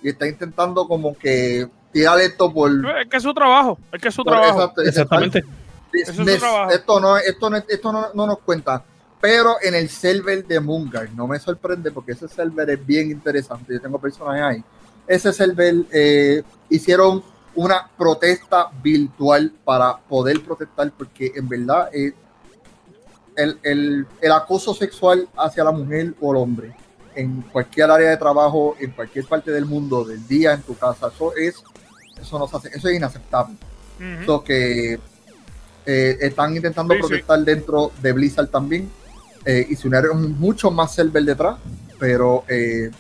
y 0.04 0.10
está 0.10 0.28
intentando 0.28 0.88
como 0.88 1.18
que 1.18 1.68
tirar 1.92 2.22
esto 2.22 2.54
por... 2.54 2.70
Es 3.02 3.10
que 3.10 3.18
es 3.18 3.24
su 3.24 3.34
trabajo, 3.34 3.80
es 3.92 4.00
que 4.00 4.10
es 4.10 4.14
su 4.14 4.24
trabajo. 4.24 4.72
Exactamente. 4.78 5.44
Es 5.92 6.08
esto 6.10 7.00
no, 7.00 7.18
esto 7.18 7.50
no, 7.50 7.58
esto 7.58 7.92
no, 7.92 8.06
no 8.14 8.28
nos 8.28 8.38
cuenta. 8.42 8.84
Pero 9.20 9.56
en 9.60 9.74
el 9.74 9.90
server 9.90 10.46
de 10.46 10.60
Moonguard, 10.60 11.10
no 11.16 11.26
me 11.26 11.40
sorprende 11.40 11.90
porque 11.90 12.12
ese 12.12 12.28
server 12.28 12.70
es 12.70 12.86
bien 12.86 13.10
interesante. 13.10 13.74
Yo 13.74 13.82
tengo 13.82 14.00
personajes 14.00 14.44
ahí. 14.44 14.64
Ese 15.08 15.34
server 15.34 15.78
eh, 15.92 16.44
hicieron 16.70 17.24
una 17.56 17.90
protesta 17.98 18.70
virtual 18.84 19.52
para 19.66 19.98
poder 19.98 20.44
protestar 20.44 20.92
porque 20.96 21.32
en 21.36 21.50
verdad 21.50 21.90
eh, 21.92 22.14
el, 23.44 23.60
el- 23.64 24.06
el 24.22 24.32
acoso 24.32 24.74
sexual 24.74 25.28
hacia 25.38 25.64
la 25.64 25.72
mujer 25.72 26.14
o 26.22 26.32
el 26.32 26.38
hombre 26.38 26.74
en 27.16 27.42
cualquier 27.52 27.90
área 27.92 28.10
de 28.12 28.18
trabajo, 28.18 28.76
en 28.80 28.92
cualquier 28.92 29.26
parte 29.26 29.52
del 29.52 29.66
mundo, 29.66 30.04
del 30.06 30.26
día, 30.28 30.54
en 30.54 30.62
tu 30.62 30.76
casa, 30.78 31.08
eso 31.14 31.36
es, 31.36 31.56
eso 32.22 32.40
no 32.40 32.48
se 32.48 32.58
hace, 32.58 32.70
eso 32.78 32.88
es 32.88 32.96
inaceptable. 32.96 33.56
Ujú. 33.98 34.26
So 34.26 34.44
que 34.44 35.00
eh, 35.86 36.18
están 36.22 36.56
intentando 36.56 36.94
Sí, 36.94 37.00
sí. 37.02 37.08
protestar 37.08 37.40
dentro 37.40 37.92
de 38.02 38.12
Blizzard 38.14 38.48
también 38.50 38.90
eh, 39.46 39.66
y 39.70 39.76
se 39.76 39.88
unieron 39.88 40.40
mucho 40.40 40.70
más 40.72 40.94
server 40.94 41.24
detrás, 41.24 41.58
pero 42.00 42.44
eh, 42.48 42.92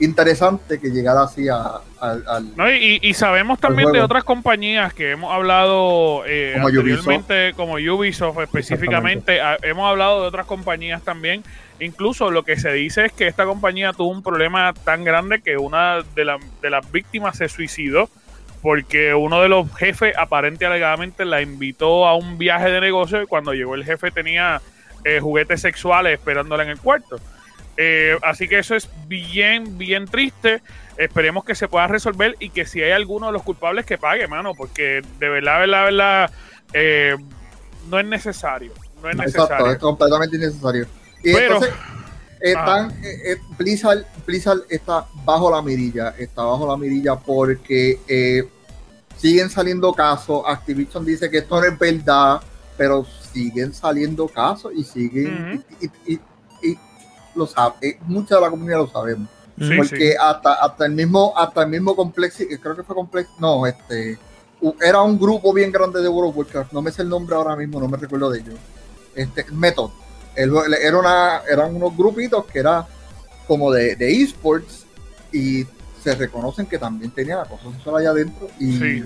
interesante 0.00 0.80
que 0.80 0.88
llegara 0.88 1.22
así 1.22 1.48
a- 1.48 1.80
al- 2.00 2.24
al 2.26 2.56
No, 2.56 2.70
y, 2.72 2.98
y 3.02 3.14
sabemos 3.14 3.60
también 3.60 3.92
de 3.92 4.00
otras 4.04 4.24
compañías 4.24 4.92
que 4.94 5.10
hemos 5.12 5.32
hablado 5.32 6.24
eh, 6.26 6.52
Como 6.54 6.68
anteriormente, 6.68 7.52
como 7.54 7.74
Ubisoft 7.74 8.38
específicamente, 8.40 9.40
a- 9.40 9.58
hemos 9.62 9.88
hablado 9.88 10.22
de 10.22 10.28
otras 10.28 10.46
compañías 10.46 11.02
también. 11.02 11.42
Incluso 11.78 12.30
lo 12.30 12.42
que 12.42 12.56
se 12.58 12.72
dice 12.72 13.06
es 13.06 13.12
que 13.12 13.26
esta 13.26 13.44
compañía 13.44 13.92
tuvo 13.92 14.10
un 14.10 14.22
problema 14.22 14.72
tan 14.84 15.04
grande 15.04 15.40
que 15.40 15.56
una 15.56 16.02
de, 16.14 16.24
la- 16.24 16.38
de 16.62 16.70
las 16.70 16.90
víctimas 16.90 17.36
se 17.36 17.48
suicidó 17.48 18.08
porque 18.62 19.14
uno 19.14 19.40
de 19.40 19.48
los 19.48 19.74
jefes 19.74 20.14
aparente 20.18 20.66
alegadamente 20.66 21.24
la 21.24 21.40
invitó 21.40 22.06
a 22.06 22.14
un 22.14 22.36
viaje 22.36 22.70
de 22.70 22.80
negocio 22.80 23.22
y 23.22 23.26
cuando 23.26 23.54
llegó 23.54 23.74
el 23.74 23.84
jefe 23.84 24.10
tenía 24.10 24.60
eh, 25.04 25.18
juguetes 25.20 25.62
sexuales 25.62 26.12
esperándola 26.18 26.64
en 26.64 26.68
el 26.70 26.78
cuarto. 26.78 27.18
Eh, 27.82 28.18
así 28.22 28.46
que 28.46 28.58
eso 28.58 28.74
es 28.74 28.90
bien, 29.06 29.78
bien 29.78 30.04
triste. 30.04 30.60
Esperemos 30.98 31.44
que 31.46 31.54
se 31.54 31.66
pueda 31.66 31.86
resolver 31.86 32.36
y 32.38 32.50
que 32.50 32.66
si 32.66 32.82
hay 32.82 32.90
alguno 32.92 33.28
de 33.28 33.32
los 33.32 33.42
culpables 33.42 33.86
que 33.86 33.96
pague, 33.96 34.26
mano, 34.28 34.52
porque 34.54 35.00
de 35.18 35.28
verdad, 35.30 35.60
verdad, 35.60 35.84
verdad, 35.86 36.30
eh, 36.74 37.16
no 37.88 37.98
es 37.98 38.04
necesario. 38.04 38.72
No 39.02 39.08
es 39.08 39.14
Exacto, 39.18 39.40
necesario. 39.44 39.72
es 39.72 39.78
completamente 39.78 40.36
innecesario. 40.36 40.86
Y 41.24 41.32
Pero- 41.32 41.54
entonces 41.54 41.74
están, 42.40 42.90
eh, 43.02 43.36
Blizzard, 43.56 44.04
Blizzard 44.26 44.58
está 44.68 45.06
bajo 45.24 45.50
la 45.50 45.62
mirilla, 45.62 46.10
está 46.18 46.42
bajo 46.42 46.68
la 46.68 46.76
mirilla 46.76 47.16
porque 47.16 47.98
siguen 49.16 49.48
saliendo 49.48 49.92
casos. 49.94 50.42
Activision 50.46 51.04
dice 51.06 51.30
que 51.30 51.38
esto 51.38 51.58
no 51.58 51.66
es 51.66 51.78
verdad, 51.78 52.42
pero 52.76 53.06
siguen 53.32 53.72
saliendo 53.72 54.28
casos 54.28 54.70
y 54.76 54.84
siguen 54.84 55.62
Ujú. 55.62 55.64
y, 55.80 56.12
y- 56.12 56.20
y- 56.62 56.70
y 56.72 56.78
lo 57.34 57.46
sabe, 57.46 57.74
eh, 57.82 57.98
mucha 58.06 58.36
de 58.36 58.40
la 58.42 58.50
comunidad 58.50 58.78
lo 58.78 58.88
sabemos. 58.88 59.28
Sí, 59.58 59.68
porque 59.76 60.16
hasta, 60.18 60.54
hasta 60.54 60.86
el 60.86 60.92
mismo, 60.92 61.34
hasta 61.36 61.62
el 61.64 61.68
mismo 61.68 61.94
Complex, 61.94 62.36
creo 62.62 62.74
que 62.76 62.82
fue 62.82 62.94
Complex, 62.94 63.28
no, 63.38 63.66
este, 63.66 64.18
era 64.80 65.02
un 65.02 65.18
grupo 65.18 65.52
bien 65.52 65.70
grande 65.70 66.00
de 66.00 66.08
World 66.08 66.30
of 66.30 66.36
Warcraft, 66.38 66.72
no 66.72 66.80
me 66.82 66.90
sé 66.90 67.02
el 67.02 67.08
nombre 67.10 67.34
ahora 67.36 67.56
mismo, 67.56 67.78
no 67.78 67.86
me 67.88 67.96
recuerdo 67.98 68.30
de 68.30 68.40
ellos. 68.40 68.54
Este, 69.14 69.44
Method. 69.52 69.90
El- 70.34 70.52
era 70.80 70.98
una, 70.98 71.40
eran 71.50 71.74
unos 71.74 71.94
grupitos 71.96 72.46
que 72.46 72.60
era 72.60 72.86
como 73.46 73.70
de, 73.72 73.96
de 73.96 74.22
esports 74.22 74.84
y 75.32 75.66
se 76.02 76.14
reconocen 76.14 76.64
que 76.66 76.78
también 76.78 77.10
tenían 77.10 77.40
acoso 77.40 77.70
sexual 77.72 77.96
allá 77.96 78.10
adentro 78.10 78.48
y 78.58 78.78
Sí. 78.78 79.04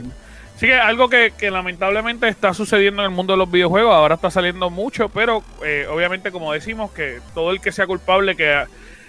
Sí, 0.56 0.66
que 0.66 0.74
algo 0.76 1.08
que, 1.08 1.32
que 1.36 1.50
lamentablemente 1.50 2.28
está 2.28 2.54
sucediendo 2.54 3.02
en 3.02 3.10
el 3.10 3.14
mundo 3.14 3.32
de 3.32 3.38
los 3.38 3.50
videojuegos, 3.50 3.92
ahora 3.94 4.14
está 4.14 4.30
saliendo 4.30 4.70
mucho, 4.70 5.08
pero 5.08 5.42
eh, 5.64 5.86
obviamente 5.90 6.30
como 6.30 6.52
decimos, 6.52 6.92
que 6.92 7.20
todo 7.34 7.50
el 7.50 7.60
que 7.60 7.72
sea 7.72 7.86
culpable 7.86 8.36
que, 8.36 8.64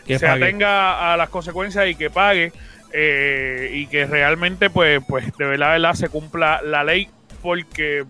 Que 0.08 0.18
se 0.18 0.26
pague. 0.26 0.46
atenga 0.46 1.14
a 1.14 1.18
las 1.18 1.30
consecuencias 1.30 1.88
y 1.88 1.96
que 1.96 2.10
pague 2.10 2.52
eh, 2.94 3.70
y 3.74 3.88
que 3.88 4.06
realmente 4.06 4.70
pues, 4.70 5.02
pues 5.08 5.26
de 5.38 5.46
verdad, 5.46 5.68
de 5.68 5.74
verdad 5.74 5.94
se 5.94 6.10
cumpla 6.10 6.62
la 6.64 6.84
ley 6.84 7.10
porque 7.44 8.06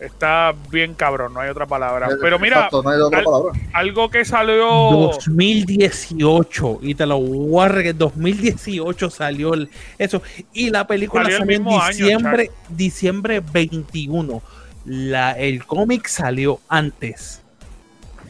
está 0.00 0.54
bien 0.70 0.94
cabrón, 0.94 1.34
no 1.34 1.40
hay 1.40 1.50
otra 1.50 1.66
palabra. 1.66 2.08
Pero 2.20 2.38
mira, 2.38 2.56
Exacto, 2.56 2.82
no 2.82 2.90
hay 2.90 3.00
otra 3.00 3.18
al- 3.18 3.24
palabra. 3.24 3.52
algo 3.72 4.10
que 4.10 4.24
salió... 4.24 4.66
2018 4.66 6.78
y 6.82 6.94
te 6.94 7.06
lo 7.06 7.20
re- 7.68 7.82
que 7.82 7.92
2018 7.92 9.10
salió 9.10 9.54
el- 9.54 9.68
eso 9.98 10.22
y 10.52 10.70
la 10.70 10.86
película 10.86 11.22
Salió 11.24 11.36
el 11.36 11.40
salió, 11.42 11.56
en 11.56 11.62
mismo 11.64 11.80
año, 11.80 11.88
diciembre 11.96 12.50
diciembre 12.68 13.42
21 13.52 14.42
la, 14.86 15.32
el 15.32 15.64
cómic 15.66 16.06
salió 16.06 16.60
antes 16.68 17.42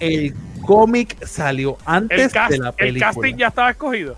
el 0.01 0.35
cómic 0.66 1.25
salió 1.25 1.77
antes 1.85 2.21
El, 2.21 2.31
cast- 2.33 2.49
de 2.51 2.59
la 2.59 2.68
el 2.71 2.75
película 2.75 3.07
casting 3.12 3.37
ya 3.37 3.49
estaba 3.49 3.71
escogido. 3.71 4.16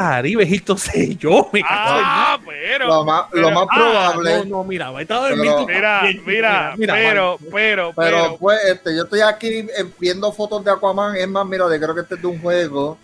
Caribe 0.00 0.42
Egipto 0.44 0.76
sé 0.78 1.16
yo 1.16 1.48
me 1.52 1.60
cago 1.62 1.98
en 1.98 2.04
Ah, 2.06 2.38
pero... 2.44 2.86
Lo 2.86 3.04
más, 3.04 3.24
lo 3.32 3.48
Ah, 3.48 3.66
probable, 3.66 4.38
no, 4.38 4.44
no, 4.58 4.64
mira, 4.64 4.92
estaba 5.00 5.28
Pero- 5.28 5.36
dormido. 5.36 5.66
Mira, 5.66 6.02
mira, 6.76 6.94
pero, 6.94 7.38
pero, 7.52 7.92
pero 7.94 7.94
pero, 7.94 8.36
pues 8.38 8.58
este, 8.64 8.94
yo 8.96 9.04
estoy 9.04 9.20
aquí 9.20 9.48
eh, 9.48 9.84
viendo 9.98 10.30
fotos 10.32 10.64
de 10.64 10.70
Aquaman, 10.70 11.16
es 11.16 11.28
más, 11.28 11.46
mira, 11.46 11.66
de 11.66 11.78
creo 11.80 11.94
que 11.94 12.00
este 12.02 12.14
es 12.16 12.20
de 12.22 12.26
un 12.26 12.40
juego 12.40 12.98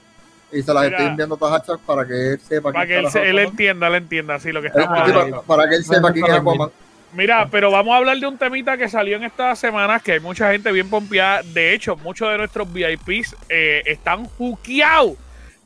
y 0.53 0.63
se 0.63 0.75
las 0.75 0.85
Mira. 0.85 0.97
estoy 0.99 1.11
enviando 1.11 1.37
todas 1.37 1.61
a 1.63 1.65
Chuck 1.65 1.81
para 1.81 2.07
que 2.07 2.33
él 2.33 2.41
sepa 2.41 2.73
para 2.73 2.85
quién 2.87 3.01
que 3.01 3.07
él, 3.07 3.11
se- 3.13 3.29
él 3.31 3.39
entienda, 3.39 3.87
él 3.89 3.95
entienda 3.95 4.35
así 4.35 4.53
lo 4.53 4.61
que 4.61 4.69
sí, 4.69 4.75
hablando. 4.79 5.43
para, 5.43 5.61
para 5.61 5.69
que 5.71 5.77
él 5.77 5.85
sepa 5.85 6.13
quién 6.13 6.27
es 6.27 6.33
Aquaman. 6.33 6.71
Mira, 7.15 7.47
pero 7.51 7.71
vamos 7.71 7.93
a 7.93 7.99
hablar 7.99 8.17
de 8.19 8.27
un 8.27 8.39
temita 8.39 8.77
que 8.79 8.89
salió 8.89 9.17
en 9.17 9.25
estas 9.25 9.59
semanas, 9.59 10.03
que 10.03 10.13
hay 10.13 10.21
mucha 10.21 10.51
gente 10.51 10.73
bien 10.73 10.89
pompeada. 10.89 11.43
De 11.43 11.75
hecho, 11.75 11.95
muchos 11.97 12.31
de 12.31 12.39
nuestros 12.39 12.73
VIPs 12.73 13.37
eh, 13.51 13.83
están 13.87 14.25
juqueados. 14.25 15.13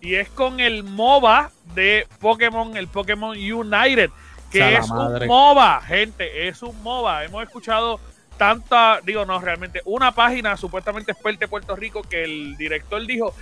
Y 0.07 0.15
es 0.15 0.29
con 0.29 0.61
el 0.61 0.85
MOBA 0.85 1.51
de 1.75 2.07
Pokémon, 2.21 2.77
el 2.77 2.87
Pokémon 2.87 3.37
United, 3.37 4.09
que 4.53 4.77
es 4.77 4.89
madre. 4.89 5.25
un 5.25 5.27
MOBA, 5.27 5.81
gente, 5.81 6.47
es 6.47 6.63
un 6.63 6.81
MOBA. 6.85 7.25
Hemos 7.25 7.43
escuchado 7.43 7.99
tanta, 8.39 9.01
digo, 9.03 9.25
no, 9.25 9.41
realmente, 9.41 9.83
una 9.85 10.13
página 10.13 10.57
supuestamente 10.57 11.11
experta 11.11 11.41
de 11.41 11.49
Puerto 11.49 11.75
Rico 11.75 12.03
que 12.03 12.23
el 12.23 12.57
director 12.57 13.05
dijo, 13.05 13.35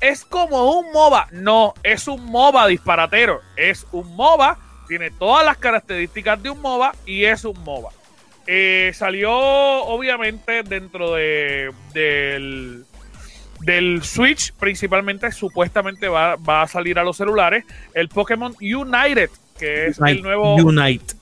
es 0.00 0.24
como 0.24 0.78
un 0.78 0.92
MOBA. 0.92 1.26
No, 1.32 1.74
es 1.82 2.06
un 2.06 2.24
MOBA 2.24 2.68
disparatero. 2.68 3.40
Es 3.56 3.84
un 3.90 4.14
MOBA, 4.14 4.60
tiene 4.86 5.10
todas 5.10 5.44
las 5.44 5.56
características 5.56 6.40
de 6.40 6.50
un 6.50 6.60
MOBA 6.60 6.94
y 7.04 7.24
es 7.24 7.44
un 7.44 7.60
MOBA. 7.64 7.90
Eh, 8.46 8.92
salió, 8.94 9.32
obviamente, 9.32 10.62
dentro 10.62 11.14
de, 11.14 11.72
del, 11.92 12.86
del 13.60 14.02
Switch, 14.02 14.52
principalmente, 14.52 15.32
supuestamente 15.32 16.08
va, 16.08 16.36
va 16.36 16.62
a 16.62 16.68
salir 16.68 16.98
a 16.98 17.04
los 17.04 17.16
celulares, 17.16 17.64
el 17.94 18.08
Pokémon 18.08 18.54
United, 18.60 19.30
que 19.58 19.86
es 19.86 19.98
el 19.98 20.02
Unite, 20.04 20.22
nuevo... 20.22 20.54
Unite. 20.56 21.14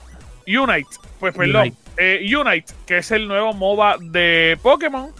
Unite, 0.47 0.89
pues 1.19 1.33
perdón, 1.35 1.61
Unite. 1.61 1.77
eh, 1.97 2.35
Unite, 2.35 2.71
que 2.85 2.97
es 2.97 3.09
el 3.11 3.27
nuevo 3.27 3.53
MOBA 3.53 3.97
de 3.99 4.57
Pokémon. 4.61 5.11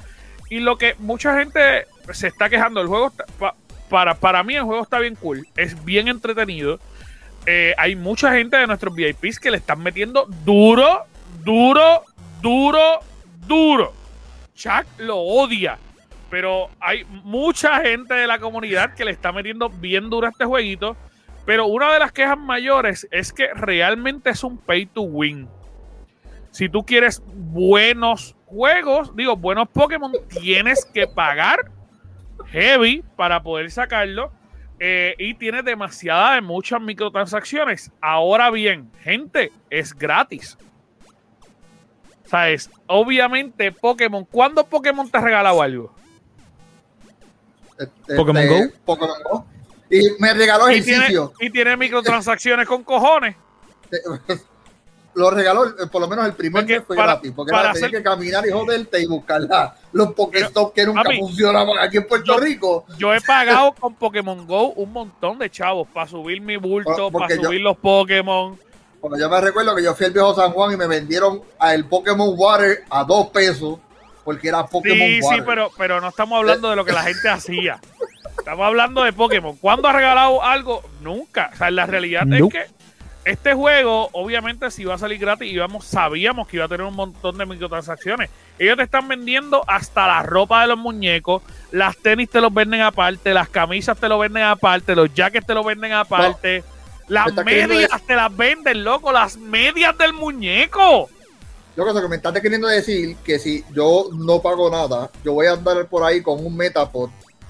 Y 0.49 0.59
lo 0.59 0.77
que 0.77 0.95
mucha 0.99 1.37
gente 1.39 1.85
se 2.11 2.27
está 2.27 2.49
quejando, 2.49 2.79
el 2.81 2.87
juego 2.87 3.07
está- 3.07 3.25
pa- 3.39 3.55
para, 3.89 4.13
para 4.15 4.43
mí 4.43 4.55
el 4.55 4.63
juego 4.63 4.83
está 4.83 4.99
bien 4.99 5.15
cool, 5.15 5.47
es 5.57 5.83
bien 5.83 6.07
entretenido. 6.07 6.79
Eh, 7.47 7.73
hay 7.77 7.95
mucha 7.95 8.33
gente 8.33 8.57
de 8.57 8.67
nuestros 8.67 8.93
VIPs 8.93 9.39
que 9.39 9.49
le 9.51 9.57
están 9.57 9.79
metiendo 9.81 10.27
duro, 10.43 11.05
duro, 11.43 12.03
duro, 12.41 12.99
duro. 13.47 13.93
Chuck 14.55 14.85
lo 14.99 15.17
odia. 15.17 15.77
Pero 16.35 16.69
hay 16.81 17.05
mucha 17.23 17.79
gente 17.79 18.13
de 18.13 18.27
la 18.27 18.39
comunidad 18.39 18.93
que 18.93 19.05
le 19.05 19.11
está 19.11 19.31
metiendo 19.31 19.69
bien 19.69 20.09
duro 20.09 20.27
a 20.27 20.31
este 20.31 20.43
jueguito. 20.43 20.97
Pero 21.45 21.65
una 21.65 21.93
de 21.93 21.99
las 21.99 22.11
quejas 22.11 22.37
mayores 22.37 23.07
es 23.09 23.31
que 23.31 23.53
realmente 23.53 24.31
es 24.31 24.43
un 24.43 24.57
pay 24.57 24.85
to 24.85 25.03
win. 25.03 25.47
Si 26.51 26.67
tú 26.67 26.85
quieres 26.85 27.23
buenos 27.25 28.35
juegos, 28.47 29.15
digo, 29.15 29.37
buenos 29.37 29.69
Pokémon, 29.69 30.11
tienes 30.27 30.83
que 30.83 31.07
pagar 31.07 31.71
heavy 32.47 33.01
para 33.15 33.41
poder 33.41 33.71
sacarlo. 33.71 34.29
eh, 34.77 35.15
y 35.17 35.35
tiene 35.35 35.63
demasiadas 35.63 36.35
de 36.35 36.41
muchas 36.41 36.81
microtransacciones. 36.81 37.93
Ahora 38.01 38.51
bien, 38.51 38.91
gente, 38.99 39.53
es 39.69 39.93
gratis. 39.93 40.57
¿Sabes? 42.25 42.69
Obviamente, 42.87 43.71
Pokémon. 43.71 44.25
¿Cuándo 44.25 44.65
Pokémon 44.65 45.09
te 45.09 45.17
ha 45.17 45.21
regalado 45.21 45.61
algo? 45.61 45.95
Este, 47.77 48.15
Pokémon 48.15 48.47
Go. 48.47 48.55
Pokémon 48.85 49.23
Go. 49.29 49.45
Y 49.89 50.09
me 50.19 50.33
regaló 50.33 50.69
Y 50.71 50.81
tiene, 50.81 50.97
ejercicio. 50.97 51.33
y 51.39 51.49
tiene 51.49 51.77
microtransacciones 51.77 52.67
con 52.67 52.83
cojones. 52.83 53.35
Lo 55.13 55.31
regaló, 55.31 55.65
eh, 55.65 55.87
por 55.89 56.01
lo 56.01 56.09
menos 56.09 56.25
el 56.25 56.33
primer 56.33 56.63
Porque 56.63 56.77
mes 56.79 56.83
fue 56.85 56.97
para- 56.97 57.13
gratis, 57.13 57.31
porque 57.33 57.51
para 57.51 57.63
era, 57.63 57.71
hacer- 57.71 57.89
que 57.89 58.03
caminar 58.03 58.45
y 58.45 58.51
joderte 58.51 59.01
y 59.01 59.05
buscar 59.05 59.39
la- 59.43 59.73
los 59.93 60.11
Pokéstop 60.13 60.73
que 60.73 60.85
nunca 60.85 61.03
funcionaban 61.17 61.77
aquí 61.79 61.97
en 61.97 62.05
Puerto 62.07 62.33
yo- 62.33 62.37
Rico. 62.39 62.85
Yo 62.97 63.13
he 63.13 63.21
pagado 63.21 63.71
con 63.79 63.95
Pokémon 63.95 64.45
Go 64.45 64.71
un 64.73 64.91
montón 64.91 65.39
de 65.39 65.49
chavos 65.49 65.87
para 65.93 66.05
subir 66.09 66.41
mi 66.41 66.57
bulto, 66.57 67.09
para 67.13 67.33
yo- 67.33 67.43
subir 67.43 67.61
los 67.61 67.77
Pokémon. 67.77 68.59
Porque 68.99 69.21
yo 69.21 69.29
me 69.29 69.39
recuerdo 69.39 69.73
que 69.73 69.83
yo 69.83 69.95
fui 69.95 70.05
al 70.07 70.11
viejo 70.11 70.35
San 70.35 70.51
Juan 70.51 70.73
y 70.73 70.77
me 70.77 70.87
vendieron 70.87 71.41
a 71.59 71.73
el 71.73 71.85
Pokémon 71.85 72.33
Water 72.35 72.83
a 72.89 73.05
dos 73.05 73.27
pesos 73.27 73.79
porque 74.25 74.49
era 74.49 74.65
Pokémon 74.65 74.97
Sí, 74.97 75.21
sí, 75.21 75.41
pero, 75.45 75.71
pero 75.77 76.01
no 76.01 76.09
estamos 76.09 76.37
hablando 76.37 76.69
de 76.69 76.75
lo 76.75 76.83
que 76.83 76.91
la 76.91 77.03
gente 77.03 77.29
hacía. 77.29 77.79
Estamos 78.37 78.65
hablando 78.65 79.03
de 79.03 79.13
Pokémon. 79.13 79.55
¿Cuándo 79.55 79.87
ha 79.87 79.93
regalado 79.93 80.43
algo? 80.43 80.83
Nunca. 81.01 81.51
O 81.53 81.57
sea, 81.57 81.71
la 81.71 81.85
realidad 81.85 82.25
Nope. 82.25 82.57
es 82.57 82.65
que 82.65 82.75
este 83.25 83.53
juego, 83.55 84.09
obviamente, 84.13 84.69
si 84.69 84.83
iba 84.83 84.93
a 84.93 84.99
salir 84.99 85.19
gratis, 85.19 85.51
íbamos, 85.51 85.85
sabíamos 85.85 86.47
que 86.47 86.57
iba 86.57 86.65
a 86.65 86.67
tener 86.67 86.85
un 86.85 86.95
montón 86.95 87.37
de 87.37 87.45
microtransacciones. 87.45 88.29
Ellos 88.59 88.77
te 88.77 88.83
están 88.83 89.07
vendiendo 89.07 89.63
hasta 89.67 90.05
la 90.07 90.21
ropa 90.21 90.61
de 90.61 90.67
los 90.67 90.77
muñecos, 90.77 91.41
las 91.71 91.97
tenis 91.97 92.29
te 92.29 92.39
los 92.39 92.53
venden 92.53 92.81
aparte, 92.81 93.33
las 93.33 93.49
camisas 93.49 93.97
te 93.97 94.09
lo 94.09 94.19
venden 94.19 94.43
aparte, 94.43 94.95
los 94.95 95.11
jackets 95.13 95.47
te 95.47 95.55
lo 95.55 95.63
venden 95.63 95.93
aparte, 95.93 96.63
las 97.07 97.33
medias 97.33 98.01
te 98.05 98.15
las 98.15 98.35
venden, 98.35 98.83
loco, 98.83 99.11
las 99.11 99.37
medias 99.37 99.97
del 99.97 100.13
muñeco. 100.13 101.09
Yo 101.75 101.83
creo 101.83 102.01
que 102.01 102.07
me 102.07 102.15
estás 102.15 102.33
queriendo 102.39 102.67
decir 102.67 103.17
que 103.17 103.37
si 103.39 103.63
yo 103.73 104.05
no 104.13 104.41
pago 104.41 104.69
nada, 104.69 105.09
yo 105.23 105.33
voy 105.33 105.47
a 105.47 105.53
andar 105.53 105.85
por 105.87 106.03
ahí 106.03 106.21
con 106.21 106.45
un 106.45 106.55
Metapod 106.55 107.09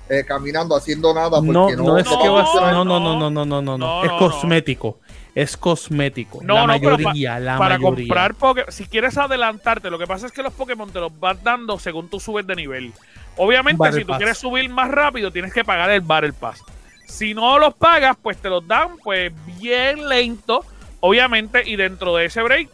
eh, 0.10 0.24
caminando 0.28 0.76
haciendo 0.76 1.14
nada 1.14 1.30
porque 1.40 1.52
No, 1.52 1.70
no, 1.72 1.84
no 1.84 1.98
es 1.98 2.06
no, 2.06 2.22
que 2.22 2.30
va 2.30 2.42
a 2.44 2.46
ser. 2.48 2.62
no, 2.74 2.86
No, 2.86 3.00
no, 3.00 3.00
no, 3.00 3.30
no, 3.30 3.46
no, 3.46 3.46
no, 3.46 3.62
no. 3.62 3.78
no, 3.78 4.04
Es 4.04 4.12
cosmético. 4.14 5.00
Es 5.36 5.58
cosmético. 5.58 6.40
No, 6.44 6.56
la 6.56 6.68
no, 6.68 6.80
pero 6.80 6.98
mayoría, 6.98 7.40
la 7.40 7.58
para 7.58 7.78
mayoría. 7.78 8.06
comprar 8.08 8.36
Pokémon, 8.36 8.72
si 8.72 8.86
quieres 8.88 9.18
adelantarte, 9.18 9.90
lo 9.90 10.00
que 10.00 10.08
pasa 10.08 10.28
es 10.28 10.32
que 10.32 10.42
los 10.42 10.54
Pokémon 10.54 10.90
te 10.90 11.00
los 11.00 11.20
vas 11.20 11.44
dando 11.44 11.78
según 11.78 12.10
tú 12.10 12.20
subes 12.20 12.48
de 12.48 12.56
nivel. 12.56 12.94
Obviamente, 13.38 13.80
Battle 13.80 14.00
si 14.00 14.06
tú 14.06 14.10
Pass. 14.10 14.18
quieres 14.18 14.38
subir 14.38 14.70
más 14.70 14.90
rápido, 14.90 15.32
tienes 15.32 15.54
que 15.54 15.66
pagar 15.66 15.90
el 15.92 16.02
Battle 16.02 16.32
Pass. 16.34 16.62
Si 17.06 17.34
no 17.34 17.60
los 17.60 17.74
pagas, 17.74 18.16
pues 18.22 18.38
te 18.38 18.50
los 18.50 18.66
dan 18.66 18.98
pues 19.04 19.34
bien 19.60 20.08
lento, 20.08 20.64
obviamente, 21.06 21.62
y 21.64 21.76
dentro 21.76 22.16
de 22.16 22.26
ese 22.26 22.42
break, 22.42 22.68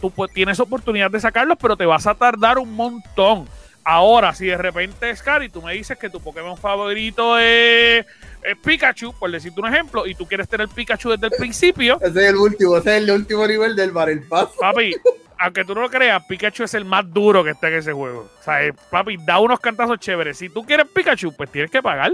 tú 0.00 0.12
tienes 0.34 0.58
oportunidad 0.58 1.10
de 1.10 1.20
sacarlos, 1.20 1.56
pero 1.60 1.76
te 1.76 1.86
vas 1.86 2.06
a 2.08 2.14
tardar 2.14 2.58
un 2.58 2.74
montón. 2.74 3.48
Ahora, 3.84 4.34
si 4.34 4.46
de 4.46 4.56
repente, 4.56 5.14
Scary, 5.14 5.48
tú 5.48 5.62
me 5.62 5.72
dices 5.72 5.96
que 5.96 6.10
tu 6.10 6.20
Pokémon 6.20 6.56
favorito 6.56 7.38
es, 7.38 8.04
es 8.42 8.56
Pikachu, 8.64 9.14
por 9.16 9.30
decirte 9.30 9.60
un 9.60 9.68
ejemplo, 9.68 10.04
y 10.04 10.16
tú 10.16 10.26
quieres 10.26 10.48
tener 10.48 10.68
Pikachu 10.68 11.10
desde 11.10 11.26
el 11.26 11.32
principio, 11.32 11.98
Ese 12.02 12.24
es 12.24 12.30
el 12.30 12.36
último, 12.36 12.76
ese 12.76 12.96
es 12.96 13.02
el 13.04 13.10
último 13.12 13.46
nivel 13.46 13.76
del 13.76 13.92
Battle 13.92 14.22
Pass. 14.28 14.48
Papi, 14.58 14.96
aunque 15.38 15.64
tú 15.64 15.74
no 15.74 15.82
lo 15.82 15.90
creas, 15.90 16.24
Pikachu 16.28 16.64
es 16.64 16.74
el 16.74 16.84
más 16.84 17.10
duro 17.12 17.44
que 17.44 17.50
está 17.50 17.68
en 17.68 17.74
ese 17.74 17.92
juego. 17.92 18.28
O 18.38 18.42
sea, 18.42 18.64
eh, 18.64 18.74
papi, 18.90 19.16
da 19.24 19.38
unos 19.38 19.60
cantazos 19.60 20.00
chéveres. 20.00 20.36
Si 20.38 20.48
tú 20.48 20.64
quieres 20.64 20.86
Pikachu, 20.92 21.32
pues 21.36 21.50
tienes 21.52 21.70
que 21.70 21.80
pagar. 21.80 22.12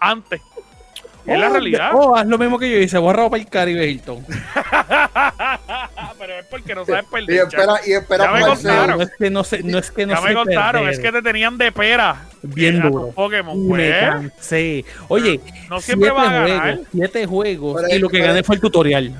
Antes. 0.00 0.40
Es 1.26 1.38
la 1.38 1.48
Oh, 1.48 1.52
realidad. 1.52 1.90
Oh, 1.94 2.16
haz 2.16 2.26
lo 2.26 2.38
mismo 2.38 2.58
que 2.58 2.70
yo 2.70 2.76
hice. 2.78 2.98
Voy 2.98 3.10
a 3.10 3.12
robar 3.14 3.30
para 3.30 3.42
el 3.42 3.48
Caribe 3.48 3.86
Hilton. 3.88 4.24
Pero 6.18 6.38
es 6.40 6.46
porque 6.46 6.74
no 6.74 6.84
sabes 6.86 7.04
Y 7.04 7.10
perder. 7.12 7.40
espera, 7.48 7.74
y 7.86 7.92
espera 7.92 8.24
Ya 8.24 8.30
me 8.32 8.40
contaron. 8.46 8.96
No 8.98 9.02
es 9.04 9.10
que 9.18 9.30
no 9.30 9.44
sé, 9.44 9.62
no 9.62 9.78
es 9.78 9.90
que 9.90 10.06
no 10.06 10.14
ya 10.14 10.20
me 10.20 10.34
contaron, 10.34 10.82
perder. 10.82 10.94
es 10.94 11.00
que 11.00 11.12
te 11.12 11.22
tenían 11.22 11.58
de 11.58 11.72
pera. 11.72 12.24
bien 12.42 12.80
duro. 12.80 13.10
Pokémon, 13.14 13.68
Me 13.68 13.92
pues. 14.48 14.84
Oye, 15.08 15.40
No 15.68 15.80
siempre 15.80 16.10
siete 16.10 16.10
va 16.10 16.22
a 16.22 16.32
ganar. 16.32 16.60
juegos, 16.74 16.86
siete 16.92 17.26
juegos 17.26 17.82
Pero 17.82 17.94
y 17.96 17.98
lo 17.98 18.08
que 18.08 18.18
pero 18.18 18.28
gané 18.28 18.42
fue 18.42 18.54
el 18.56 18.60
tutorial. 18.60 19.12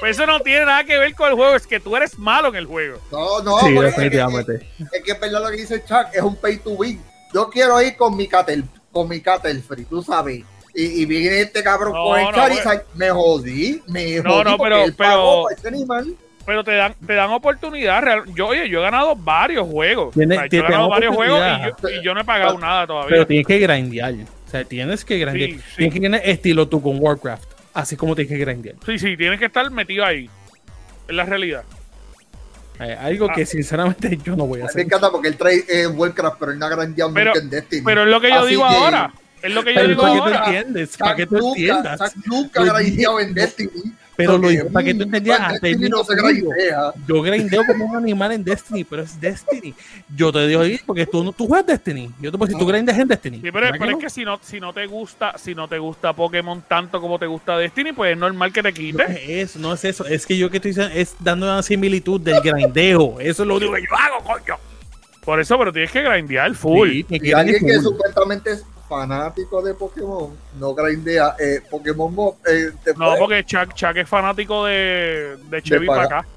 Pues 0.00 0.16
eso 0.16 0.24
no 0.26 0.40
tiene 0.40 0.64
nada 0.64 0.82
que 0.84 0.96
ver 0.98 1.14
con 1.14 1.28
el 1.28 1.34
juego, 1.34 1.54
es 1.54 1.66
que 1.66 1.78
tú 1.78 1.94
eres 1.94 2.18
malo 2.18 2.48
en 2.48 2.56
el 2.56 2.64
juego. 2.66 2.98
No, 3.12 3.42
no, 3.42 3.58
sí, 3.60 3.74
porque 3.74 3.88
es 3.90 3.94
que- 3.94 4.00
definitivamente. 4.00 4.66
Es 4.92 5.02
que 5.04 5.12
es 5.12 5.20
verdad 5.20 5.42
lo 5.42 5.50
que 5.50 5.56
dice 5.56 5.84
Chuck, 5.84 6.06
es 6.14 6.22
un 6.22 6.36
pay 6.36 6.56
to 6.58 6.70
win. 6.70 7.02
Yo 7.34 7.50
quiero 7.50 7.80
ir 7.82 7.96
con 7.96 8.16
mi 8.16 8.26
Catel, 8.26 8.64
con 8.92 9.08
mi 9.08 9.20
Catel 9.20 9.62
Free, 9.62 9.84
tú 9.84 10.02
sabes. 10.02 10.42
Y, 10.74 11.02
y 11.02 11.04
viene 11.04 11.40
este 11.40 11.62
cabrón 11.64 11.92
No, 11.92 12.04
con 12.04 12.18
el 12.20 12.26
no, 12.26 12.32
Charizard, 12.32 12.82
me 12.94 13.10
jodí, 13.10 13.82
me 13.88 14.16
No, 14.20 14.30
jodí 14.34 14.44
no, 14.44 14.56
porque 14.56 14.72
pero- 14.74 14.84
él 14.84 14.94
pero- 14.96 15.10
pagó 15.10 15.42
para 15.44 15.56
ese 15.56 15.68
animal. 15.68 16.14
Pero 16.46 16.64
te 16.64 16.72
dan, 16.72 16.94
te 17.06 17.14
dan 17.14 17.30
oportunidad. 17.30 18.02
real- 18.02 18.24
Yo, 18.34 18.48
oye, 18.48 18.68
yo 18.68 18.80
he 18.80 18.82
ganado 18.82 19.14
varios 19.14 19.66
juegos. 19.68 20.14
Tiene- 20.14 20.36
O 20.36 20.38
sea, 20.40 20.48
yo 20.48 20.58
he 20.58 20.62
ganado 20.62 20.88
varios 20.88 21.14
juegos 21.14 21.40
y 21.40 21.82
yo, 21.82 21.88
y 22.00 22.04
yo 22.04 22.14
no 22.14 22.20
he 22.20 22.24
pagado 22.24 22.58
nada 22.58 22.86
todavía. 22.86 23.08
Pero 23.10 23.26
tienes 23.26 23.46
que 23.46 23.58
grindear. 23.58 24.14
O 24.14 24.50
sea, 24.50 24.64
tienes 24.64 25.04
que 25.04 25.18
grindear. 25.18 25.50
Sí, 25.50 25.58
sí. 25.58 25.76
Tienes 25.76 25.94
que 25.94 26.00
tener 26.00 26.22
estilo 26.24 26.66
tú 26.68 26.80
con 26.82 26.96
Warcraft. 26.98 27.44
Así 27.74 27.96
como 27.96 28.16
tienes 28.16 28.32
que 28.32 28.38
grindear. 28.38 28.76
Sí, 28.86 28.98
sí, 28.98 29.16
tienes 29.16 29.38
que 29.38 29.46
estar 29.46 29.70
metido 29.70 30.04
ahí. 30.04 30.28
Es 31.08 31.14
la 31.14 31.24
realidad. 31.24 31.62
Eh, 32.80 32.96
algo 32.98 33.26
Ah. 33.30 33.34
que 33.34 33.44
sinceramente 33.46 34.16
yo 34.24 34.34
no 34.36 34.46
voy 34.46 34.60
a 34.60 34.64
Me 34.64 34.68
hacer. 34.70 34.82
encanta 34.82 35.10
porque 35.10 35.28
él 35.28 35.36
trae 35.36 35.64
eh, 35.68 35.86
Warcraft, 35.86 36.36
pero 36.40 36.52
él 36.52 36.58
no 36.58 36.66
ha 36.66 36.68
grandeado 36.70 37.12
Pero- 37.12 37.30
nunca 37.34 37.40
en 37.44 37.50
Destiny. 37.50 37.82
Pero 37.84 38.02
es 38.04 38.08
lo 38.08 38.20
que 38.20 38.28
yo 38.28 38.40
Así 38.40 38.48
digo 38.50 38.68
que- 38.68 38.74
ahora. 38.74 39.12
Es 39.42 39.54
lo 39.54 39.64
que 39.64 39.70
yo 39.74 39.80
Pero 39.80 39.88
digo 39.88 40.02
para 40.02 40.12
que 40.12 40.18
tú 40.18 40.24
ahora. 40.24 40.46
entiendes, 40.46 40.96
para 40.98 41.16
que 41.16 41.26
tú 41.26 41.34
nunca, 41.38 41.48
entiendas. 41.60 42.12
Nunca 42.26 42.60
ha 42.60 42.64
grandeado 42.64 43.20
en. 43.20 43.34
Destiny. 43.34 43.70
Pero 44.26 44.38
lo 44.38 44.48
digo 44.48 44.68
para 44.72 44.84
que 44.84 44.94
tú 44.94 45.00
mm, 45.00 45.02
entendías. 45.02 45.38
en 45.38 45.44
hasta 45.44 45.68
el 45.68 45.90
no. 45.90 46.02
Yo 47.06 47.22
grindeo 47.22 47.64
como 47.66 47.84
un 47.86 47.96
animal 47.96 48.32
en 48.32 48.44
Destiny, 48.44 48.84
pero 48.84 49.02
es 49.02 49.20
Destiny. 49.20 49.74
Yo 50.14 50.32
te 50.32 50.46
digo 50.46 50.60
ahí 50.62 50.78
porque 50.86 51.06
tú, 51.06 51.22
no- 51.24 51.32
tú 51.32 51.46
juegas 51.46 51.66
Destiny. 51.66 52.10
Yo 52.20 52.30
te 52.32 52.38
puedo 52.38 52.48
decir, 52.48 52.58
tú 52.58 52.66
grindeas 52.66 52.98
en 52.98 53.08
Destiny. 53.08 53.36
Sí, 53.36 53.42
pero, 53.42 53.54
¿Verdad 53.54 53.70
pero 53.72 53.84
que 53.84 53.90
es 53.90 53.92
no? 53.92 53.98
que 53.98 54.10
si 54.10 54.24
no, 54.24 54.38
si 54.42 54.60
no 54.60 54.72
te 54.72 54.86
gusta, 54.86 55.36
si 55.38 55.54
no 55.54 55.68
te 55.68 55.78
gusta 55.78 56.12
Pokémon 56.12 56.62
tanto 56.66 57.00
como 57.00 57.18
te 57.18 57.26
gusta 57.26 57.56
Destiny, 57.58 57.92
pues 57.92 58.12
es 58.12 58.18
normal 58.18 58.52
que 58.52 58.62
te 58.62 58.70
No 58.70 58.74
quite. 58.74 59.04
es 59.04 59.50
eso, 59.50 59.58
no 59.58 59.72
es 59.72 59.84
eso. 59.84 60.04
Es 60.06 60.26
que 60.26 60.36
yo 60.36 60.50
que 60.50 60.56
estoy 60.58 60.70
diciendo 60.72 60.92
es 60.94 61.14
dando 61.20 61.46
una 61.46 61.62
similitud 61.62 62.20
del 62.20 62.40
grindeo. 62.40 63.20
Eso 63.20 63.42
es 63.42 63.46
lo 63.48 63.56
único 63.56 63.72
que 63.72 63.82
yo 63.82 63.96
hago, 63.96 64.24
coño. 64.24 64.56
Por 65.24 65.38
eso, 65.38 65.58
pero 65.58 65.72
tienes 65.72 65.92
que 65.92 66.02
grindear 66.02 66.54
full. 66.54 66.88
Sí, 66.90 67.04
que 67.04 67.20
Y 67.22 67.32
alguien 67.32 67.64
que 67.64 67.78
supuestamente 67.80 68.52
es 68.52 68.64
fanático 68.90 69.62
de 69.62 69.72
Pokémon, 69.74 70.36
no 70.58 70.74
grindea 70.74 71.36
eh, 71.38 71.60
Pokémon 71.70 72.14
Go, 72.14 72.36
eh, 72.46 72.70
después 72.84 72.98
No, 72.98 73.14
porque 73.18 73.44
Chuck, 73.44 73.72
Chuck 73.72 73.96
es 73.96 74.08
fanático 74.08 74.64
de, 74.66 75.38
de 75.48 75.62
Chevy 75.62 75.86
para 75.86 76.02
pagar. 76.02 76.18
acá. 76.20 76.28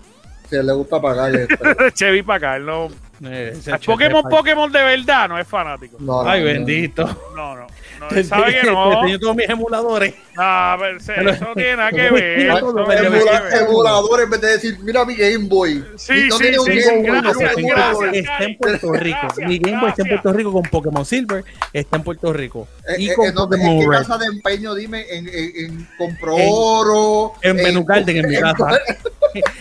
se 0.49 0.62
le 0.64 0.72
gusta 0.74 1.01
pagarle. 1.01 1.47
De 1.80 1.91
Chevy 1.93 2.22
para 2.22 2.38
acá. 2.38 2.56
él 2.58 2.66
no, 2.68 2.89
Eh, 3.26 3.58
Pokémon, 3.86 4.24
Pokémon 4.30 4.72
de 4.72 4.84
verdad 4.84 5.28
no 5.30 5.39
es 5.39 5.47
fanático. 5.47 5.97
No, 5.99 6.24
no, 6.24 6.30
Ay, 6.30 6.41
no. 6.41 6.45
bendito. 6.45 7.06
No, 7.36 7.56
no. 7.56 7.68
No 8.12 8.18
él 8.18 8.26
sabe 8.26 8.62
que 8.62 8.68
no. 8.72 9.01
Tengo 9.06 9.20
todos 9.20 9.36
mis 9.36 9.49
emuladores. 9.49 10.14
No, 10.36 10.76
pero 10.80 10.99
se- 10.99 11.14
Pero- 11.14 11.30
eso 11.32 11.45
no 11.45 11.54
tiene 11.54 11.76
nada 11.78 11.91
que 11.91 12.10
ver. 12.12 12.39
eso 12.39 12.74
no 12.74 12.86
tiene 12.86 13.01
Emula- 13.01 13.26
nada 13.26 13.49
que 13.49 13.56
ver. 13.56 13.64
emulador 13.64 14.22
en 14.22 14.30
vez 14.30 14.41
de 14.41 14.47
decir, 14.51 14.78
mira 14.82 15.06
mi 15.06 15.16
Game 15.16 15.45
Boy. 15.47 15.84
Sí, 15.97 16.30
sí, 16.32 16.38
sí, 16.38 16.45
Game 16.51 16.58
Boy, 16.58 17.22
gracias, 17.22 17.56
un 17.56 17.64
gracias. 17.68 18.14
Está 18.16 18.43
en 18.43 18.58
Puerto 18.58 18.91
Rico. 18.93 19.18
Gracias, 19.24 19.47
Mi 19.47 19.60
Game 19.60 19.80
Boy 19.80 19.89
está 19.89 20.01
en. 20.04 20.08
Puerto 20.10 20.34
Rico 20.34 20.51
con 20.51 20.64
Pokémon 20.64 21.06
Silver. 21.06 21.43
Está 21.72 21.97
en 21.97 22.04
Puerto 22.04 22.34
Rico. 22.34 22.68
Eh, 22.88 22.95
Y 22.99 23.10
eh, 23.10 23.14
con 23.16 23.28
eh, 23.28 23.32
no, 23.34 23.43
¿En 23.43 23.49
Pokémon 23.49 23.80
qué 23.80 23.86
Red. 23.88 23.97
casa 23.99 24.18
de 24.18 24.26
empeño, 24.28 24.76
dime? 24.76 25.06
En, 25.10 25.28
en, 25.28 25.51
en 25.56 25.88
compró 25.97 26.38
En- 26.38 26.49
oro. 26.51 27.34
En 27.41 27.56
Menú 27.56 27.84
Garden, 27.84 28.18
en 28.18 28.28
mi 28.30 28.36
en- 28.36 28.41
casa. 28.41 28.80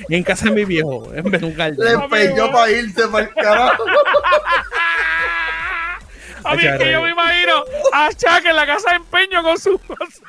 Y 0.09 0.15
en 0.17 0.23
casa 0.23 0.47
de 0.47 0.51
mi 0.53 0.65
viejo. 0.65 1.05
En 1.15 1.29
Menú 1.31 1.53
Le 1.57 1.93
empeñó 1.93 2.51
para 2.51 2.71
irse 2.71 3.07
para 3.09 3.25
el 3.25 3.35
carajo. 3.35 3.85
A 6.45 6.55
mí 6.55 6.65
es 6.65 6.79
que 6.79 6.93
yo 6.93 7.03
me 7.03 7.11
imagino 7.11 7.65
a 7.93 8.09
Chuck 8.11 8.45
en 8.45 8.57
la 8.57 8.67
casa 8.67 8.91
de 8.91 8.97
empeño 8.97 9.43
con 9.43 9.59
su. 9.59 9.79
con 9.79 10.11
su- 10.11 10.23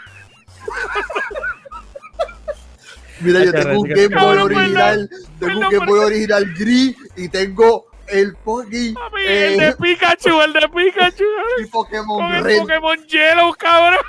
Mira, 3.22 3.44
yo 3.46 3.52
tengo 3.54 3.80
un 3.82 3.88
Game 3.90 4.08
Boy 4.16 4.38
original. 4.38 5.10
Tengo 5.40 5.60
un 5.60 5.70
Game 5.70 5.86
Boy 5.86 6.00
original 6.00 6.54
gris 6.58 6.96
y 7.16 7.30
tengo 7.30 7.86
el 8.08 8.36
fucking 8.44 8.96
eh, 9.20 9.54
el 9.54 9.60
de 9.60 9.74
Pikachu, 9.76 10.42
el 10.42 10.54
de 10.54 10.70
Pikachu. 10.70 11.24
y 11.64 11.66
Pokémon 11.68 12.44
Red. 12.44 12.60
Pokémon 12.60 12.98
Yellow, 13.08 13.54
cabrón. 13.54 14.00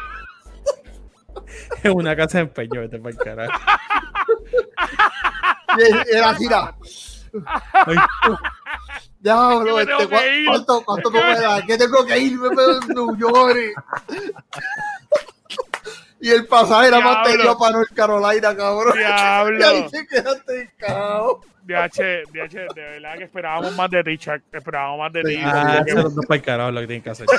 En 1.83 1.93
una 1.93 2.17
casa 2.17 2.39
de 2.39 2.45
empeño. 2.45 2.81
Vete 2.81 2.99
para 2.99 3.11
el 3.11 3.17
carajo. 3.19 3.61
Era 6.11 6.31
así, 6.31 6.49
diablo, 9.25 9.81
Es 9.81 9.87
que 9.87 9.93
me 9.95 10.03
este. 10.03 10.45
¿cuánto, 10.47 10.85
cuánto 10.85 11.11
me 11.11 11.19
das? 11.21 11.63
Que 11.65 11.77
tengo 11.79 12.05
que 12.07 12.19
irme 12.19 12.49
pero 12.55 12.73
en 12.81 12.89
New 12.89 13.17
York. 13.17 13.57
Y 16.21 16.31
el 16.31 16.47
pasaje 16.47 16.89
era 16.89 17.01
más 17.01 17.17
Diablo. 17.17 17.31
tenido 17.33 17.59
para 17.59 17.73
North 17.73 17.93
Carolina, 17.95 18.57
cabrón. 18.57 18.95
Y 18.99 19.03
ahí 19.03 19.57
Diablo. 19.57 19.91
te 19.91 20.07
quedaste 20.07 20.63
encajado. 20.63 21.41
DH, 21.67 22.25
DH, 22.33 22.75
de 22.75 22.83
verdad 22.83 23.17
que 23.17 23.25
esperábamos 23.25 23.75
más 23.75 23.91
de 23.91 24.05
ti, 24.05 24.19
Chuck. 24.19 24.43
Esperábamos 24.53 24.99
más 24.99 25.13
de 25.15 25.23
ti. 25.23 25.39
Ah, 25.43 25.83
se 25.87 25.95
los 25.95 26.15
dos 26.15 26.27
para 26.27 26.37
el 26.37 26.43
carajo 26.43 26.71
lo 26.71 26.81
que 26.83 26.87
tienen 26.87 27.03
que 27.03 27.11
hacer. 27.11 27.27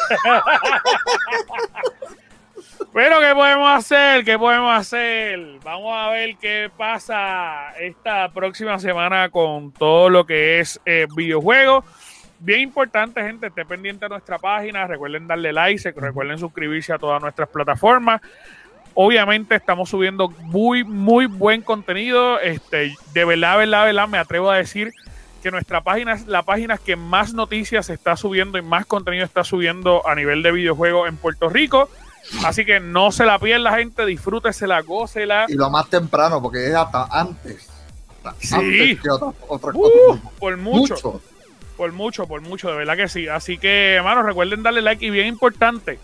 Pero, 2.96 3.20
¿qué 3.20 3.36
podemos 3.36 3.70
hacer? 3.78 4.24
¿Qué 4.24 4.40
podemos 4.40 4.74
hacer? 4.74 5.38
Vamos 5.66 5.94
a 5.94 6.12
ver 6.12 6.38
qué 6.38 6.72
pasa 6.78 7.74
esta 7.78 8.30
próxima 8.30 8.80
semana 8.80 9.28
con 9.28 9.74
todo 9.74 10.10
lo 10.10 10.26
que 10.26 10.62
es 10.62 10.80
eh, 10.86 11.06
videojuegos. 11.14 11.84
Bien 12.40 12.62
importante, 12.62 13.22
gente, 13.22 13.48
esté 13.48 13.66
pendiente 13.66 14.06
de 14.06 14.10
nuestra 14.12 14.40
página. 14.40 14.88
Recuerden 14.88 15.28
darle 15.28 15.52
like, 15.52 15.92
recuerden 15.92 16.40
suscribirse 16.40 16.94
a 16.94 16.98
todas 16.98 17.22
nuestras 17.22 17.50
plataformas. 17.50 18.22
Obviamente 18.94 19.56
estamos 19.56 19.90
subiendo 19.90 20.30
muy, 20.30 20.86
muy 20.86 21.26
buen 21.26 21.64
contenido. 21.64 22.40
Este, 22.40 22.96
de 23.12 23.26
verdad, 23.26 23.58
verdad, 23.58 23.84
verdad, 23.88 24.08
me 24.08 24.20
atrevo 24.20 24.50
a 24.50 24.56
decir 24.56 24.94
que 25.44 25.52
nuestra 25.52 25.82
página 25.82 26.14
es 26.14 26.28
la 26.28 26.44
página 26.44 26.78
que 26.78 26.96
más 26.96 27.34
noticias 27.34 27.90
está 27.90 28.16
subiendo 28.16 28.58
y 28.58 28.62
más 28.62 28.86
contenido 28.86 29.26
está 29.26 29.44
subiendo 29.44 30.08
a 30.08 30.16
nivel 30.16 30.42
de 30.44 30.54
videojuegos 30.54 31.10
en 31.10 31.18
Puerto 31.18 31.50
Rico. 31.50 31.90
Así 32.44 32.66
que 32.66 32.80
no 32.80 33.12
se 33.12 33.26
la 33.26 33.38
pierda, 33.40 33.76
gente, 33.78 34.06
disfrútesela, 34.06 34.82
gócela. 34.82 35.46
Y 35.48 35.54
lo 35.54 35.70
más 35.70 35.90
temprano, 35.90 36.42
porque 36.42 36.68
es 36.68 36.76
hasta 36.76 37.06
antes. 37.12 37.70
Hasta 38.24 38.36
Sí. 38.40 38.56
Antes 38.56 39.02
que 39.02 39.10
otra, 39.10 39.28
otra 39.48 39.72
Uh, 39.74 39.82
cosa. 40.18 40.22
por 40.40 40.58
mucho, 40.58 40.94
Mucho. 40.96 41.22
por 41.78 41.92
mucho, 41.92 42.28
por 42.28 42.42
mucho, 42.42 42.72
de 42.72 42.78
verdad 42.78 42.98
que 42.98 43.08
sí. 43.08 43.28
Así 43.28 43.58
que, 43.58 43.94
hermanos, 43.96 44.26
recuerden 44.26 44.64
darle 44.64 44.82
like 44.82 45.06
y 45.06 45.10
bien 45.12 45.28
importante, 45.28 46.00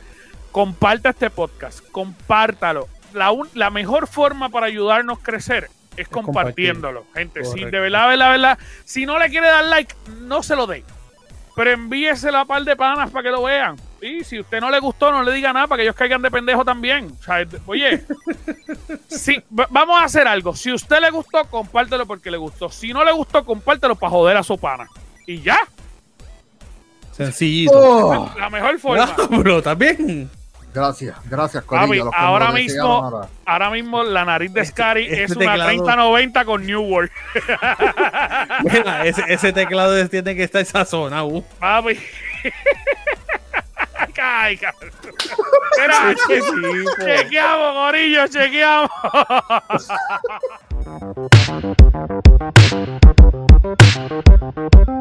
comparta 0.52 1.10
este 1.10 1.30
podcast, 1.32 1.80
compártalo. 1.92 2.88
La, 3.14 3.32
un- 3.32 3.50
la 3.56 3.70
mejor 3.72 4.08
forma 4.08 4.50
para 4.50 4.68
ayudarnos 4.68 5.20
a 5.20 5.24
crecer 5.24 5.70
es 5.98 6.08
compartiéndolo, 6.08 7.06
gente. 7.16 7.44
Si 7.44 7.66
de 7.66 7.80
verdad, 7.80 8.08
verdad, 8.08 8.30
verdad, 8.32 8.60
si 8.86 9.06
no 9.06 9.18
le 9.20 9.30
quiere 9.30 9.48
dar 9.48 9.66
like, 9.66 9.94
no 10.22 10.44
se 10.44 10.56
lo 10.56 10.68
dé. 10.68 10.84
Pero 11.56 11.72
envíeselo 11.72 12.38
a 12.38 12.46
par 12.46 12.64
de 12.64 12.76
panas 12.76 13.10
para 13.10 13.24
que 13.24 13.30
lo 13.32 13.44
vean. 13.44 13.76
Y 14.02 14.24
si 14.24 14.40
usted 14.40 14.60
no 14.60 14.72
le 14.72 14.80
gustó, 14.80 15.12
no 15.12 15.22
le 15.22 15.32
diga 15.32 15.54
nada 15.54 15.68
para 15.68 15.78
que 15.78 15.84
ellos 15.84 15.96
caigan 15.96 16.22
de 16.24 16.32
pendejo 16.32 16.66
también. 16.66 17.16
O 17.20 17.24
sea, 17.24 17.46
oye, 17.68 18.04
si, 19.08 19.38
va- 19.58 19.68
vamos 19.70 20.02
a 20.02 20.06
hacer 20.06 20.28
algo. 20.28 20.56
Si 20.56 20.72
usted 20.74 21.00
le 21.00 21.12
gustó, 21.12 21.44
compártelo 21.46 22.06
porque 22.08 22.32
le 22.32 22.38
gustó. 22.38 22.70
Si 22.72 22.92
no 22.94 23.04
le 23.04 23.12
gustó, 23.12 23.46
compártelo 23.46 23.96
para 23.96 24.10
joder 24.10 24.38
a 24.38 24.44
su 24.44 24.58
pana. 24.58 24.88
Y 25.28 25.42
ya, 25.42 25.60
Sencillito. 27.12 27.74
Oh, 27.76 28.32
la 28.40 28.50
mejor 28.50 28.80
forma. 28.80 29.14
No, 29.18 29.28
bro, 29.38 29.62
también. 29.62 30.30
gracias, 30.74 31.16
gracias, 31.30 31.64
Corillo. 31.66 32.10
ahora 32.16 32.52
mismo, 32.52 32.84
ahora. 32.84 33.28
ahora 33.46 33.70
mismo 33.70 34.04
la 34.04 34.26
nariz 34.26 34.52
de 34.54 34.62
Este- 34.62 34.72
Scary 34.74 35.06
este 35.06 35.24
es 35.26 35.32
una 35.36 35.52
teclado- 35.54 35.68
3090 35.68 36.46
con 36.46 36.66
New 36.66 36.82
World. 36.82 37.12
Mira, 38.64 39.06
ese, 39.06 39.24
ese 39.28 39.54
teclado 39.54 40.08
tiene 40.10 40.36
que 40.36 40.44
estar 40.44 40.66
sazonado. 40.66 41.44
Papi. 41.60 42.00
Ay, 44.22 44.58
cabrón. 44.58 44.92
Era, 45.78 46.16
che, 46.28 46.42
chequeamos, 47.06 47.74
gorillo, 47.74 48.28
chequeamos. 48.28 48.90